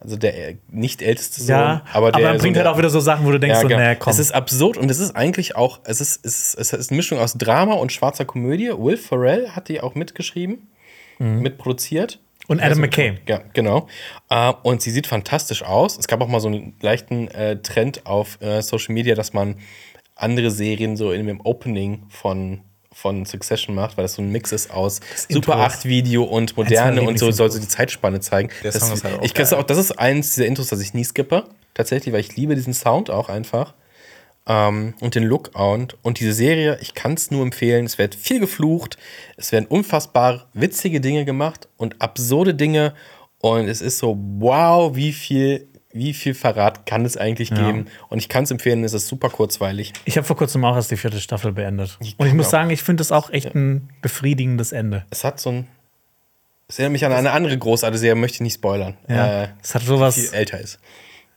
[0.00, 2.78] Also der äh, nicht älteste Sohn, Ja, aber der dann so bringt der- halt auch
[2.78, 3.80] wieder so Sachen, wo du denkst, ja, so, genau.
[3.80, 4.12] nee, komm.
[4.12, 6.96] Es ist absurd und es ist eigentlich auch, es ist, es ist, es ist eine
[6.96, 8.68] Mischung aus Drama und schwarzer Komödie.
[8.78, 10.68] Will Ferrell hat die auch mitgeschrieben,
[11.18, 12.20] mitproduziert.
[12.46, 13.18] Und Adam McKay.
[13.26, 13.88] Ja, genau.
[14.30, 15.98] Äh, und sie sieht fantastisch aus.
[15.98, 19.56] Es gab auch mal so einen leichten äh, Trend auf Social Media, dass man
[20.14, 22.60] andere Serien so in dem Opening von,
[22.98, 26.56] von Succession macht, weil das so ein Mix ist aus Super ist 8 Video und
[26.56, 28.50] moderne und so soll so die Zeitspanne zeigen.
[28.64, 29.46] Der das, Song ist halt auch ich geil.
[29.54, 31.44] auch, das ist eins dieser Intros, das ich nie skippe.
[31.74, 33.74] Tatsächlich, weil ich liebe diesen Sound auch einfach.
[34.48, 37.86] Ähm, und den Look und, und diese Serie, ich kann es nur empfehlen.
[37.86, 38.98] Es wird viel geflucht,
[39.36, 42.94] es werden unfassbar witzige Dinge gemacht und absurde Dinge.
[43.40, 47.86] Und es ist so, wow, wie viel, wie viel Verrat kann es eigentlich geben?
[48.08, 49.92] Und ich kann es empfehlen, es ist super kurzweilig.
[50.04, 51.98] Ich habe vor kurzem auch erst die vierte Staffel beendet.
[52.18, 55.04] Und ich muss sagen, ich finde das auch echt ein befriedigendes Ende.
[55.10, 55.66] Es hat so ein.
[56.70, 58.98] Es erinnert mich an eine andere großartige Serie, möchte ich nicht spoilern.
[59.08, 59.44] Ja.
[59.44, 60.78] Äh, es hat sowas, viel älter ist.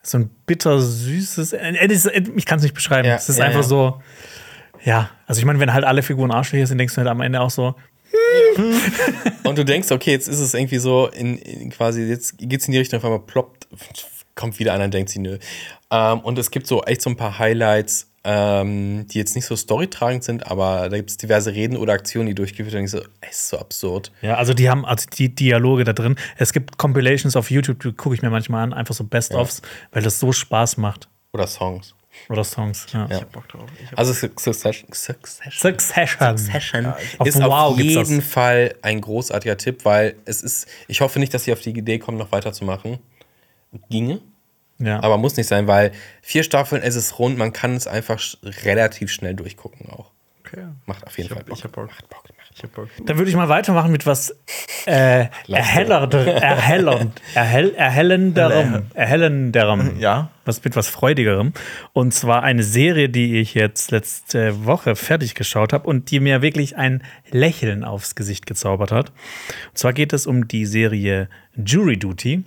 [0.04, 1.54] so ein bitter süßes.
[1.54, 3.08] äh, äh, äh, Ich kann es nicht beschreiben.
[3.08, 3.68] Ja, es ist ja, einfach ja.
[3.68, 4.02] so.
[4.84, 7.40] Ja, also ich meine, wenn halt alle Figuren Arschlöcher sind, denkst du halt am Ende
[7.40, 7.76] auch so,
[9.44, 12.74] Und du denkst, okay, jetzt ist es irgendwie so, in, in quasi, jetzt geht's in
[12.74, 13.68] die Richtung, auf einmal ploppt,
[14.42, 15.38] kommt wieder einer und denkt sie, nö.
[15.92, 19.56] Ähm, und es gibt so echt so ein paar Highlights, ähm, die jetzt nicht so
[19.56, 22.86] storytragend sind, aber da gibt es diverse Reden oder Aktionen, die durchgeführt werden.
[22.86, 24.12] Ich so, ey, ist so absurd.
[24.22, 26.16] Ja, also die haben also die Dialoge da drin.
[26.38, 29.62] Es gibt Compilations auf YouTube, die gucke ich mir manchmal an, einfach so Best-ofs,
[29.92, 31.08] weil das so Spaß macht.
[31.34, 31.96] Oder Songs.
[32.30, 32.88] Oder Songs.
[32.94, 33.08] Ja.
[33.10, 33.22] Ja.
[33.32, 33.70] Bock drauf.
[33.82, 36.38] Ich hab Also Succession, Succession, Succession.
[36.38, 36.86] Succession
[37.18, 41.34] Auf ist Wow auf jeden Fall ein großartiger Tipp, weil es ist, ich hoffe nicht,
[41.34, 43.00] dass sie auf die Idee kommen, noch weiterzumachen.
[43.90, 44.20] Ginge,
[44.82, 45.02] Ja.
[45.04, 48.38] aber muss nicht sein, weil vier Staffeln, es ist rund, man kann es einfach sch
[48.66, 50.12] relativ schnell durchgucken auch.
[50.46, 50.64] Okay.
[50.86, 51.88] Macht auf jeden Ich Fall hab- ich hab Bock.
[51.88, 52.24] Macht Bock.
[52.64, 52.90] Macht Bock.
[53.06, 54.36] Dann würde ich mal weitermachen mit was
[54.86, 59.98] äh, erhellernd, erhellernd, erhell, erhellenderem, erhellenderem.
[60.00, 60.30] Ja.
[60.44, 61.54] Was mit was Freudigerem.
[61.94, 66.42] Und zwar eine Serie, die ich jetzt letzte Woche fertig geschaut habe und die mir
[66.42, 69.10] wirklich ein Lächeln aufs Gesicht gezaubert hat.
[69.70, 72.44] Und zwar geht es um die Serie Jury Duty,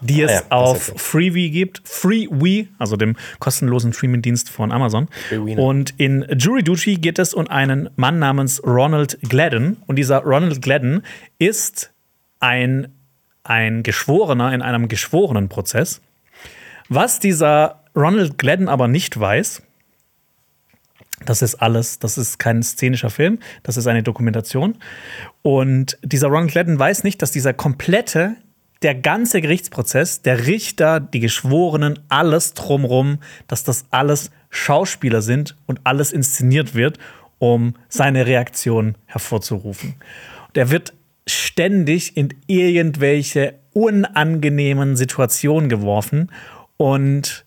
[0.00, 0.98] die es Ah ja, auf so.
[0.98, 1.82] Freevee gibt.
[1.84, 5.08] Freewee, also dem kostenlosen Streamingdienst von Amazon.
[5.28, 5.60] Freewee, ne?
[5.60, 9.78] Und in Jury Duty geht es um einen Mann namens Ronald Gladden.
[9.86, 11.02] Und dieser Ronald Gladden
[11.38, 11.92] ist
[12.40, 12.88] ein,
[13.44, 16.00] ein Geschworener in einem Geschworenenprozess.
[16.88, 19.62] Was dieser Ronald Gladden aber nicht weiß,
[21.24, 24.76] das ist alles, das ist kein szenischer Film, das ist eine Dokumentation.
[25.42, 28.36] Und dieser Ronald Gladden weiß nicht, dass dieser komplette,
[28.82, 35.80] der ganze Gerichtsprozess, der Richter, die Geschworenen, alles drumrum, dass das alles Schauspieler sind und
[35.84, 36.98] alles inszeniert wird,
[37.38, 39.94] um seine Reaktion hervorzurufen.
[40.54, 40.94] Der wird
[41.26, 46.30] ständig in irgendwelche unangenehmen Situationen geworfen
[46.76, 47.44] und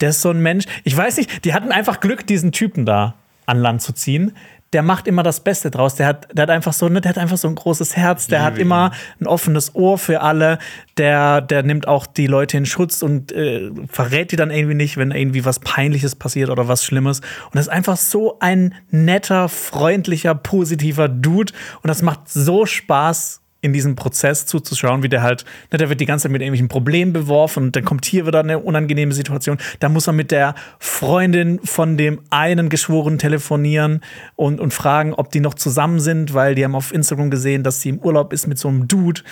[0.00, 0.64] der ist so ein Mensch.
[0.84, 3.14] Ich weiß nicht, die hatten einfach Glück, diesen Typen da
[3.46, 4.32] an Land zu ziehen.
[4.76, 5.94] Der macht immer das Beste draus.
[5.94, 8.42] Der hat, der hat einfach so, ne, der hat einfach so ein großes Herz, der
[8.42, 10.58] hat immer ein offenes Ohr für alle,
[10.98, 14.98] der, der nimmt auch die Leute in Schutz und äh, verrät die dann irgendwie nicht,
[14.98, 17.20] wenn irgendwie was Peinliches passiert oder was Schlimmes.
[17.20, 21.54] Und das ist einfach so ein netter, freundlicher, positiver Dude.
[21.82, 26.00] Und das macht so Spaß, in diesem Prozess zuzuschauen, wie der halt, ne, der wird
[26.00, 29.58] die ganze Zeit mit irgendwelchen Problemen beworfen und dann kommt hier wieder eine unangenehme Situation.
[29.80, 34.02] Da muss er mit der Freundin von dem einen Geschworenen telefonieren
[34.36, 37.80] und, und fragen, ob die noch zusammen sind, weil die haben auf Instagram gesehen, dass
[37.80, 39.22] sie im Urlaub ist mit so einem Dude.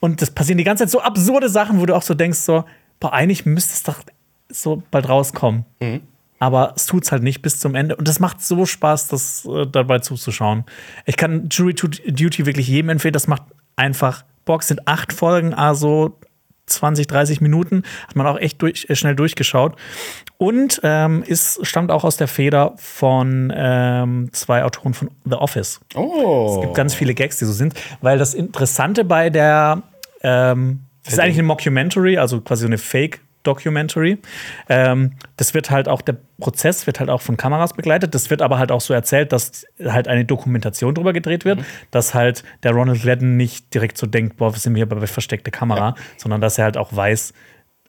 [0.00, 2.64] Und das passieren die ganze Zeit so absurde Sachen, wo du auch so denkst, so,
[2.98, 4.00] boah, eigentlich müsste es doch
[4.48, 5.64] so bald rauskommen.
[6.38, 7.96] Aber es tut's halt nicht bis zum Ende.
[7.96, 10.64] Und das macht so Spaß, das äh, dabei zuzuschauen.
[11.06, 13.14] Ich kann Jury Duty wirklich jedem empfehlen.
[13.14, 13.42] Das macht
[13.76, 14.62] einfach Bock.
[14.62, 16.18] Sind acht Folgen, also
[16.66, 17.82] 20, 30 Minuten.
[18.08, 19.76] Hat man auch echt durch, äh, schnell durchgeschaut.
[20.38, 25.80] Und ähm, ist, stammt auch aus der Feder von ähm, zwei Autoren von The Office.
[25.94, 26.56] Oh.
[26.56, 27.74] Es gibt ganz viele Gags, die so sind.
[28.00, 29.82] Weil das Interessante bei der
[30.22, 34.18] ähm, das ist eigentlich eine Mockumentary, also quasi so eine Fake Documentary.
[34.68, 38.14] Ähm, das wird halt auch, der Prozess wird halt auch von Kameras begleitet.
[38.14, 42.14] Das wird aber halt auch so erzählt, dass halt eine Dokumentation drüber gedreht wird, dass
[42.14, 45.94] halt der Ronald Gladden nicht direkt so denkt, boah, wir sind hier bei versteckte Kamera,
[46.16, 47.32] sondern dass er halt auch weiß,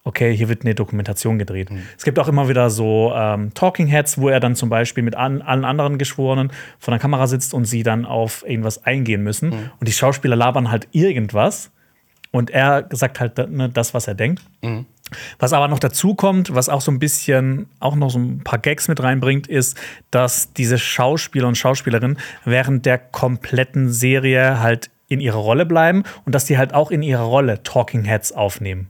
[0.03, 1.69] okay, hier wird eine Dokumentation gedreht.
[1.97, 5.15] Es gibt auch immer wieder so ähm, Talking Heads, wo er dann zum Beispiel mit
[5.15, 9.51] an, allen anderen Geschworenen vor der Kamera sitzt und sie dann auf irgendwas eingehen müssen.
[9.79, 11.71] Und die Schauspieler labern halt irgendwas
[12.37, 14.43] und er sagt halt ne, das, was er denkt.
[15.39, 18.59] Was aber noch dazu kommt, was auch so ein bisschen, auch noch so ein paar
[18.59, 19.77] Gags mit reinbringt, ist,
[20.11, 26.35] dass diese Schauspieler und Schauspielerinnen während der kompletten Serie halt in ihrer Rolle bleiben und
[26.35, 28.89] dass die halt auch in ihrer Rolle Talking Heads aufnehmen.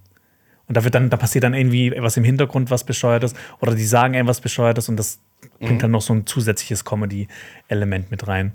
[0.67, 3.85] Und da wird dann, da passiert dann irgendwie was im Hintergrund, was bescheuertes, oder die
[3.85, 5.19] sagen irgendwas bescheuertes und das
[5.59, 8.53] bringt dann noch so ein zusätzliches Comedy-Element mit rein.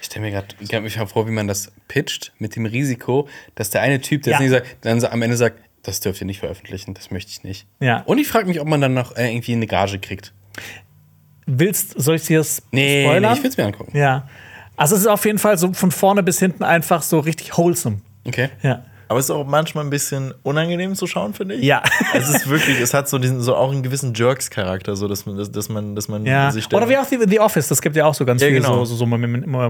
[0.00, 3.70] Ich stelle mir gerade ich mich vor, wie man das pitcht mit dem Risiko, dass
[3.70, 4.40] der eine Typ, der Ja.
[4.40, 7.66] nicht sagt, dann am Ende sagt, das dürft ihr nicht veröffentlichen, das möchte ich nicht.
[7.80, 8.02] Ja.
[8.02, 10.32] Und ich frage mich, ob man dann noch äh, irgendwie eine Gage kriegt.
[11.46, 13.22] Willst, soll ich dir das Nee, spoilern?
[13.32, 13.96] nee ich will es mir angucken.
[13.96, 14.28] Ja.
[14.76, 18.00] Also es ist auf jeden Fall so von vorne bis hinten einfach so richtig wholesome.
[18.26, 18.48] Okay.
[18.62, 18.84] Ja.
[19.08, 21.64] Aber es ist auch manchmal ein bisschen unangenehm zu schauen, finde ich.
[21.64, 21.82] Ja.
[22.14, 25.36] Es ist wirklich, es hat so diesen, so auch einen gewissen Jerks-Charakter, so dass man,
[25.36, 26.50] dass, dass man, dass man Ja.
[26.50, 28.60] sich Oder wie auch The, The Office, das gibt ja auch so ganz Ja, viele
[28.60, 28.78] genau.
[28.84, 29.20] so, so, so Mom-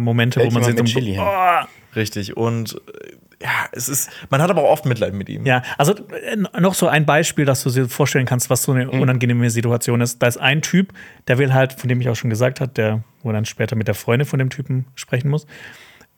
[0.02, 1.64] Momente, wo Hält man man mit so, Chili oh,
[1.94, 2.36] Richtig.
[2.36, 3.12] Und äh,
[3.42, 5.44] ja, es ist, man hat aber auch oft Mitleid mit ihm.
[5.44, 8.90] Ja, also äh, noch so ein Beispiel, dass du dir vorstellen kannst, was so eine
[8.90, 10.22] unangenehme Situation ist.
[10.22, 10.92] Da ist ein Typ,
[11.28, 13.88] der will halt, von dem ich auch schon gesagt habe, der, wo dann später mit
[13.88, 15.46] der Freundin von dem Typen sprechen muss.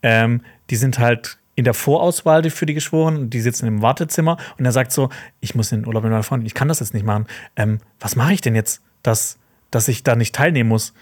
[0.03, 4.37] Ähm, die sind halt in der Vorauswahl für die Geschworenen und die sitzen im Wartezimmer
[4.59, 5.09] und er sagt so,
[5.41, 7.27] ich muss in den Urlaub mit meiner Freundin, ich kann das jetzt nicht machen.
[7.57, 9.39] Ähm, was mache ich denn jetzt, dass,
[9.73, 10.95] dass ich da nicht teilnehmen muss?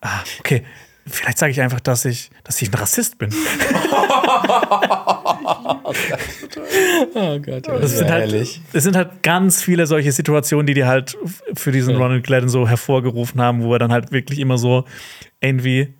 [0.00, 0.64] Ah, okay.
[1.04, 3.30] Vielleicht sage ich einfach, dass ich, dass ich ein Rassist bin.
[7.14, 10.84] Oh Gott, ja, Das sind, halt, es sind halt ganz viele solche Situationen, die die
[10.84, 11.18] halt
[11.54, 14.84] für diesen Ronald Gladden so hervorgerufen haben, wo er dann halt wirklich immer so
[15.40, 15.94] irgendwie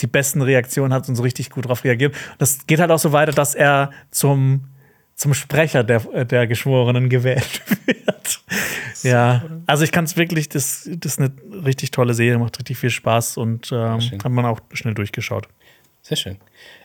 [0.00, 2.14] die besten Reaktionen hat und so richtig gut darauf reagiert.
[2.38, 4.68] Das geht halt auch so weiter, dass er zum,
[5.14, 8.42] zum Sprecher der, der Geschworenen gewählt wird.
[9.02, 11.32] Ja, also ich kann es wirklich, das, das ist eine
[11.64, 15.48] richtig tolle Serie, macht richtig viel Spaß und ähm, hat man auch schnell durchgeschaut.
[16.02, 16.38] Sehr schön.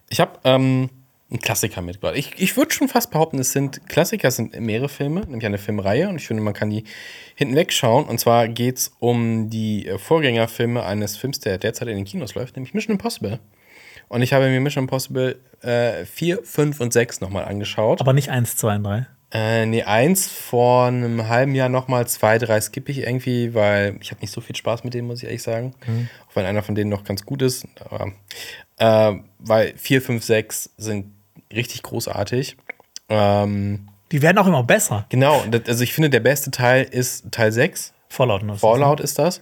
[0.09, 0.89] Ich habe ähm,
[1.31, 2.15] einen Klassiker mitgebracht.
[2.15, 5.59] Ich, ich würde schon fast behaupten, es sind Klassiker, es sind mehrere Filme, nämlich eine
[5.59, 6.85] Filmreihe und ich finde, man kann die
[7.35, 8.05] hinten wegschauen.
[8.05, 12.35] Und zwar geht es um die äh, Vorgängerfilme eines Films, der derzeit in den Kinos
[12.35, 13.39] läuft, nämlich Mission Impossible.
[14.07, 18.01] Und ich habe mir Mission Impossible äh, 4, 5 und 6 nochmal angeschaut.
[18.01, 19.05] Aber nicht eins, zwei und drei.
[19.31, 24.09] Äh, nee, eins vor einem halben Jahr nochmal, zwei, drei skippe ich irgendwie, weil ich
[24.09, 25.75] habe nicht so viel Spaß mit denen, muss ich ehrlich sagen.
[26.27, 27.67] Auch wenn einer von denen noch ganz gut ist.
[27.79, 28.13] Aber,
[28.77, 31.13] äh, weil vier, fünf, sechs sind
[31.53, 32.57] richtig großartig.
[33.09, 35.05] Ähm, Die werden auch immer besser.
[35.09, 37.93] genau, also ich finde, der beste Teil ist Teil 6.
[38.09, 38.43] Fallout.
[38.43, 38.57] noch.
[38.59, 39.37] Fallout ist das.
[39.37, 39.41] Äh,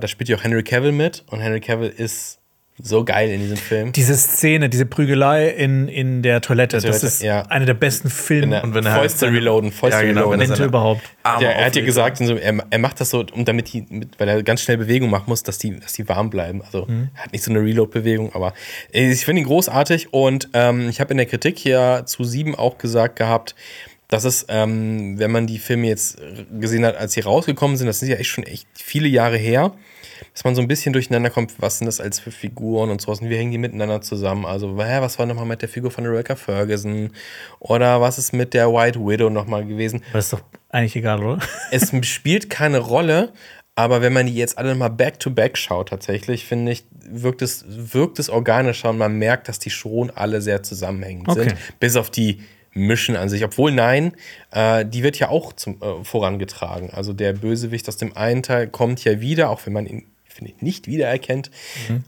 [0.00, 2.38] da spielt ja auch Henry Cavill mit und Henry Cavill ist
[2.78, 3.92] so geil in diesem Film.
[3.92, 7.42] Diese Szene, diese Prügelei in, in der Toilette, das Toilette, ist ja.
[7.42, 10.60] eine der besten Filme Und wenn er halt Fäuste seine- reloaden, Fäuste Ja, genau, reloaden.
[10.60, 11.00] er überhaupt.
[11.24, 14.20] Ja, er hat ja gesagt, so, er, er macht das so, um damit die, mit,
[14.20, 16.62] weil er ganz schnell Bewegung machen muss, dass die, dass die warm bleiben.
[16.62, 18.52] Also er hat nicht so eine Reload-Bewegung, aber
[18.92, 22.76] ich finde ihn großartig und ähm, ich habe in der Kritik hier zu sieben auch
[22.78, 23.54] gesagt gehabt,
[24.08, 26.18] dass es, ähm, wenn man die Filme jetzt
[26.60, 29.72] gesehen hat, als sie rausgekommen sind, das sind ja echt schon echt viele Jahre her,
[30.32, 33.20] dass man so ein bisschen durcheinander kommt, was sind das als für Figuren und sowas
[33.20, 34.44] und wie hängen die miteinander zusammen.
[34.46, 37.10] Also, hä, was war nochmal mit der Figur von Rebecca Ferguson
[37.60, 40.02] oder was ist mit der White Widow nochmal gewesen?
[40.10, 41.38] Aber ist doch eigentlich egal, oder?
[41.70, 43.32] es spielt keine Rolle,
[43.78, 48.18] Aber wenn man die jetzt alle mal back-to-back schaut, tatsächlich, finde ich, wirkt es, wirkt
[48.18, 51.50] es organischer und man merkt, dass die schon alle sehr zusammenhängend Okay.
[51.50, 51.56] sind.
[51.78, 52.40] Bis auf die
[52.76, 53.42] Mission an sich.
[53.44, 54.12] Obwohl, nein,
[54.52, 56.90] äh, die wird ja auch zum, äh, vorangetragen.
[56.90, 60.52] Also der Bösewicht aus dem einen Teil kommt ja wieder, auch wenn man ihn, finde
[60.54, 61.50] ich, nicht wiedererkennt.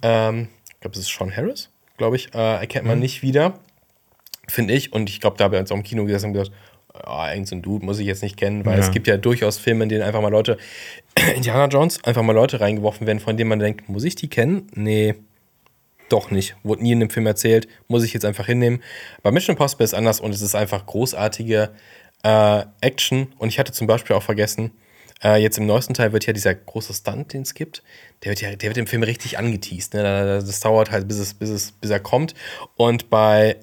[0.02, 3.58] Ähm, ich glaube, es ist Sean Harris, glaube ich, äh, erkennt man nicht wieder,
[4.46, 4.92] finde ich.
[4.92, 6.52] Und ich glaube, da haben wir uns auch im Kino gesessen und gesagt,
[6.92, 8.84] ah, irgend so ein Dude muss ich jetzt nicht kennen, weil Ja.
[8.84, 10.58] es gibt ja durchaus Filme, in denen einfach mal Leute,
[11.36, 14.68] Indiana Jones, einfach mal Leute reingeworfen werden, von denen man denkt, muss ich die kennen?
[14.74, 15.14] Nee,
[16.08, 16.56] doch nicht.
[16.62, 18.82] Wurde nie in dem Film erzählt, muss ich jetzt einfach hinnehmen.
[19.22, 21.70] Bei Mission Impossible ist anders und es ist einfach großartige
[22.22, 23.32] äh, Action.
[23.38, 24.72] Und ich hatte zum Beispiel auch vergessen,
[25.22, 27.82] äh, jetzt im neuesten Teil wird ja dieser große Stunt, den es gibt,
[28.22, 29.94] der wird ja, der wird im Film richtig angeteased.
[29.94, 30.02] Ne?
[30.02, 32.34] Da- da- Das dauert halt, bis, es, bis, es, bis er kommt.
[32.76, 33.56] Und bei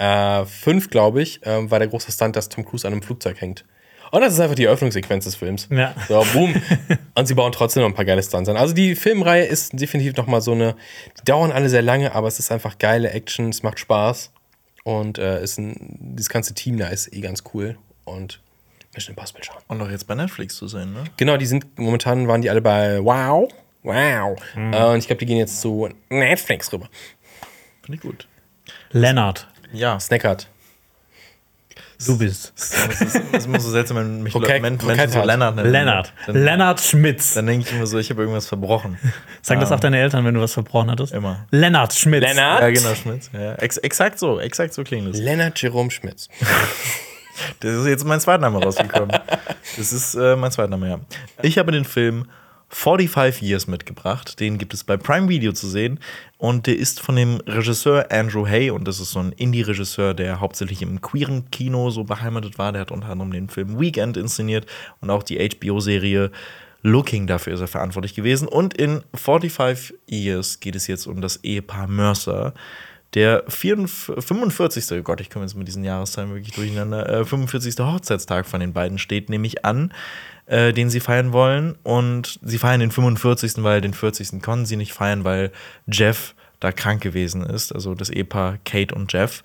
[0.48, 3.66] 5, glaube ich, äh, war der große Stunt, dass Tom Cruise an einem Flugzeug hängt.
[4.12, 5.68] Und das ist einfach die Eröffnungssequenz des Films.
[5.72, 5.94] Ja.
[6.08, 6.56] So, boom.
[7.16, 8.58] Und sie bauen trotzdem noch ein paar geile Stunts an.
[8.58, 10.76] Also die Filmreihe ist definitiv noch mal so eine,
[11.20, 14.32] die dauern alle sehr lange, aber es ist einfach geile Action, es macht Spaß.
[14.84, 15.76] Und äh, ist ein,
[16.16, 17.78] dieses ganze Team da ist eh ganz cool.
[18.04, 18.40] Und
[18.94, 19.62] Mission Impossible schauen.
[19.68, 21.04] Und auch jetzt bei Netflix zu sehen, ne?
[21.18, 23.50] Genau, die sind, momentan waren die alle bei Wow.
[23.84, 24.38] Wow.
[24.56, 26.90] Äh, und ich glaube, die gehen jetzt zu Netflix rüber.
[27.84, 28.28] Finde ich gut.
[28.92, 30.00] Lennart, Ja.
[30.00, 30.48] Snackert.
[32.06, 32.54] Du bist.
[32.56, 35.26] Das ist, das immer so seltsam, wenn mich Krokett- Men- Krokett Menschen so.
[35.26, 35.72] Lennart nennen.
[35.72, 36.14] Lennart.
[36.28, 37.34] Dann, Lennart Schmitz.
[37.34, 38.98] dann denke ich immer so, ich habe irgendwas verbrochen.
[39.42, 41.14] Sag das auch deine Eltern, wenn du was verbrochen hattest.
[41.14, 41.46] Immer.
[41.52, 42.24] Lennart Schmitz.
[42.24, 42.62] Lennart?
[42.62, 43.30] Ja, genau, Schmitz.
[43.34, 45.20] Ja, ex exakt so, exakt so klingt es.
[45.20, 46.28] Lennart Jerome Schmitz.
[47.60, 49.12] Das ist jetzt mein Zweitname rausgekommen.
[49.78, 51.00] Das ist äh, mein Zweitname, ja.
[51.42, 52.28] Ich habe den Film
[52.76, 54.38] 45 Years mitgebracht.
[54.42, 55.98] Den gibt es bei Prime Video zu sehen.
[56.38, 58.70] Und der ist von dem Regisseur Andrew Hay.
[58.70, 62.74] Und das ist so ein Indie-Regisseur, der hauptsächlich im queeren Kino so beheimatet war.
[62.74, 64.66] Der hat unter anderem den Film Weekend inszeniert
[65.00, 66.32] und auch die HBO-Serie
[66.82, 68.46] Looking, dafür ist er verantwortlich gewesen.
[68.48, 72.54] Und in 45 Years geht es jetzt um das Ehepaar Mercer.
[73.14, 75.02] Der 44, 45.
[75.06, 77.22] Gott, ich komme jetzt mit diesen Jahreszahlen wirklich durcheinander.
[77.22, 77.80] Äh, 45.
[77.80, 79.94] Hochzeitstag von den beiden steht nämlich an,
[80.48, 81.76] äh, den sie feiern wollen.
[81.84, 84.42] Und sie feiern den 45., weil den 40.
[84.42, 85.52] konnten sie nicht feiern, weil
[85.88, 87.72] Jeff da krank gewesen ist.
[87.72, 89.44] Also das Ehepaar Kate und Jeff.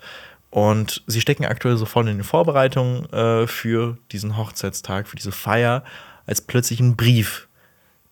[0.49, 5.31] Und sie stecken aktuell so voll in den Vorbereitungen äh, für diesen Hochzeitstag, für diese
[5.31, 5.83] Feier,
[6.25, 7.47] als plötzlich ein Brief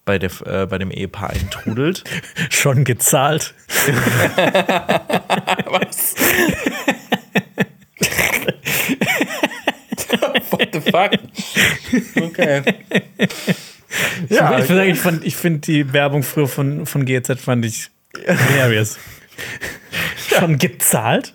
[0.06, 2.03] bei, der, äh, bei dem Ehepaar eintrudelt.
[2.49, 3.53] Schon gezahlt.
[5.68, 6.16] Was?
[10.52, 11.11] What the fuck?
[12.22, 12.61] Okay.
[14.30, 17.90] Ja, ich, finde, ich, fand- ich finde die Werbung früher von, von GZ fand ich
[18.26, 18.98] hilarious.
[20.38, 21.34] Schon gezahlt?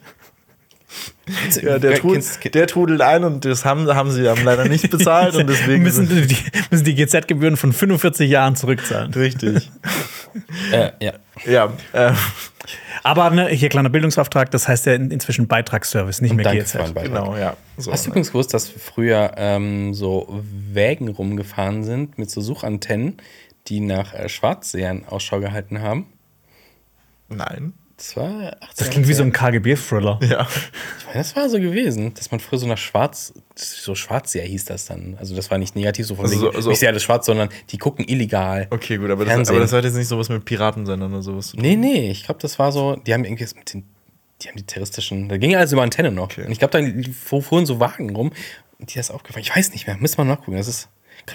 [1.62, 4.90] Ja, der, trud, Kennst- der trudelt ein und das haben, haben sie haben leider nicht
[4.90, 6.36] bezahlt und deswegen müssen die,
[6.70, 9.12] müssen die GZ-Gebühren von 45 Jahren zurückzahlen.
[9.14, 9.70] richtig.
[10.70, 11.12] äh, ja.
[11.46, 12.12] ja, äh,
[13.02, 16.70] Aber ne, hier kleiner Bildungsauftrag, das heißt ja in, inzwischen Beitragsservice, nicht mehr Danke GZ.
[16.70, 17.24] für meinen Beitrag.
[17.24, 17.56] genau, ja.
[17.76, 17.92] So.
[17.92, 23.18] Hast du übrigens gewusst, dass früher ähm, so Wägen rumgefahren sind mit so Suchantennen,
[23.66, 26.06] die nach äh, Schwarzsehern Ausschau gehalten haben?
[27.28, 27.74] Nein.
[27.96, 30.18] Das war 18 Das klingt wie so ein KGB-Thriller.
[30.22, 30.48] Ja.
[30.98, 34.64] Ich meine, das war so gewesen, dass man früher so nach Schwarz, so Schwarzseher hieß
[34.64, 35.16] das dann.
[35.20, 37.26] Also das war nicht negativ, so von Also wegen, so- so- ich sehe alles schwarz,
[37.26, 38.66] sondern die gucken illegal.
[38.70, 41.52] Okay, gut, aber das, aber das hat jetzt nicht sowas mit Piratensendern oder sowas.
[41.54, 43.84] Nee, nee, ich glaube, das war so, die haben irgendwie mit den,
[44.42, 46.24] die haben die terroristischen, da ging alles über Antenne noch.
[46.24, 46.44] Okay.
[46.46, 48.32] Und ich glaube, da fuhr- fuhren so Wagen rum
[48.80, 49.44] und die ist aufgefallen.
[49.44, 50.56] Ich weiß nicht mehr, müsste man nachgucken.
[50.56, 50.88] Das ist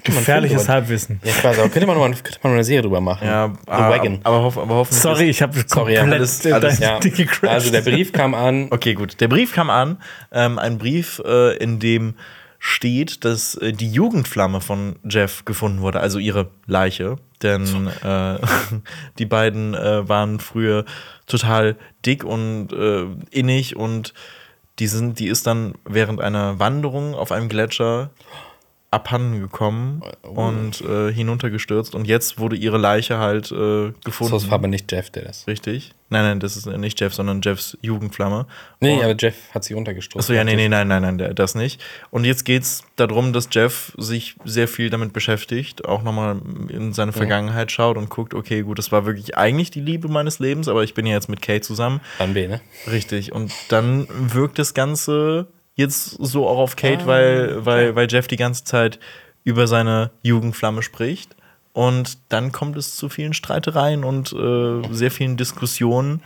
[0.04, 1.20] Gefährliches Halbwissen.
[1.24, 3.26] Ja, ich weiß, aber könnte man noch mal, könnte man noch eine Serie drüber machen.
[3.28, 4.20] Ja, The aber, Wagon.
[4.24, 5.02] aber, hoff, aber hoffentlich.
[5.02, 7.00] Sorry, ich habe Sorry, ja, komplett alles- alles- Ja.
[7.50, 8.68] Also der Brief kam an.
[8.72, 9.20] Okay, gut.
[9.20, 9.98] Der Brief kam an.
[10.32, 12.16] Ähm, ein Brief, äh, in dem
[12.60, 17.16] steht, dass äh, die Jugendflamme von Jeff gefunden wurde, also ihre Leiche.
[17.42, 18.38] Denn äh,
[19.18, 20.86] die beiden äh, waren früher
[21.26, 24.14] total dick und äh, innig und
[24.80, 28.12] die, sind, die ist dann während einer Wanderung auf einem Gletscher
[28.92, 34.34] abhanden gekommen und äh, hinuntergestürzt und jetzt wurde ihre Leiche halt äh, gefunden.
[34.34, 35.46] Das war aber nicht Jeff, der das.
[35.46, 35.94] Richtig?
[36.12, 38.48] Nein, nein, das ist nicht Jeff, sondern Jeffs Jugendflamme.
[38.80, 40.20] Nee, Und- aber Jeff hat sie runtergestoßen.
[40.20, 41.80] Achso, ja, nee, nee, nein, nein, nein, das nicht.
[42.10, 47.12] Und jetzt geht's darum, dass Jeff sich sehr viel damit beschäftigt, auch nochmal in seine
[47.14, 50.84] Vergangenheit schaut und guckt, okay, gut, das war wirklich eigentlich die Liebe meines Lebens, aber
[50.84, 52.02] ich bin ja jetzt mit Kate zusammen.
[52.18, 52.60] Plan B, ne?
[52.90, 53.34] Richtig.
[53.34, 55.46] Und dann wirkt das Ganze
[55.80, 59.00] jetzt so auch auf Kate, weil, weil, weil Jeff die ganze Zeit
[59.44, 61.36] über seine Jugendflamme spricht.
[61.72, 66.22] Und dann kommt es zu vielen Streitereien und äh, sehr vielen Diskussionen.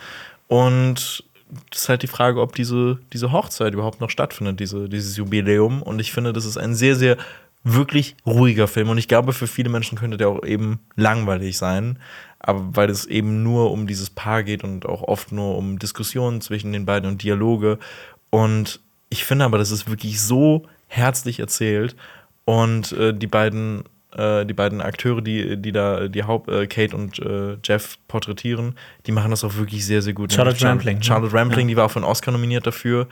[0.48, 1.24] Und
[1.70, 5.84] das ist halt die Frage, ob diese, diese Hochzeit überhaupt noch stattfindet, diese, dieses Jubiläum.
[5.84, 7.18] Und ich finde, das ist ein sehr, sehr
[7.64, 8.90] wirklich ruhiger Film.
[8.90, 12.00] Und ich glaube, für viele Menschen könnte der auch eben langweilig sein.
[12.40, 16.42] Aber weil es eben nur um dieses Paar geht und auch oft nur um Diskussionen
[16.42, 17.78] zwischen den beiden und Dialoge.
[18.32, 18.80] Und
[19.14, 21.96] ich finde aber, das ist wirklich so herzlich erzählt.
[22.46, 23.84] Und äh, die beiden
[24.16, 28.76] äh, die beiden Akteure, die, die da die Haupt, äh, Kate und äh, Jeff porträtieren,
[29.06, 30.34] die machen das auch wirklich sehr, sehr gut.
[30.34, 31.04] Charlotte Rampling, ne?
[31.04, 33.08] Charlotte Rampling, die war auch für einen Oscar nominiert dafür.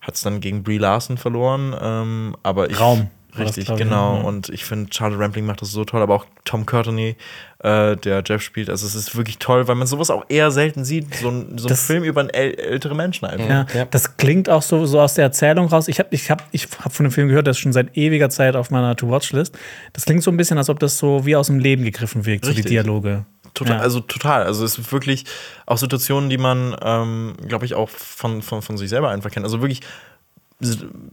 [0.00, 1.74] Hat es dann gegen Brie Larson verloren.
[1.80, 4.16] Ähm, aber ich, Raum war das, Richtig, glaub ich, genau.
[4.18, 4.22] ja.
[4.22, 7.16] Und ich finde, Charlotte Rampling macht das so toll, aber auch Tom Courtenay,
[7.60, 8.68] äh, der Jeff spielt.
[8.70, 11.14] Also es ist wirklich toll, weil man sowas auch eher selten sieht.
[11.16, 13.48] So ein, so ein Das- Film über einen äl ältere Menschen einfach.
[13.48, 13.84] Ja, Ja.
[13.86, 15.88] das klingt auch so, so aus der Erzählung raus.
[15.88, 18.30] Ich habe ich hab, ich hab von dem Film gehört, der ist schon seit ewiger
[18.30, 19.56] Zeit auf meiner To-Watch-List.
[19.92, 22.44] Das klingt so ein bisschen, als ob das so wie aus dem Leben gegriffen wirkt,
[22.44, 22.70] so die Richtig.
[22.70, 23.24] Dialoge.
[23.54, 23.82] Total, Ja.
[23.82, 24.42] also total.
[24.42, 25.24] Also es ist wirklich
[25.64, 29.44] auch Situationen, die man, ähm, glaube ich, auch von, von, von sich selber einfach kennt.
[29.44, 29.80] Also wirklich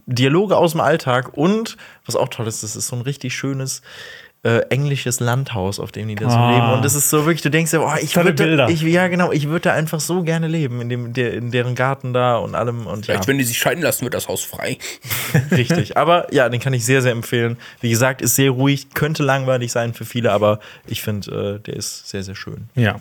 [0.06, 1.76] Dialoge aus dem Alltag und
[2.06, 3.82] was auch toll ist, das ist so ein richtig schönes
[4.44, 6.50] äh, englisches Landhaus, auf dem die da so Ah.
[6.50, 6.72] leben.
[6.72, 8.68] Und das ist so wirklich, du denkst ja, oh, ich Tolle würde, Bilder.
[8.68, 11.76] ich, ja genau, ich würde da einfach so gerne leben in dem, der, in deren
[11.76, 13.12] Garten da und allem und ja.
[13.14, 14.78] Vielleicht, wenn die sich scheiden lassen, wird das Haus frei.
[15.52, 15.96] Richtig.
[15.96, 17.56] Aber ja, den kann ich sehr, sehr empfehlen.
[17.80, 20.58] Wie gesagt, ist sehr ruhig, könnte langweilig sein für viele, aber
[20.88, 22.64] ich finde, äh, der ist sehr, sehr schön.
[22.74, 22.96] Ja.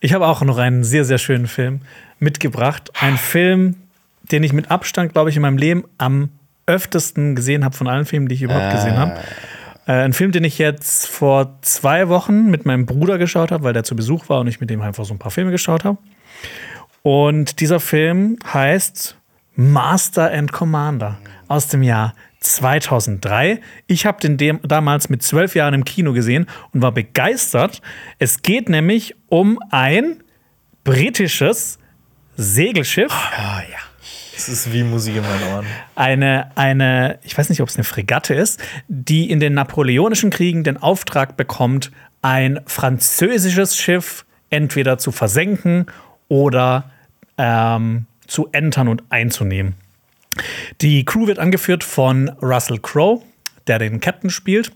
[0.00, 1.80] Ich habe auch noch einen sehr, sehr schönen Film
[2.18, 2.90] mitgebracht.
[3.00, 3.76] Ein Film,
[4.30, 6.30] den ich mit Abstand, glaube ich, in meinem Leben am
[6.66, 9.20] öftesten gesehen habe von allen Filmen, die ich überhaupt gesehen habe.
[9.86, 13.72] Äh, ein Film, den ich jetzt vor zwei Wochen mit meinem Bruder geschaut habe, weil
[13.72, 15.98] der zu Besuch war und ich mit dem einfach so ein paar Filme geschaut habe.
[17.02, 19.16] Und dieser Film heißt
[19.56, 21.18] Master and Commander
[21.48, 23.60] aus dem Jahr 2003.
[23.86, 27.82] Ich habe den damals mit zwölf Jahren im Kino gesehen und war begeistert.
[28.18, 30.22] Es geht nämlich um ein
[30.84, 31.78] britisches
[32.36, 33.12] Segelschiff,
[34.42, 35.66] Es ist wie Musik in meinen Ohren.
[35.94, 40.64] eine, eine, ich weiß nicht, ob es eine Fregatte ist, die in den napoleonischen Kriegen
[40.64, 41.92] den Auftrag bekommt,
[42.22, 45.86] ein französisches Schiff entweder zu versenken
[46.26, 46.90] oder
[47.38, 49.74] ähm, zu entern und einzunehmen.
[50.80, 53.22] Die Crew wird angeführt von Russell Crowe,
[53.68, 54.72] der den Captain spielt.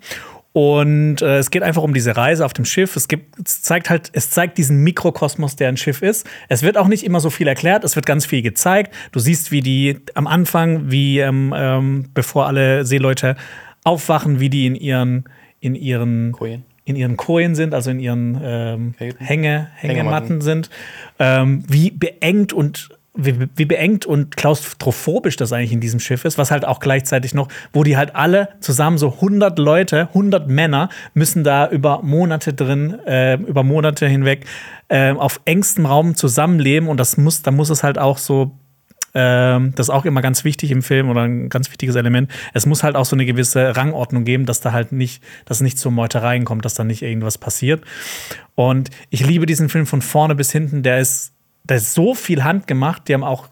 [0.57, 2.97] Und äh, es geht einfach um diese Reise auf dem Schiff.
[2.97, 6.27] Es, gibt, es zeigt halt, es zeigt diesen Mikrokosmos, der ein Schiff ist.
[6.49, 8.95] Es wird auch nicht immer so viel erklärt, es wird ganz viel gezeigt.
[9.13, 13.37] Du siehst, wie die am Anfang, wie ähm, ähm, bevor alle Seeleute
[13.85, 15.25] aufwachen, wie die in ihren,
[15.61, 16.65] in ihren Kojen.
[16.87, 18.95] in ihren Kojen sind, also in ihren ähm.
[18.97, 20.41] Hänge, Hängematten Hängematten.
[20.41, 20.71] sind,
[21.19, 26.39] ähm, wie beengt und wie, wie beengt und klaustrophobisch das eigentlich in diesem Schiff ist,
[26.39, 30.89] was halt auch gleichzeitig noch, wo die halt alle zusammen so 100 Leute, 100 Männer
[31.15, 34.45] müssen da über Monate drin, äh, über Monate hinweg
[34.89, 38.53] äh, auf engstem Raum zusammenleben und das muss, da muss es halt auch so
[39.19, 42.31] ähm, das ist auch immer ganz wichtig im Film oder ein ganz wichtiges Element.
[42.53, 45.79] Es muss halt auch so eine gewisse Rangordnung geben, dass da halt nicht, dass nicht
[45.79, 47.83] zu Meutereien kommt, dass da nicht irgendwas passiert.
[48.55, 50.83] Und ich liebe diesen Film von vorne bis hinten.
[50.83, 51.33] Der ist,
[51.69, 53.09] der ist so viel handgemacht.
[53.09, 53.49] Die haben auch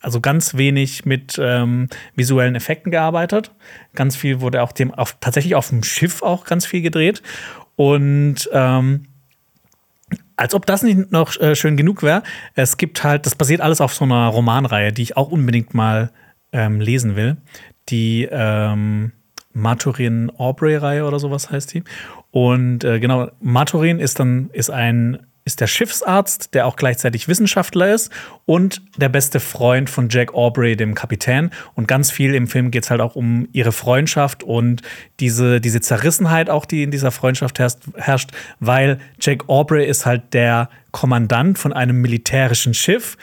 [0.00, 3.52] also ganz wenig mit ähm, visuellen Effekten gearbeitet.
[3.94, 7.22] Ganz viel wurde auch dem auf, tatsächlich auf dem Schiff auch ganz viel gedreht.
[7.76, 9.06] Und ähm,
[10.36, 12.22] als ob das nicht noch äh, schön genug wäre,
[12.54, 16.10] es gibt halt, das basiert alles auf so einer Romanreihe, die ich auch unbedingt mal
[16.52, 17.38] ähm, lesen will.
[17.88, 19.12] Die ähm,
[19.52, 21.84] Maturin Aubrey-Reihe oder sowas heißt die.
[22.30, 27.92] Und äh, genau, Maturin ist dann ist ein ist der Schiffsarzt, der auch gleichzeitig Wissenschaftler
[27.92, 28.10] ist
[28.46, 31.50] und der beste Freund von Jack Aubrey, dem Kapitän.
[31.74, 34.80] Und ganz viel im Film geht es halt auch um ihre Freundschaft und
[35.20, 40.70] diese, diese Zerrissenheit auch, die in dieser Freundschaft herrscht, weil Jack Aubrey ist halt der
[40.92, 43.18] Kommandant von einem militärischen Schiff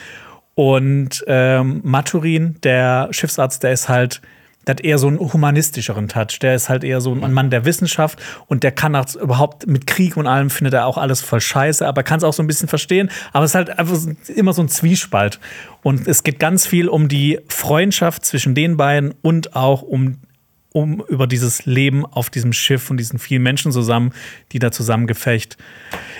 [0.54, 4.22] und ähm, Maturin, der Schiffsarzt, der ist halt,
[4.68, 6.40] der hat eher so einen humanistischeren Touch.
[6.42, 9.88] Der ist halt eher so ein Mann der Wissenschaft und der kann auch überhaupt mit
[9.88, 12.48] Krieg und allem findet er auch alles voll scheiße, aber kann es auch so ein
[12.48, 13.10] bisschen verstehen.
[13.34, 13.98] Aber es ist halt einfach
[14.36, 15.40] immer so ein Zwiespalt.
[15.84, 20.18] Und es geht ganz viel um die Freundschaft zwischen den beiden und auch um
[20.74, 24.14] um über dieses Leben auf diesem Schiff und diesen vielen Menschen zusammen,
[24.54, 25.58] die da zusammengefecht.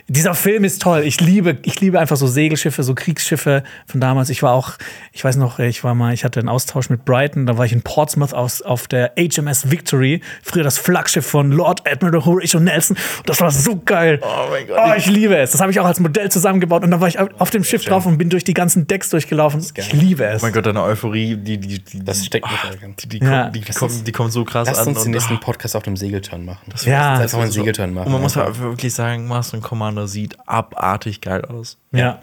[0.08, 1.04] Dieser Film ist toll.
[1.06, 4.30] Ich liebe, ich liebe einfach so Segelschiffe, so Kriegsschiffe von damals.
[4.30, 4.74] Ich war auch,
[5.14, 7.72] ich weiß noch, ich war mal, ich hatte einen Austausch mit Brighton, da war ich
[7.72, 12.98] in Portsmouth aus, auf der HMS Victory, früher das Flaggschiff von Lord Admiral Horatio Nelson.
[13.26, 14.20] Das war so geil.
[14.22, 14.78] Oh mein Gott.
[14.86, 15.52] Oh, ich liebe es.
[15.52, 18.06] Das habe ich auch als Modell zusammengebaut und dann war ich auf dem Schiff drauf
[18.06, 19.66] und bin durch die ganzen Decks durchgelaufen.
[19.76, 20.42] Ich liebe es.
[20.42, 23.18] Oh mein Gott, deine Euphorie, die, die, die, Das steckt mich auch ganz- die, die,
[23.20, 23.44] Ja.
[23.44, 24.88] kommt, die, kommt, die kommt so krass Lass an.
[24.90, 26.66] uns den nächsten Podcast auf dem Segeltörn machen.
[26.72, 27.16] Das Ja.
[27.16, 28.08] einfach mal einen Segeltörn machen.
[28.08, 31.78] Und man muss halt wirklich sagen, Master and Commander sieht abartig geil aus.
[31.92, 32.20] ja.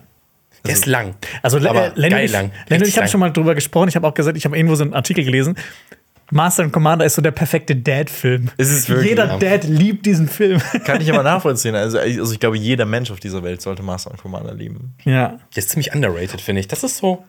[0.67, 1.15] Der ist lang.
[1.41, 2.51] Also Aber äh, Lenny, geil ich, lang.
[2.69, 3.11] Lenny ich habe lang.
[3.11, 3.89] schon mal drüber gesprochen.
[3.89, 5.55] Ich habe auch gesagt, ich habe irgendwo so einen Artikel gelesen.
[6.33, 8.51] Master and Commander ist so der perfekte Dad-Film.
[8.59, 9.39] Ist es wirklich, Jeder ja.
[9.39, 10.61] Dad liebt diesen Film.
[10.85, 11.77] Kann ich aber nachvollziehen.
[11.77, 14.95] Also, also ich glaube, jeder Mensch auf dieser Welt sollte Master and Commander lieben.
[15.05, 15.39] ja.
[15.55, 16.67] Der ist ziemlich underrated, finde ich.
[16.69, 17.25] Das ist so.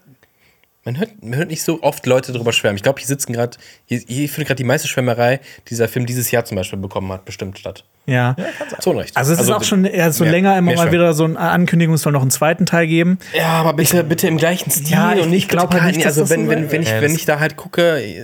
[0.90, 2.76] Man hört, man hört nicht so oft Leute drüber schwärmen.
[2.76, 6.08] Ich glaube, hier sitzen gerade, hier, hier findet gerade die meiste Schwärmerei, die dieser Film
[6.08, 7.84] dieses Jahr zum Beispiel bekommen hat, bestimmt statt.
[8.08, 8.36] Ja.
[8.80, 9.16] Zu Unrecht.
[9.16, 11.94] Also es ist auch schon eher so mehr- länger immer mal wieder so eine Ankündigung,
[11.94, 13.20] es soll noch einen zweiten Teil geben.
[13.38, 15.96] Ja, aber bitte, bitte im gleichen Stil Ja, ich- und nicht ich glaub bitte halt
[15.96, 18.24] nicht, Also das wenn, so wenn, wenn, ich, Ja, wenn ich da halt gucke, äh,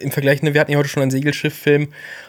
[0.00, 1.88] im Vergleich, ne, wir hatten ja heute schon einen Segelschiff-Film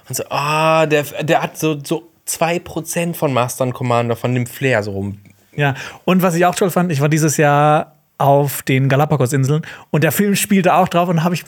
[0.10, 4.48] und so, ah, der, der hat so, so 2% von Master and Commander, von dem
[4.48, 5.20] Flair so rum.
[5.56, 5.76] Ja.
[6.04, 10.12] Und was ich auch toll fand, ich war dieses Jahr auf den Galapagos-Inseln und der
[10.12, 11.44] Film spielte auch drauf und habe ich,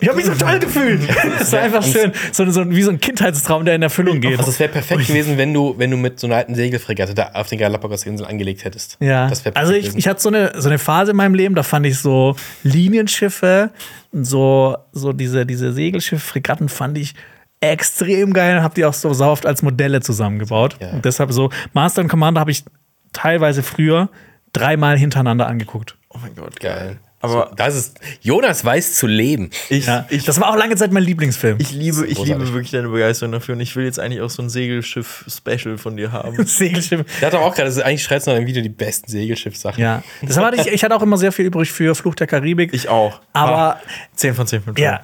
[0.00, 1.02] ich habe mich so toll gefühlt.
[1.40, 4.38] Es war einfach schön, so, so wie so ein Kindheitstraum, der in Erfüllung geht.
[4.38, 7.30] Also es wäre perfekt gewesen, wenn du, wenn du mit so einer alten Segelfregatte da
[7.34, 8.96] auf den Galapagos-Inseln angelegt hättest.
[9.00, 9.98] Ja, Das also ich, gewesen.
[9.98, 13.70] ich hatte so eine, so eine Phase in meinem Leben, da fand ich so Linienschiffe,
[14.12, 17.14] so, so diese, diese Segelschiffe, Fregatten fand ich
[17.60, 20.76] extrem geil und habe die auch so sau oft als Modelle zusammengebaut.
[20.80, 20.90] Ja.
[20.90, 22.64] Und deshalb so, Master and Commander habe ich
[23.12, 24.10] teilweise früher
[24.52, 25.96] dreimal hintereinander angeguckt.
[26.14, 26.98] Oh mein Gott, Geil.
[27.24, 29.50] Aber so, das ist, Jonas weiß zu leben.
[29.68, 31.58] ich, Ja, ich, das war auch lange Zeit mein Lieblingsfilm.
[31.60, 34.42] ich, liebe, ich liebe wirklich deine Begeisterung dafür und ich will jetzt eigentlich auch so
[34.42, 36.36] ein Segelschiff-Special von dir haben.
[36.46, 37.04] Segelschiff.
[37.20, 39.80] Der hat auch gerade, das ist eigentlich schreit noch im Video die besten Segelschiff-Sachen.
[39.82, 42.72] Ja, deshalb hatte ich, ich hatte auch immer sehr viel übrig für Fluch der Karibik.
[42.72, 43.20] Ich auch.
[43.32, 43.78] aber
[44.16, 44.78] 10 von 10 Filmen.
[44.78, 45.00] ja,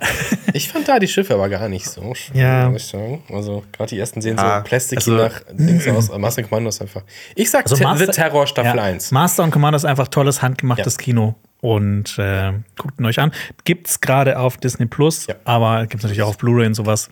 [0.53, 2.69] Ich fand da die Schiffe aber gar nicht so schön, Ja.
[2.69, 3.23] muss ich sagen.
[3.33, 6.11] Also, gerade die ersten sehen Ja, so Plastik also- nach Dings aus.
[6.17, 7.03] Master Commando ist einfach.
[7.35, 9.11] Ich sag Also Te- Master- The Terror Staffel ja, 1.
[9.13, 11.03] Master und Commander ist einfach tolles, handgemachtes Ja.
[11.05, 11.35] Kino.
[11.61, 13.33] Und äh, guckt ihn euch an.
[13.65, 15.35] Gibt's gerade auf Disney Plus, Ja.
[15.45, 17.11] aber gibt's natürlich auch auf Blu-ray und sowas.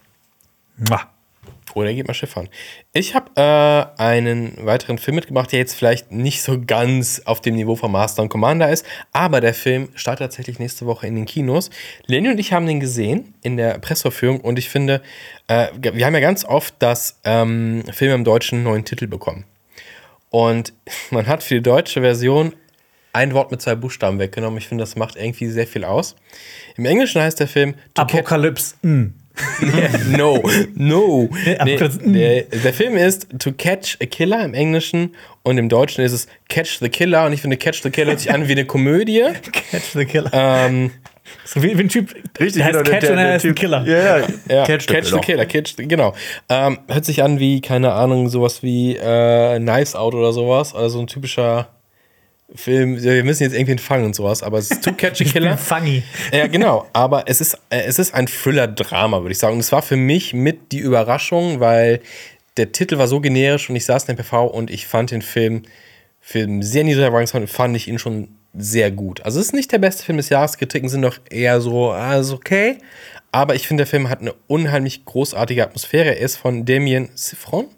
[0.77, 1.03] Mua.
[1.75, 2.49] Oder geht mal Schiff fahren.
[2.95, 7.57] Ich habe äh, einen weiteren Film mitgebracht, der jetzt vielleicht nicht so ganz auf dem
[7.57, 11.27] Niveau von Master und Commander ist, aber der Film startet tatsächlich nächste Woche in den
[11.27, 11.69] Kinos.
[12.07, 15.03] Lenny und ich haben den gesehen in der Presseverführung und ich finde,
[15.47, 19.45] äh, wir haben ja ganz oft, dass ähm, Filme im Deutschen einen neuen Titel bekommen.
[20.31, 20.73] Und
[21.11, 22.55] man hat für die deutsche Version
[23.19, 24.59] ein Wort mit zwei Buchstaben weggenommen.
[24.59, 26.15] Ich finde, das macht irgendwie sehr viel aus.
[26.77, 28.75] Im Englischen heißt der Film To Catch- Apokalypse.
[28.83, 29.13] mm.
[30.17, 30.43] no,
[30.75, 31.29] no.
[31.65, 32.13] Nee, mm.
[32.13, 35.15] der, der Film ist To Catch a Killer im Englischen
[35.45, 37.27] und im Deutschen ist es Catch the Killer.
[37.27, 39.23] Und ich finde, Catch the Killer hört sich an wie eine Komödie.
[39.71, 40.31] Catch the Killer.
[40.33, 40.91] Ähm,
[41.45, 42.15] so wie, wie ein Typ.
[42.41, 43.85] Richtig, der heißt genau, Catch und er ist ein Killer.
[43.87, 44.27] Ja, ja.
[44.49, 45.21] ja, Catch the Killer.
[45.21, 45.47] Killer.
[45.47, 46.15] Catch the, genau.
[46.49, 50.75] Ähm, hört sich an wie, keine Ahnung, sowas wie äh, Knives Out oder sowas.
[50.75, 51.69] Also ein typischer
[52.55, 53.03] Film.
[53.03, 55.59] Wir müssen jetzt irgendwen fangen und sowas, aber es ist To Catch a Killer.
[55.59, 56.03] Funny.
[56.33, 56.87] Ja, genau.
[56.93, 59.55] Aber es ist, äh, es ist ein Thriller-Drama, würde ich sagen.
[59.55, 62.01] Und es war für mich mit die Überraschung, weil
[62.57, 65.23] der Titel war so generisch und ich saß in der PV und ich fand den
[65.23, 65.63] Film,
[66.21, 69.21] Film sehr niedrig erwartungshaltung, fand ich ihn schon sehr gut.
[69.25, 70.57] Also es ist nicht der beste Film des Jahres.
[70.57, 72.79] Kritiken sind doch eher so, ist okay.
[73.31, 76.17] Aber ich finde, der Film hat eine unheimlich großartige Atmosphäre.
[76.17, 77.69] Er ist von Damien Siffron äh,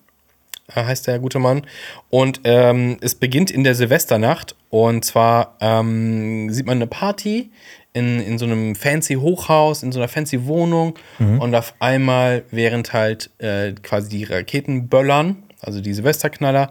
[0.75, 1.63] heißt der gute Mann.
[2.09, 4.57] Und ähm, es beginnt in der Silvesternacht.
[4.71, 7.51] Und zwar ähm, sieht man eine Party
[7.93, 10.99] in, in so einem fancy Hochhaus, in so einer fancy Wohnung.
[11.41, 16.71] Und auf einmal, während halt äh, quasi die Raketen böllern, also die Silvesterknaller,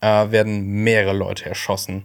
[0.00, 2.04] äh, werden mehrere Leute erschossen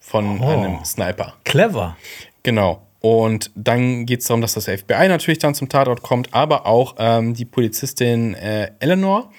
[0.00, 1.34] von einem Sniper.
[1.44, 1.96] Clever.
[2.42, 2.82] Genau.
[3.00, 6.94] Und dann geht es darum, dass das FBI natürlich dann zum Tatort kommt, aber auch
[6.98, 9.32] ähm, die Polizistin äh, Eleanor,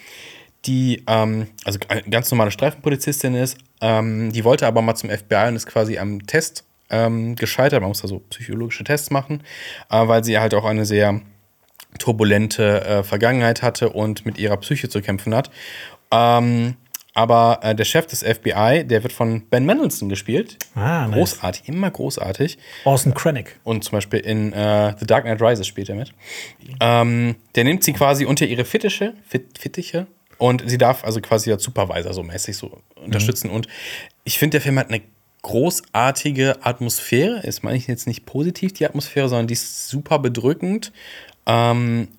[0.66, 5.48] die ähm, also eine ganz normale Streifenpolizistin ist, ähm, die wollte aber mal zum FBI
[5.48, 7.82] und ist quasi am Test ähm, gescheitert.
[7.82, 9.44] Man muss da so psychologische Tests machen,
[9.90, 11.22] äh, weil sie halt auch eine sehr
[12.00, 15.52] turbulente äh, Vergangenheit hatte und mit ihrer Psyche zu kämpfen hat.
[16.12, 16.76] Ähm,
[17.16, 20.58] aber äh, der Chef des FBI, der wird von Ben Mendelsohn gespielt.
[20.74, 21.16] Ah, nice.
[21.16, 22.58] großartig, immer großartig.
[22.86, 23.60] Orson Krennic.
[23.64, 26.12] Und zum Beispiel in äh, The Dark Knight Rises spielt er mit.
[26.80, 30.08] Ähm, der nimmt sie quasi unter ihre Fittiche, Fit, Fittiche
[30.44, 33.50] und sie darf also quasi als Supervisor so mäßig so unterstützen.
[33.50, 33.70] Und
[34.26, 35.00] ich finde, der Film hat eine
[35.42, 37.40] großartige Atmosphäre.
[37.44, 40.92] Ist meine ich jetzt nicht positiv, die Atmosphäre, sondern die ist super bedrückend.
[41.46, 42.10] Ähm,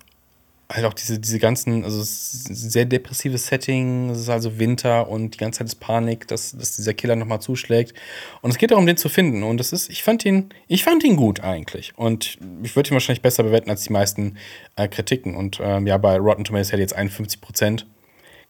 [0.72, 5.38] halt auch diese, diese ganzen, also sehr depressives Setting, es ist also Winter und die
[5.38, 7.92] ganze Zeit ist Panik, dass, dass dieser Killer nochmal zuschlägt.
[8.40, 9.42] Und es geht darum, den zu finden.
[9.42, 11.92] Und das ist, ich fand ihn, ich fand ihn gut eigentlich.
[11.96, 14.38] Und ich würde ihn wahrscheinlich besser bewerten als die meisten
[14.76, 15.36] äh, Kritiken.
[15.36, 17.86] Und ähm, ja, bei Rotten Tomatoes hat er jetzt 51 Prozent.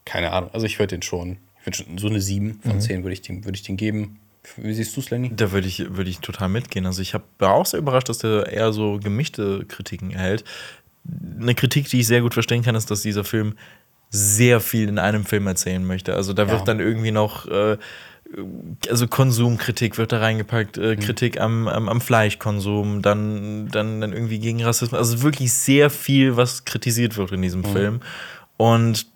[0.05, 0.49] Keine Ahnung.
[0.53, 3.21] Also ich würde den schon, ich würde schon so eine 7 von 10 würde ich,
[3.21, 4.19] dem- würde ich den geben.
[4.57, 5.31] Wie siehst du es, Lenny?
[5.35, 6.85] Da würde ich, würde ich total mitgehen.
[6.85, 10.43] Also ich hab, war auch sehr überrascht, dass der eher so gemischte Kritiken erhält.
[11.39, 13.55] Eine Kritik, die ich sehr gut verstehen kann, ist, dass dieser Film
[14.11, 16.13] sehr viel in einem Film erzählen möchte.
[16.15, 16.51] Also da Ja.
[16.51, 17.77] wird dann irgendwie noch äh,
[18.89, 24.39] also Konsumkritik wird da reingepackt, äh, Kritik am, am, am Fleischkonsum, dann, dann, dann irgendwie
[24.39, 24.97] gegen Rassismus.
[24.97, 28.01] Also wirklich sehr viel, was kritisiert wird in diesem Film.
[28.57, 29.07] Und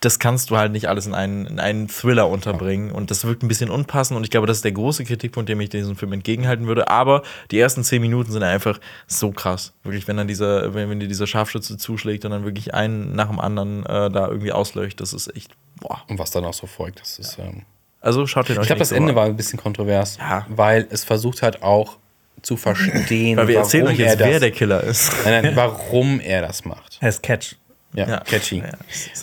[0.00, 2.92] das kannst du halt nicht alles in einen, in einen Thriller unterbringen.
[2.92, 4.16] Und das wirkt ein bisschen unpassend.
[4.16, 6.88] Und ich glaube, das ist der große Kritikpunkt, dem ich diesem Film entgegenhalten würde.
[6.88, 9.72] Aber die ersten zehn Minuten sind einfach so krass.
[9.82, 13.28] Wirklich, wenn dann dieser, wenn, wenn dir dieser Scharfschütze zuschlägt und dann wirklich einen nach
[13.28, 15.50] dem anderen äh, da irgendwie ausleuchtet, das ist echt,
[15.80, 16.02] boah.
[16.08, 17.38] Und was dann auch so folgt, das ist.
[17.38, 17.62] Ähm
[18.00, 20.46] Also schaut den euch ich glaube, das Ende war ein bisschen kontrovers, Ja.
[20.48, 21.96] weil es versucht hat auch
[22.42, 25.12] zu verstehen, Weil wir erzählen warum euch jetzt, er das, wer der Killer ist.
[25.24, 26.98] nein, nein, warum er das macht.
[27.00, 27.56] Er ist Catch.
[27.94, 28.20] Ja, Ja.
[28.20, 28.58] catchy.
[28.58, 28.66] Ja,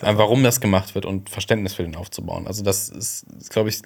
[0.09, 2.47] Äh, warum das gemacht wird und Verständnis für den aufzubauen.
[2.47, 3.81] Also das ist, glaube ich,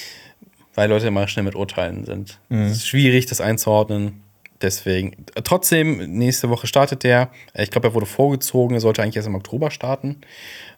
[0.74, 2.38] weil Leute immer schnell mit Urteilen sind.
[2.50, 4.22] Es ist schwierig, das einzuordnen.
[4.62, 5.12] Deswegen.
[5.34, 7.30] Äh, Trotzdem, nächste Woche startet der.
[7.54, 8.74] Äh, Ich glaube, er wurde vorgezogen.
[8.74, 10.20] Er sollte eigentlich erst im Oktober starten.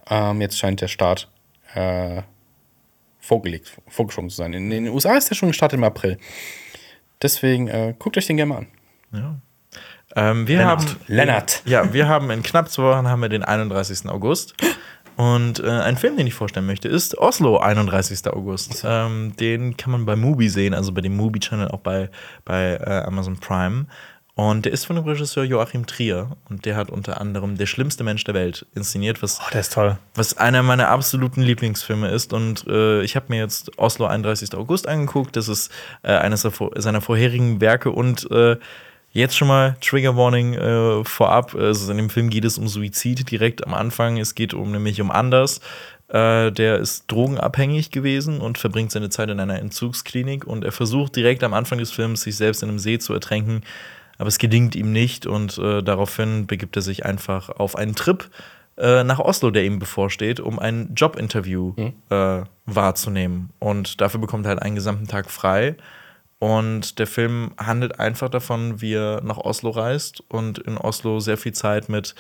[0.09, 1.29] Ähm, jetzt scheint der Start
[1.75, 2.23] äh,
[3.19, 4.53] vorgelegt, vorgeschoben zu sein.
[4.53, 6.19] In, den USA ist der schon gestartet im April.
[7.23, 8.67] Deswegen äh, guckt euch den gerne mal
[9.13, 9.43] an.
[10.15, 11.63] Ähm, wir haben Lennart.
[11.65, 14.09] Ja, wir haben in knapp zwei Wochen haben wir den 31.
[14.09, 14.55] August.
[15.17, 18.27] Und äh, ein Film, den ich vorstellen möchte, ist Oslo, 31.
[18.29, 18.83] August.
[18.85, 22.11] Ähm, den kann man bei Mubi sehen, also bei dem Mubi-Channel, auch bei,
[22.45, 23.87] bei äh, Amazon Prime.
[24.35, 26.31] Und der ist von dem Regisseur Joachim Trier.
[26.49, 29.75] Und der hat unter anderem Der schlimmste Mensch der Welt inszeniert, was Oh, der ist
[29.75, 29.99] toll.
[30.15, 32.33] was einer meiner absoluten Lieblingsfilme ist.
[32.33, 34.55] Und äh, ich habe mir jetzt Oslo 31.
[34.55, 35.37] August angeguckt.
[35.37, 35.71] Das ist
[36.03, 37.91] äh, eines seiner vorherigen Werke.
[37.91, 38.57] Und äh,
[39.13, 41.55] jetzt schon mal Trigger Warning äh, vorab.
[41.55, 44.19] Also in dem Film geht es um Suizid direkt am Anfang.
[44.19, 45.61] Es geht um nämlich um Anders.
[46.09, 50.47] Äh, der ist drogenabhängig gewesen und verbringt seine Zeit in einer Entzugsklinik.
[50.47, 53.63] Und er versucht direkt am Anfang des Films, sich selbst in einem See zu ertränken.
[54.19, 58.29] Aber es gelingt ihm nicht und äh, daraufhin begibt er sich einfach auf einen Trip
[58.77, 61.75] äh, nach Oslo, der ihm bevorsteht, um ein Jobinterview
[62.11, 63.51] äh, wahrzunehmen.
[63.59, 65.77] Und dafür bekommt er halt einen gesamten Tag frei.
[66.43, 71.37] Und der Film handelt einfach davon, wie er nach Oslo reist und in Oslo sehr
[71.37, 72.17] viel Zeit mit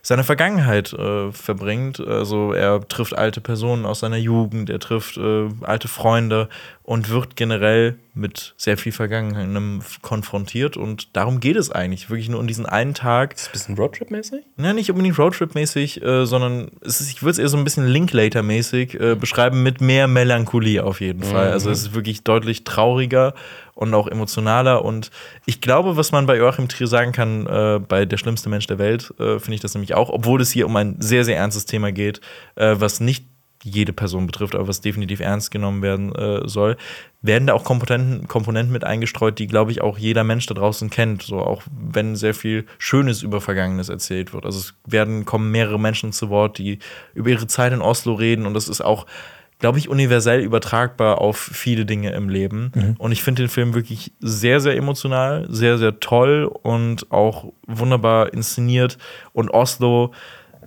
[0.00, 2.00] seiner Vergangenheit äh, verbringt.
[2.00, 6.48] Also er trifft alte Personen aus seiner Jugend, er trifft äh, alte Freunde
[6.84, 10.76] und wird generell mit sehr viel Vergangenem konfrontiert.
[10.78, 12.08] Und darum geht es eigentlich.
[12.08, 13.34] Wirklich nur um diesen einen Tag.
[13.34, 14.42] Ist ein bisschen Roadtrip-mäßig?
[14.56, 18.94] Ja, nicht unbedingt Roadtrip-mäßig, äh, sondern ist, ich würde es eher so ein bisschen Linklater-mäßig
[18.98, 21.50] äh, beschreiben, mit mehr Melancholie auf jeden Fall.
[21.50, 23.34] Also es ist wirklich deutlich trauriger
[23.76, 24.84] und auch emotionaler.
[24.84, 25.10] Und
[25.44, 28.78] ich glaube, was man bei Joachim Trier sagen kann, äh, bei Der schlimmste Mensch der
[28.78, 31.66] Welt, äh, finde ich das nämlich auch, obwohl es hier um ein sehr, sehr ernstes
[31.66, 32.20] Thema geht,
[32.56, 33.26] äh, was nicht
[33.62, 36.76] jede Person betrifft, aber was definitiv ernst genommen werden äh, soll,
[37.20, 40.88] werden da auch Komponenten, Komponenten mit eingestreut, die, glaube ich, auch jeder Mensch da draußen
[40.88, 41.22] kennt.
[41.22, 44.46] So auch wenn sehr viel Schönes über Vergangenes erzählt wird.
[44.46, 46.78] Also es werden, kommen mehrere Menschen zu Wort, die
[47.14, 49.04] über ihre Zeit in Oslo reden und das ist auch,
[49.58, 52.72] glaube ich, universell übertragbar auf viele Dinge im Leben.
[52.98, 58.32] Und ich finde den Film wirklich sehr, sehr emotional, sehr, sehr toll und auch wunderbar
[58.34, 58.98] inszeniert.
[59.32, 60.12] Und Oslo,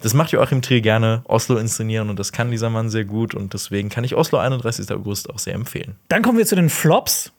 [0.01, 3.53] das macht Joachim Trier gerne, Oslo inszenieren und das kann dieser Mann sehr gut und
[3.53, 4.89] deswegen kann ich Oslo 31.
[4.91, 5.95] August auch sehr empfehlen.
[6.07, 7.31] Dann kommen wir zu den Flops.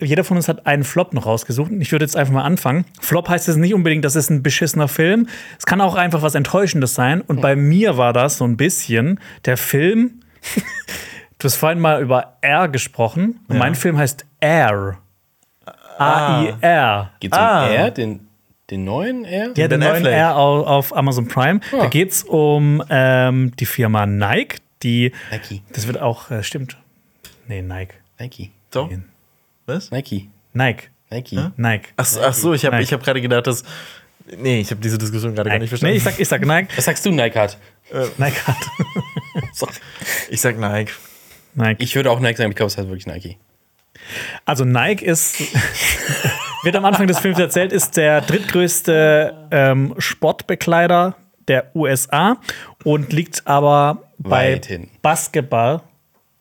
[0.00, 1.70] Jeder von uns hat einen Flop noch rausgesucht.
[1.78, 2.84] Ich würde jetzt einfach mal anfangen.
[3.00, 5.28] Flop heißt es nicht unbedingt, das ist ein beschissener Film.
[5.58, 7.20] Es kann auch einfach was Enttäuschendes sein.
[7.20, 10.21] Und bei mir war das so ein bisschen der Film.
[11.38, 13.40] Du hast vorhin mal über R gesprochen.
[13.48, 14.98] Und mein Film heißt Air.
[15.98, 17.10] A-I-R.
[17.20, 18.28] Geht's um R, den,
[18.70, 19.50] den neuen R?
[19.56, 20.12] Ja, den neuen Affleck.
[20.14, 21.60] R auf, auf Amazon Prime.
[21.70, 25.12] Da geht es um ähm, die Firma Nike, die.
[25.30, 25.62] Nike.
[25.72, 26.76] Das wird auch, äh, stimmt.
[27.46, 27.94] Nee, Nike.
[28.18, 28.50] Nike.
[28.72, 28.90] So?
[29.66, 29.90] Was?
[29.90, 30.28] Nike.
[30.54, 30.88] Nike.
[31.10, 31.36] Nike.
[31.36, 31.52] Hm?
[31.56, 31.88] Nike.
[31.96, 33.62] Ach, so- ach so, ich habe hab gerade gedacht, dass.
[34.38, 35.92] Nee, ich habe diese Diskussion gerade gar nicht verstanden.
[35.92, 36.68] Nee, ich sag, ich sag Nike.
[36.76, 37.58] Was sagst du, Nike hat?
[38.18, 38.56] Nike hat.
[40.30, 40.92] ich sag Nike.
[41.54, 41.82] Nike.
[41.82, 43.38] Ich würde auch Nike sagen, ich glaube, es heißt wirklich Nike.
[44.44, 45.40] Also Nike ist,
[46.62, 51.16] wird am Anfang des Films erzählt, ist der drittgrößte ähm, Sportbekleider
[51.48, 52.36] der USA
[52.84, 54.90] und liegt aber bei Weit hinten.
[55.02, 55.82] Basketball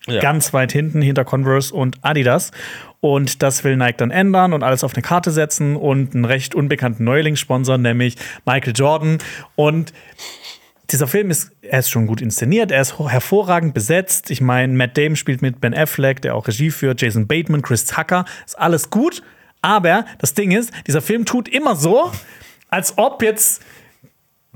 [0.07, 0.21] Ja.
[0.21, 2.51] ganz weit hinten hinter Converse und Adidas.
[3.01, 6.53] Und das will Nike dann ändern und alles auf eine Karte setzen und einen recht
[6.53, 8.15] unbekannten Neulingssponsor, nämlich
[8.45, 9.17] Michael Jordan.
[9.55, 9.91] Und
[10.91, 14.31] dieser Film ist, er ist schon gut inszeniert, er ist hervorragend besetzt.
[14.31, 17.85] Ich meine, Matt Damon spielt mit Ben Affleck, der auch Regie führt, Jason Bateman, Chris
[17.85, 19.23] Tucker, ist alles gut.
[19.61, 22.11] Aber das Ding ist, dieser Film tut immer so,
[22.69, 23.61] als ob jetzt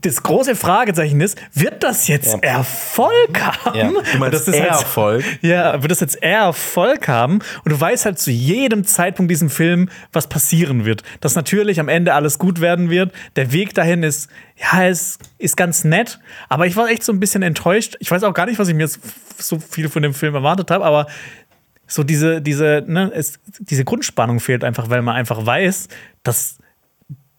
[0.06, 2.40] das große Fragezeichen ist, wird das jetzt Ja.
[2.40, 3.78] Erfolg haben?
[3.78, 3.88] Ja.
[3.90, 5.24] Du meinst das ist halt- Erfolg?
[5.42, 7.40] Ja, wird das jetzt eher Erfolg haben?
[7.64, 11.04] Und du weißt halt zu jedem Zeitpunkt diesem Film, was passieren wird.
[11.22, 13.12] Dass natürlich am Ende alles gut werden wird.
[13.36, 16.20] Der Weg dahin ist, ja, ist, ist ganz nett.
[16.50, 17.96] Aber ich war echt so ein bisschen enttäuscht.
[18.00, 19.00] Ich weiß auch gar nicht, was ich mir jetzt
[19.38, 21.08] so viel von dem Film erwartet habe, aber
[21.88, 25.88] so diese, diese, ne, es, diese Grundspannung fehlt einfach, weil man einfach weiß,
[26.24, 26.58] dass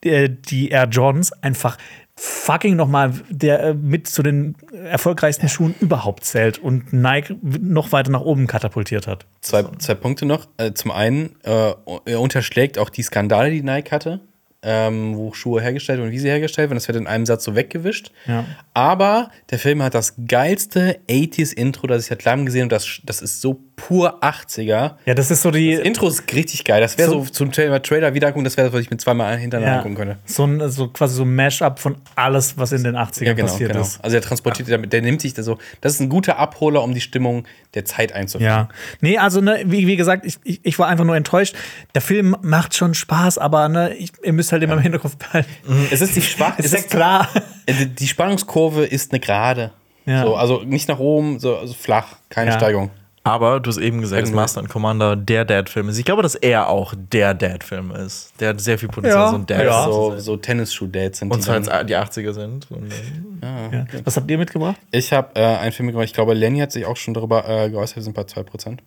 [0.05, 1.78] äh, die Air Jordans einfach
[2.18, 8.10] fucking nochmal der äh, mit zu den erfolgreichsten Schuhen überhaupt zählt und Nike noch weiter
[8.10, 9.26] nach oben katapultiert hat.
[9.43, 10.48] Zwei, zwei Punkte noch.
[10.56, 11.74] Äh, zum einen, äh,
[12.05, 14.20] er unterschlägt auch die Skandale, die Nike hatte,
[14.62, 16.78] ähm, wo Schuhe hergestellt und wie sie hergestellt werden.
[16.78, 18.12] Das wird in einem Satz so weggewischt.
[18.26, 18.47] Ja.
[18.72, 22.70] Aber der Film hat das geilste 80s-Intro, das ich seit langem gesehen habe.
[22.70, 24.92] Das, das ist so pur 80er.
[25.04, 25.76] Ja, das ist so die.
[25.76, 26.80] Das Intro ist richtig geil.
[26.80, 29.72] Das wäre so, So- zum Trailer, Trailer wiedergucken, das wäre, was ich mir zweimal hintereinander
[29.74, 30.16] ja, angucken könnte.
[30.24, 33.48] so, ein, so quasi so ein Mashup von alles, was in den 80ern Ja, genau,
[33.48, 33.82] passiert genau.
[33.84, 34.02] ist.
[34.02, 36.94] Also er transportiert, der, der nimmt sich da so, das ist ein guter Abholer, um
[36.94, 37.44] die Stimmung
[37.74, 38.46] der Zeit einzufangen.
[38.48, 38.68] Ja.
[39.02, 41.54] Nee, also, ne, wie, wie gesagt, ich, ich, ich war einfach nur enttäuscht.
[41.94, 45.50] Der Film macht schon Spaß, aber ne, ich, ihr müsst halt immer im Hinterkopf behalten.
[45.90, 47.28] Es ist die schwach, Ist ja klar.
[47.68, 49.72] Die die Spannungskurve ist eine Gerade.
[50.06, 50.22] Ja.
[50.22, 52.56] So, also nicht nach oben, so also flach, keine Ja.
[52.56, 52.90] Steigung.
[53.26, 54.30] Aber du hast eben gesagt, dass.
[54.30, 55.98] Master and Commander der Dad-Film ist.
[55.98, 58.32] Ich glaube, dass er auch der Dad-Film ist.
[58.40, 59.30] Der hat sehr viel Potenzial, Ja.
[59.30, 59.84] so ein Dad Ja.
[59.86, 62.70] So, so Tennisschuh-Dates sind Und die zwar jetzt die 80er sind.
[62.70, 62.92] Und
[63.40, 63.84] dann- Ja.
[64.04, 64.76] Was habt ihr mitgebracht?
[64.92, 67.68] Ich habe äh, einen Film gemacht, ich glaube, Lenny hat sich auch schon darüber äh,
[67.68, 68.78] geäußert, wir sind bei 2%.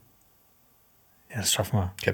[1.31, 1.91] Ja, das schaffen wir.
[2.01, 2.13] Okay.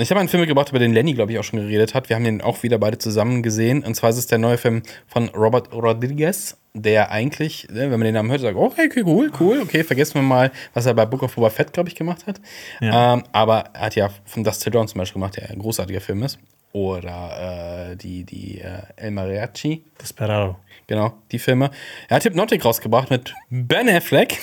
[0.00, 2.08] Ich habe einen Film mitgebracht, über den Lenny, glaube ich, auch schon geredet hat.
[2.08, 3.84] Wir haben den auch wieder beide zusammen gesehen.
[3.84, 8.02] Und zwar ist es der neue Film von Robert Rodriguez, der eigentlich, ne, wenn man
[8.02, 11.04] den Namen hört, sagt, oh, okay, cool, cool, okay, vergessen wir mal, was er bei
[11.04, 12.40] Book of Boba Fett, glaube ich, gemacht hat.
[12.80, 13.14] Ja.
[13.14, 16.00] Ähm, aber er hat ja von Dust Till Dawn zum Beispiel gemacht, der ein großartiger
[16.00, 16.38] Film ist.
[16.72, 20.56] Oder äh, die, die äh, El Mariachi, Desperado.
[20.86, 21.70] genau, die Filme.
[22.08, 24.38] Er hat Hypnotic rausgebracht mit Ben Affleck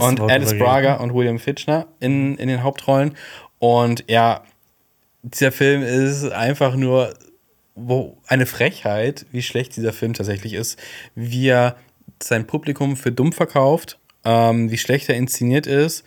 [0.00, 1.00] und Alice Braga geredet.
[1.00, 3.16] und William Fitchner in, in den Hauptrollen.
[3.58, 4.42] Und ja,
[5.22, 7.14] dieser Film ist einfach nur
[7.74, 10.78] wo, eine Frechheit, wie schlecht dieser Film tatsächlich ist,
[11.14, 11.76] wie er
[12.22, 16.04] sein Publikum für dumm verkauft, ähm, wie schlecht er inszeniert ist.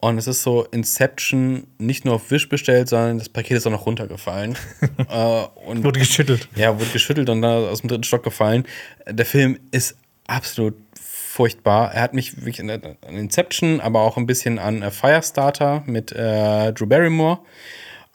[0.00, 3.70] Und es ist so Inception nicht nur auf Wish bestellt, sondern das Paket ist auch
[3.70, 4.54] noch runtergefallen.
[5.08, 6.48] äh, und Wurde geschüttelt.
[6.56, 8.64] ja, wurde geschüttelt und dann aus dem dritten Stock gefallen.
[9.08, 9.96] Der Film ist
[10.26, 11.92] absolut furchtbar.
[11.94, 16.12] Er hat mich wirklich an an Inception, aber auch ein bisschen an äh, Firestarter mit
[16.12, 17.38] äh, Drew Barrymore.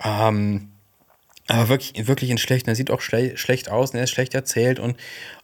[0.04, 0.72] Ähm,
[1.48, 2.68] aber wirklich, wirklich in schlecht.
[2.68, 4.98] Er sieht auch schle schlecht aus und er ist schlecht erzählt und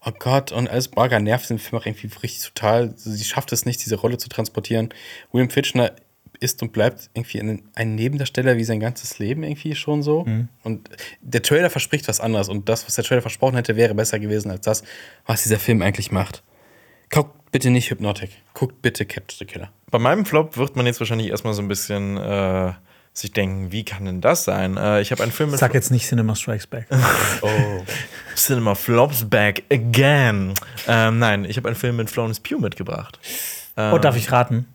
[0.06, 2.94] oh Gott, und Alice Braga nervt den Film auch irgendwie richtig total.
[2.96, 4.90] Sie schafft es nicht, diese Rolle zu transportieren.
[5.32, 5.94] William Fitchner
[6.40, 10.26] ist und bleibt irgendwie ein, ein Nebendarsteller wie sein ganzes Leben irgendwie schon so.
[10.64, 10.90] Und
[11.22, 14.52] der Trailer verspricht was anderes und das, was der Trailer versprochen hätte, wäre besser gewesen
[14.52, 14.84] als das,
[15.26, 16.44] was dieser Film eigentlich macht.
[17.10, 18.30] Guckt bitte nicht Hypnotic.
[18.54, 19.72] Guckt bitte Catch the Killer.
[19.90, 22.74] Bei meinem Flop wird man jetzt wahrscheinlich erstmal so ein bisschen äh,
[23.18, 24.78] sich denken, wie kann denn das sein?
[24.78, 26.88] Äh, ich habe einen Film mit Sag jetzt nicht Cinema Strikes Back.
[27.42, 27.84] Oh.
[28.36, 30.54] Cinema Flops Back Again.
[30.88, 33.20] Ähm, nein, ich habe einen Film mit Florence Pugh mitgebracht.
[33.78, 34.68] Oh, darf ich raten?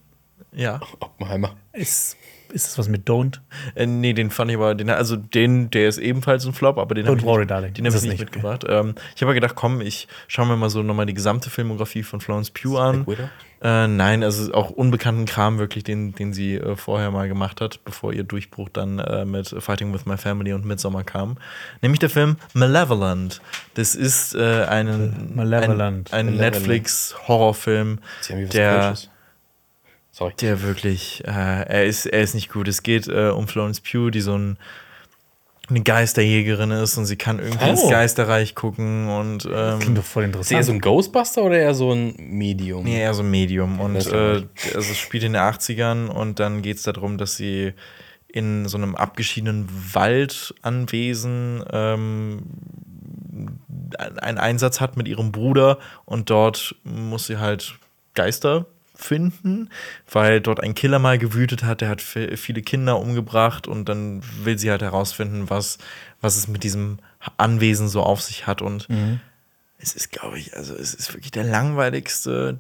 [0.52, 0.80] Ja.
[1.00, 1.56] Oppenheimer.
[1.72, 2.16] Ist,
[2.52, 3.40] ist das was mit Don't?
[3.74, 6.94] Äh, nee, den fand ich aber, den, also den, der ist ebenfalls ein Flop, aber
[6.94, 7.74] den habe ich, worry, nicht- darling.
[7.74, 8.64] den hab ich nicht nicht, mitgebracht.
[8.68, 12.02] Ähm, ich habe aber gedacht, komm, ich schaue mir mal so nochmal die gesamte Filmografie
[12.02, 13.06] von Florence Pugh an.
[13.62, 17.84] Äh, nein, also auch unbekannten Kram wirklich, den, den sie äh, vorher mal gemacht hat,
[17.84, 21.36] bevor ihr Durchbruch dann äh, mit Fighting with My Family und Midsommar kam.
[21.82, 23.42] Nämlich der Film Malevolent.
[23.74, 26.10] Das ist äh, ein, Malevolent.
[26.14, 26.36] ein, ein.
[26.36, 27.98] Netflix-Horrorfilm,
[28.28, 29.10] der, Kölsches.
[30.20, 30.34] Sorry.
[30.40, 32.68] der wirklich, äh, er, ist, er ist nicht gut.
[32.68, 34.58] Es geht äh, um Florence Pugh, die so ein,
[35.68, 37.90] eine Geisterjägerin ist und sie kann irgendwie ins Oh.
[37.90, 40.64] Geisterreich gucken und ähm, Klingt doch voll Ist er eher interessant.
[40.66, 42.84] so ein Ghostbuster oder eher so ein Medium?
[42.84, 43.80] Nee, eher so ein Medium.
[43.80, 44.42] Und äh,
[44.74, 47.72] also es spielt in den 80ern und dann geht es darum, dass sie
[48.28, 52.42] in so einem abgeschiedenen Waldanwesen ähm,
[54.20, 57.78] einen Einsatz hat mit ihrem Bruder und dort muss sie halt
[58.14, 58.66] Geister
[59.00, 59.70] finden,
[60.10, 64.22] weil dort ein Killer mal gewütet hat, der hat vi- viele Kinder umgebracht und dann
[64.44, 65.78] will sie halt herausfinden, was,
[66.20, 66.98] was es mit diesem
[67.36, 68.88] Anwesen so auf sich hat und
[69.78, 72.58] es ist, glaube ich, also es ist wirklich der langweiligste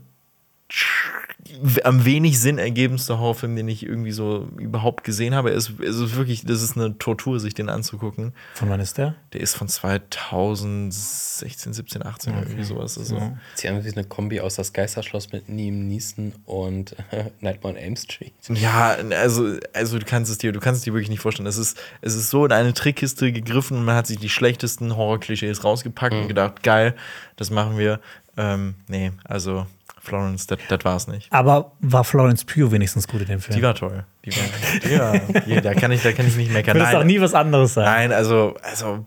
[1.84, 5.50] am wenig Sinn ergebendste Horrorfilm, den ich irgendwie so überhaupt gesehen habe.
[5.50, 8.32] Es, es ist wirklich, das ist eine Tortur, sich den anzugucken.
[8.54, 9.14] Von wann ist der?
[9.32, 12.98] Der ist von 2016, 17, 18, irgendwie sowas.
[12.98, 13.36] Also, Ja.
[13.54, 16.94] Sie haben wie eine Kombi aus das Geisterschloss mit Liam Neeson und
[17.40, 18.32] Nightmare on Elm Street.
[18.48, 21.46] Ja, also, also du kannst es dir, du kannst es dir wirklich nicht vorstellen.
[21.46, 24.96] Es ist, es ist so in eine Trickkiste gegriffen und man hat sich die schlechtesten
[24.96, 26.94] Horror-Klischees rausgepackt und gedacht, geil,
[27.36, 28.00] das machen wir.
[28.36, 29.66] Ähm, nee, also
[30.00, 31.30] Florence, das das war's nicht.
[31.32, 33.56] Aber war Florence Pugh wenigstens gut in dem Film?
[33.56, 34.04] Die war toll.
[34.24, 36.76] Die war, ja, ja, da kann ich, da kann ich nicht meckern.
[36.80, 37.84] Es auch nie was anderes sein.
[37.84, 39.04] Nein, also, also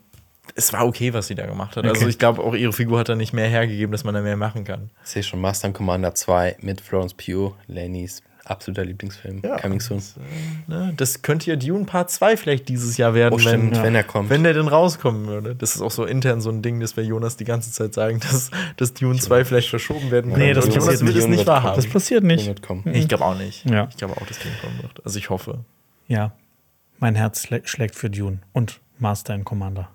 [0.56, 1.84] es war okay, was sie da gemacht hat.
[1.86, 2.10] Also Okay.
[2.10, 4.64] ich glaube, auch ihre Figur hat da nicht mehr hergegeben, dass man da mehr machen
[4.66, 4.92] kann.
[5.04, 9.42] Ich sehe schon Master and Commander 2 mit Florence Pugh, Lennys absoluter Lieblingsfilm.
[9.62, 10.02] Coming soon.
[10.68, 10.94] Ne?
[10.98, 14.04] Das könnte ja Dune Part 2 vielleicht dieses Jahr werden, Oh, stimmt, wenn, wenn er
[14.04, 14.30] kommt.
[14.30, 15.56] wenn der denn rauskommen würde.
[15.56, 18.20] Das ist auch so intern so ein Ding, das wir Jonas die ganze Zeit sagen,
[18.20, 20.46] dass, dass Dune 2 vielleicht verschoben werden könnte.
[20.48, 21.18] Nee, das Jonas passiert will nicht.
[21.24, 21.76] es nicht wahrhaben.
[21.78, 22.48] Das passiert nicht.
[22.86, 23.66] Ich glaube auch nicht.
[23.70, 23.88] Ja.
[23.90, 25.06] Ich glaube auch, dass Dune kommen wird.
[25.06, 25.60] Also ich hoffe.
[26.08, 26.34] Ja.
[27.00, 29.90] Mein Herz schlä- schlägt für Dune und Master and Commander.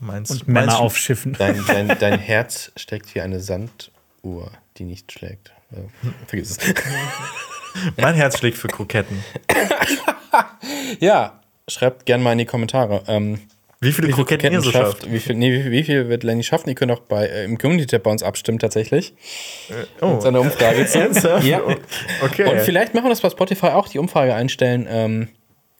[0.00, 1.34] Meinst Und du- Männer meinst du- auf Schiffen.
[1.38, 5.52] Dein, dein, dein Herz steckt wie eine Sanduhr, die nicht schlägt.
[5.72, 5.76] Äh,
[6.26, 6.58] Vergiss es.
[7.96, 9.22] Mein Herz schlägt für Kroketten.
[11.00, 13.02] ja, schreibt gerne mal in die Kommentare.
[13.08, 13.40] Ähm,
[13.80, 15.10] Wie viele Kroketten ihr so schafft.
[15.10, 16.68] Wie viel, nee, wie, wie viel wird Lenny schaffen?
[16.68, 19.14] Ihr könnt auch bei, äh, im Community-Tab bei uns abstimmen, tatsächlich.
[20.00, 20.84] Oh, So eine Umfrage?
[21.44, 21.60] Ja.
[22.22, 22.50] Okay.
[22.50, 24.86] Und vielleicht machen wir das bei Spotify auch, die Umfrage einstellen.
[24.88, 25.28] Ähm,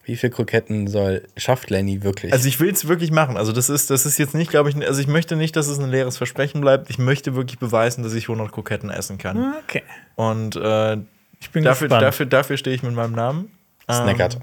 [0.03, 2.31] wie viel Kroketten soll, schafft Lenny wirklich?
[2.31, 3.37] Also ich will es wirklich machen.
[3.37, 5.79] Also das ist, das ist jetzt nicht, glaube ich, also ich möchte nicht, dass es
[5.79, 6.91] ein leeres Versprechen bleibt.
[6.91, 9.55] Ich möchte wirklich beweisen, dass ich 100 Kroketten essen kann.
[9.63, 9.81] Okay.
[10.13, 10.97] Und äh,
[11.39, 12.03] Ich bin dafür, gespannt.
[12.03, 13.51] dafür, dafür stehe ich mit meinem Namen.
[13.87, 14.39] Ähm, Snackert.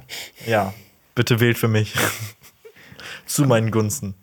[0.46, 0.72] Ja,
[1.14, 1.94] bitte wählt für mich.
[3.26, 4.14] Zu meinen Gunsten.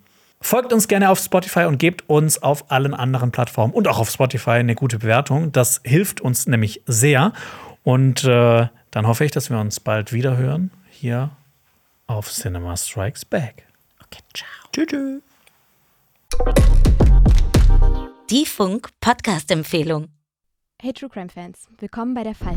[0.41, 4.09] Folgt uns gerne auf Spotify und gebt uns auf allen anderen Plattformen und auch auf
[4.09, 5.51] Spotify eine gute Bewertung.
[5.51, 7.33] Das hilft uns nämlich sehr.
[7.83, 11.31] Und äh, dann hoffe ich, dass wir uns bald wieder hören hier
[12.07, 13.65] auf Cinema Strikes Back.
[14.73, 15.21] Tschüss.
[18.29, 20.09] Die Funk-Podcast-Empfehlung.
[20.81, 22.56] Hey True Crime Fans, willkommen bei der Fall.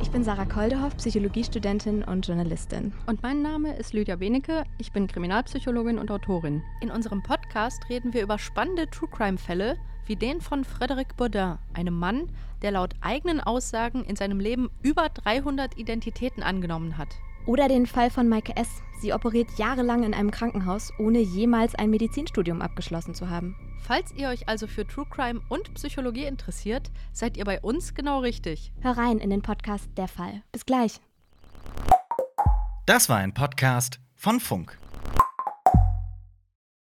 [0.00, 2.92] Ich bin Sarah Koldehoff, Psychologiestudentin und Journalistin.
[3.06, 4.62] Und mein Name ist Lydia Benecke.
[4.78, 6.62] Ich bin Kriminalpsychologin und Autorin.
[6.80, 11.98] In unserem Podcast reden wir über spannende True Crime-Fälle, wie den von Frédéric Baudin, einem
[11.98, 12.30] Mann,
[12.62, 17.08] der laut eigenen Aussagen in seinem Leben über 300 Identitäten angenommen hat.
[17.46, 18.68] Oder den Fall von Maike S.
[19.00, 23.56] Sie operiert jahrelang in einem Krankenhaus, ohne jemals ein Medizinstudium abgeschlossen zu haben.
[23.80, 28.20] Falls ihr euch also für True Crime und Psychologie interessiert, seid ihr bei uns genau
[28.20, 28.72] richtig.
[28.80, 30.42] Hör rein in den Podcast Der Fall.
[30.52, 31.00] Bis gleich.
[32.86, 34.78] Das war ein Podcast von Funk.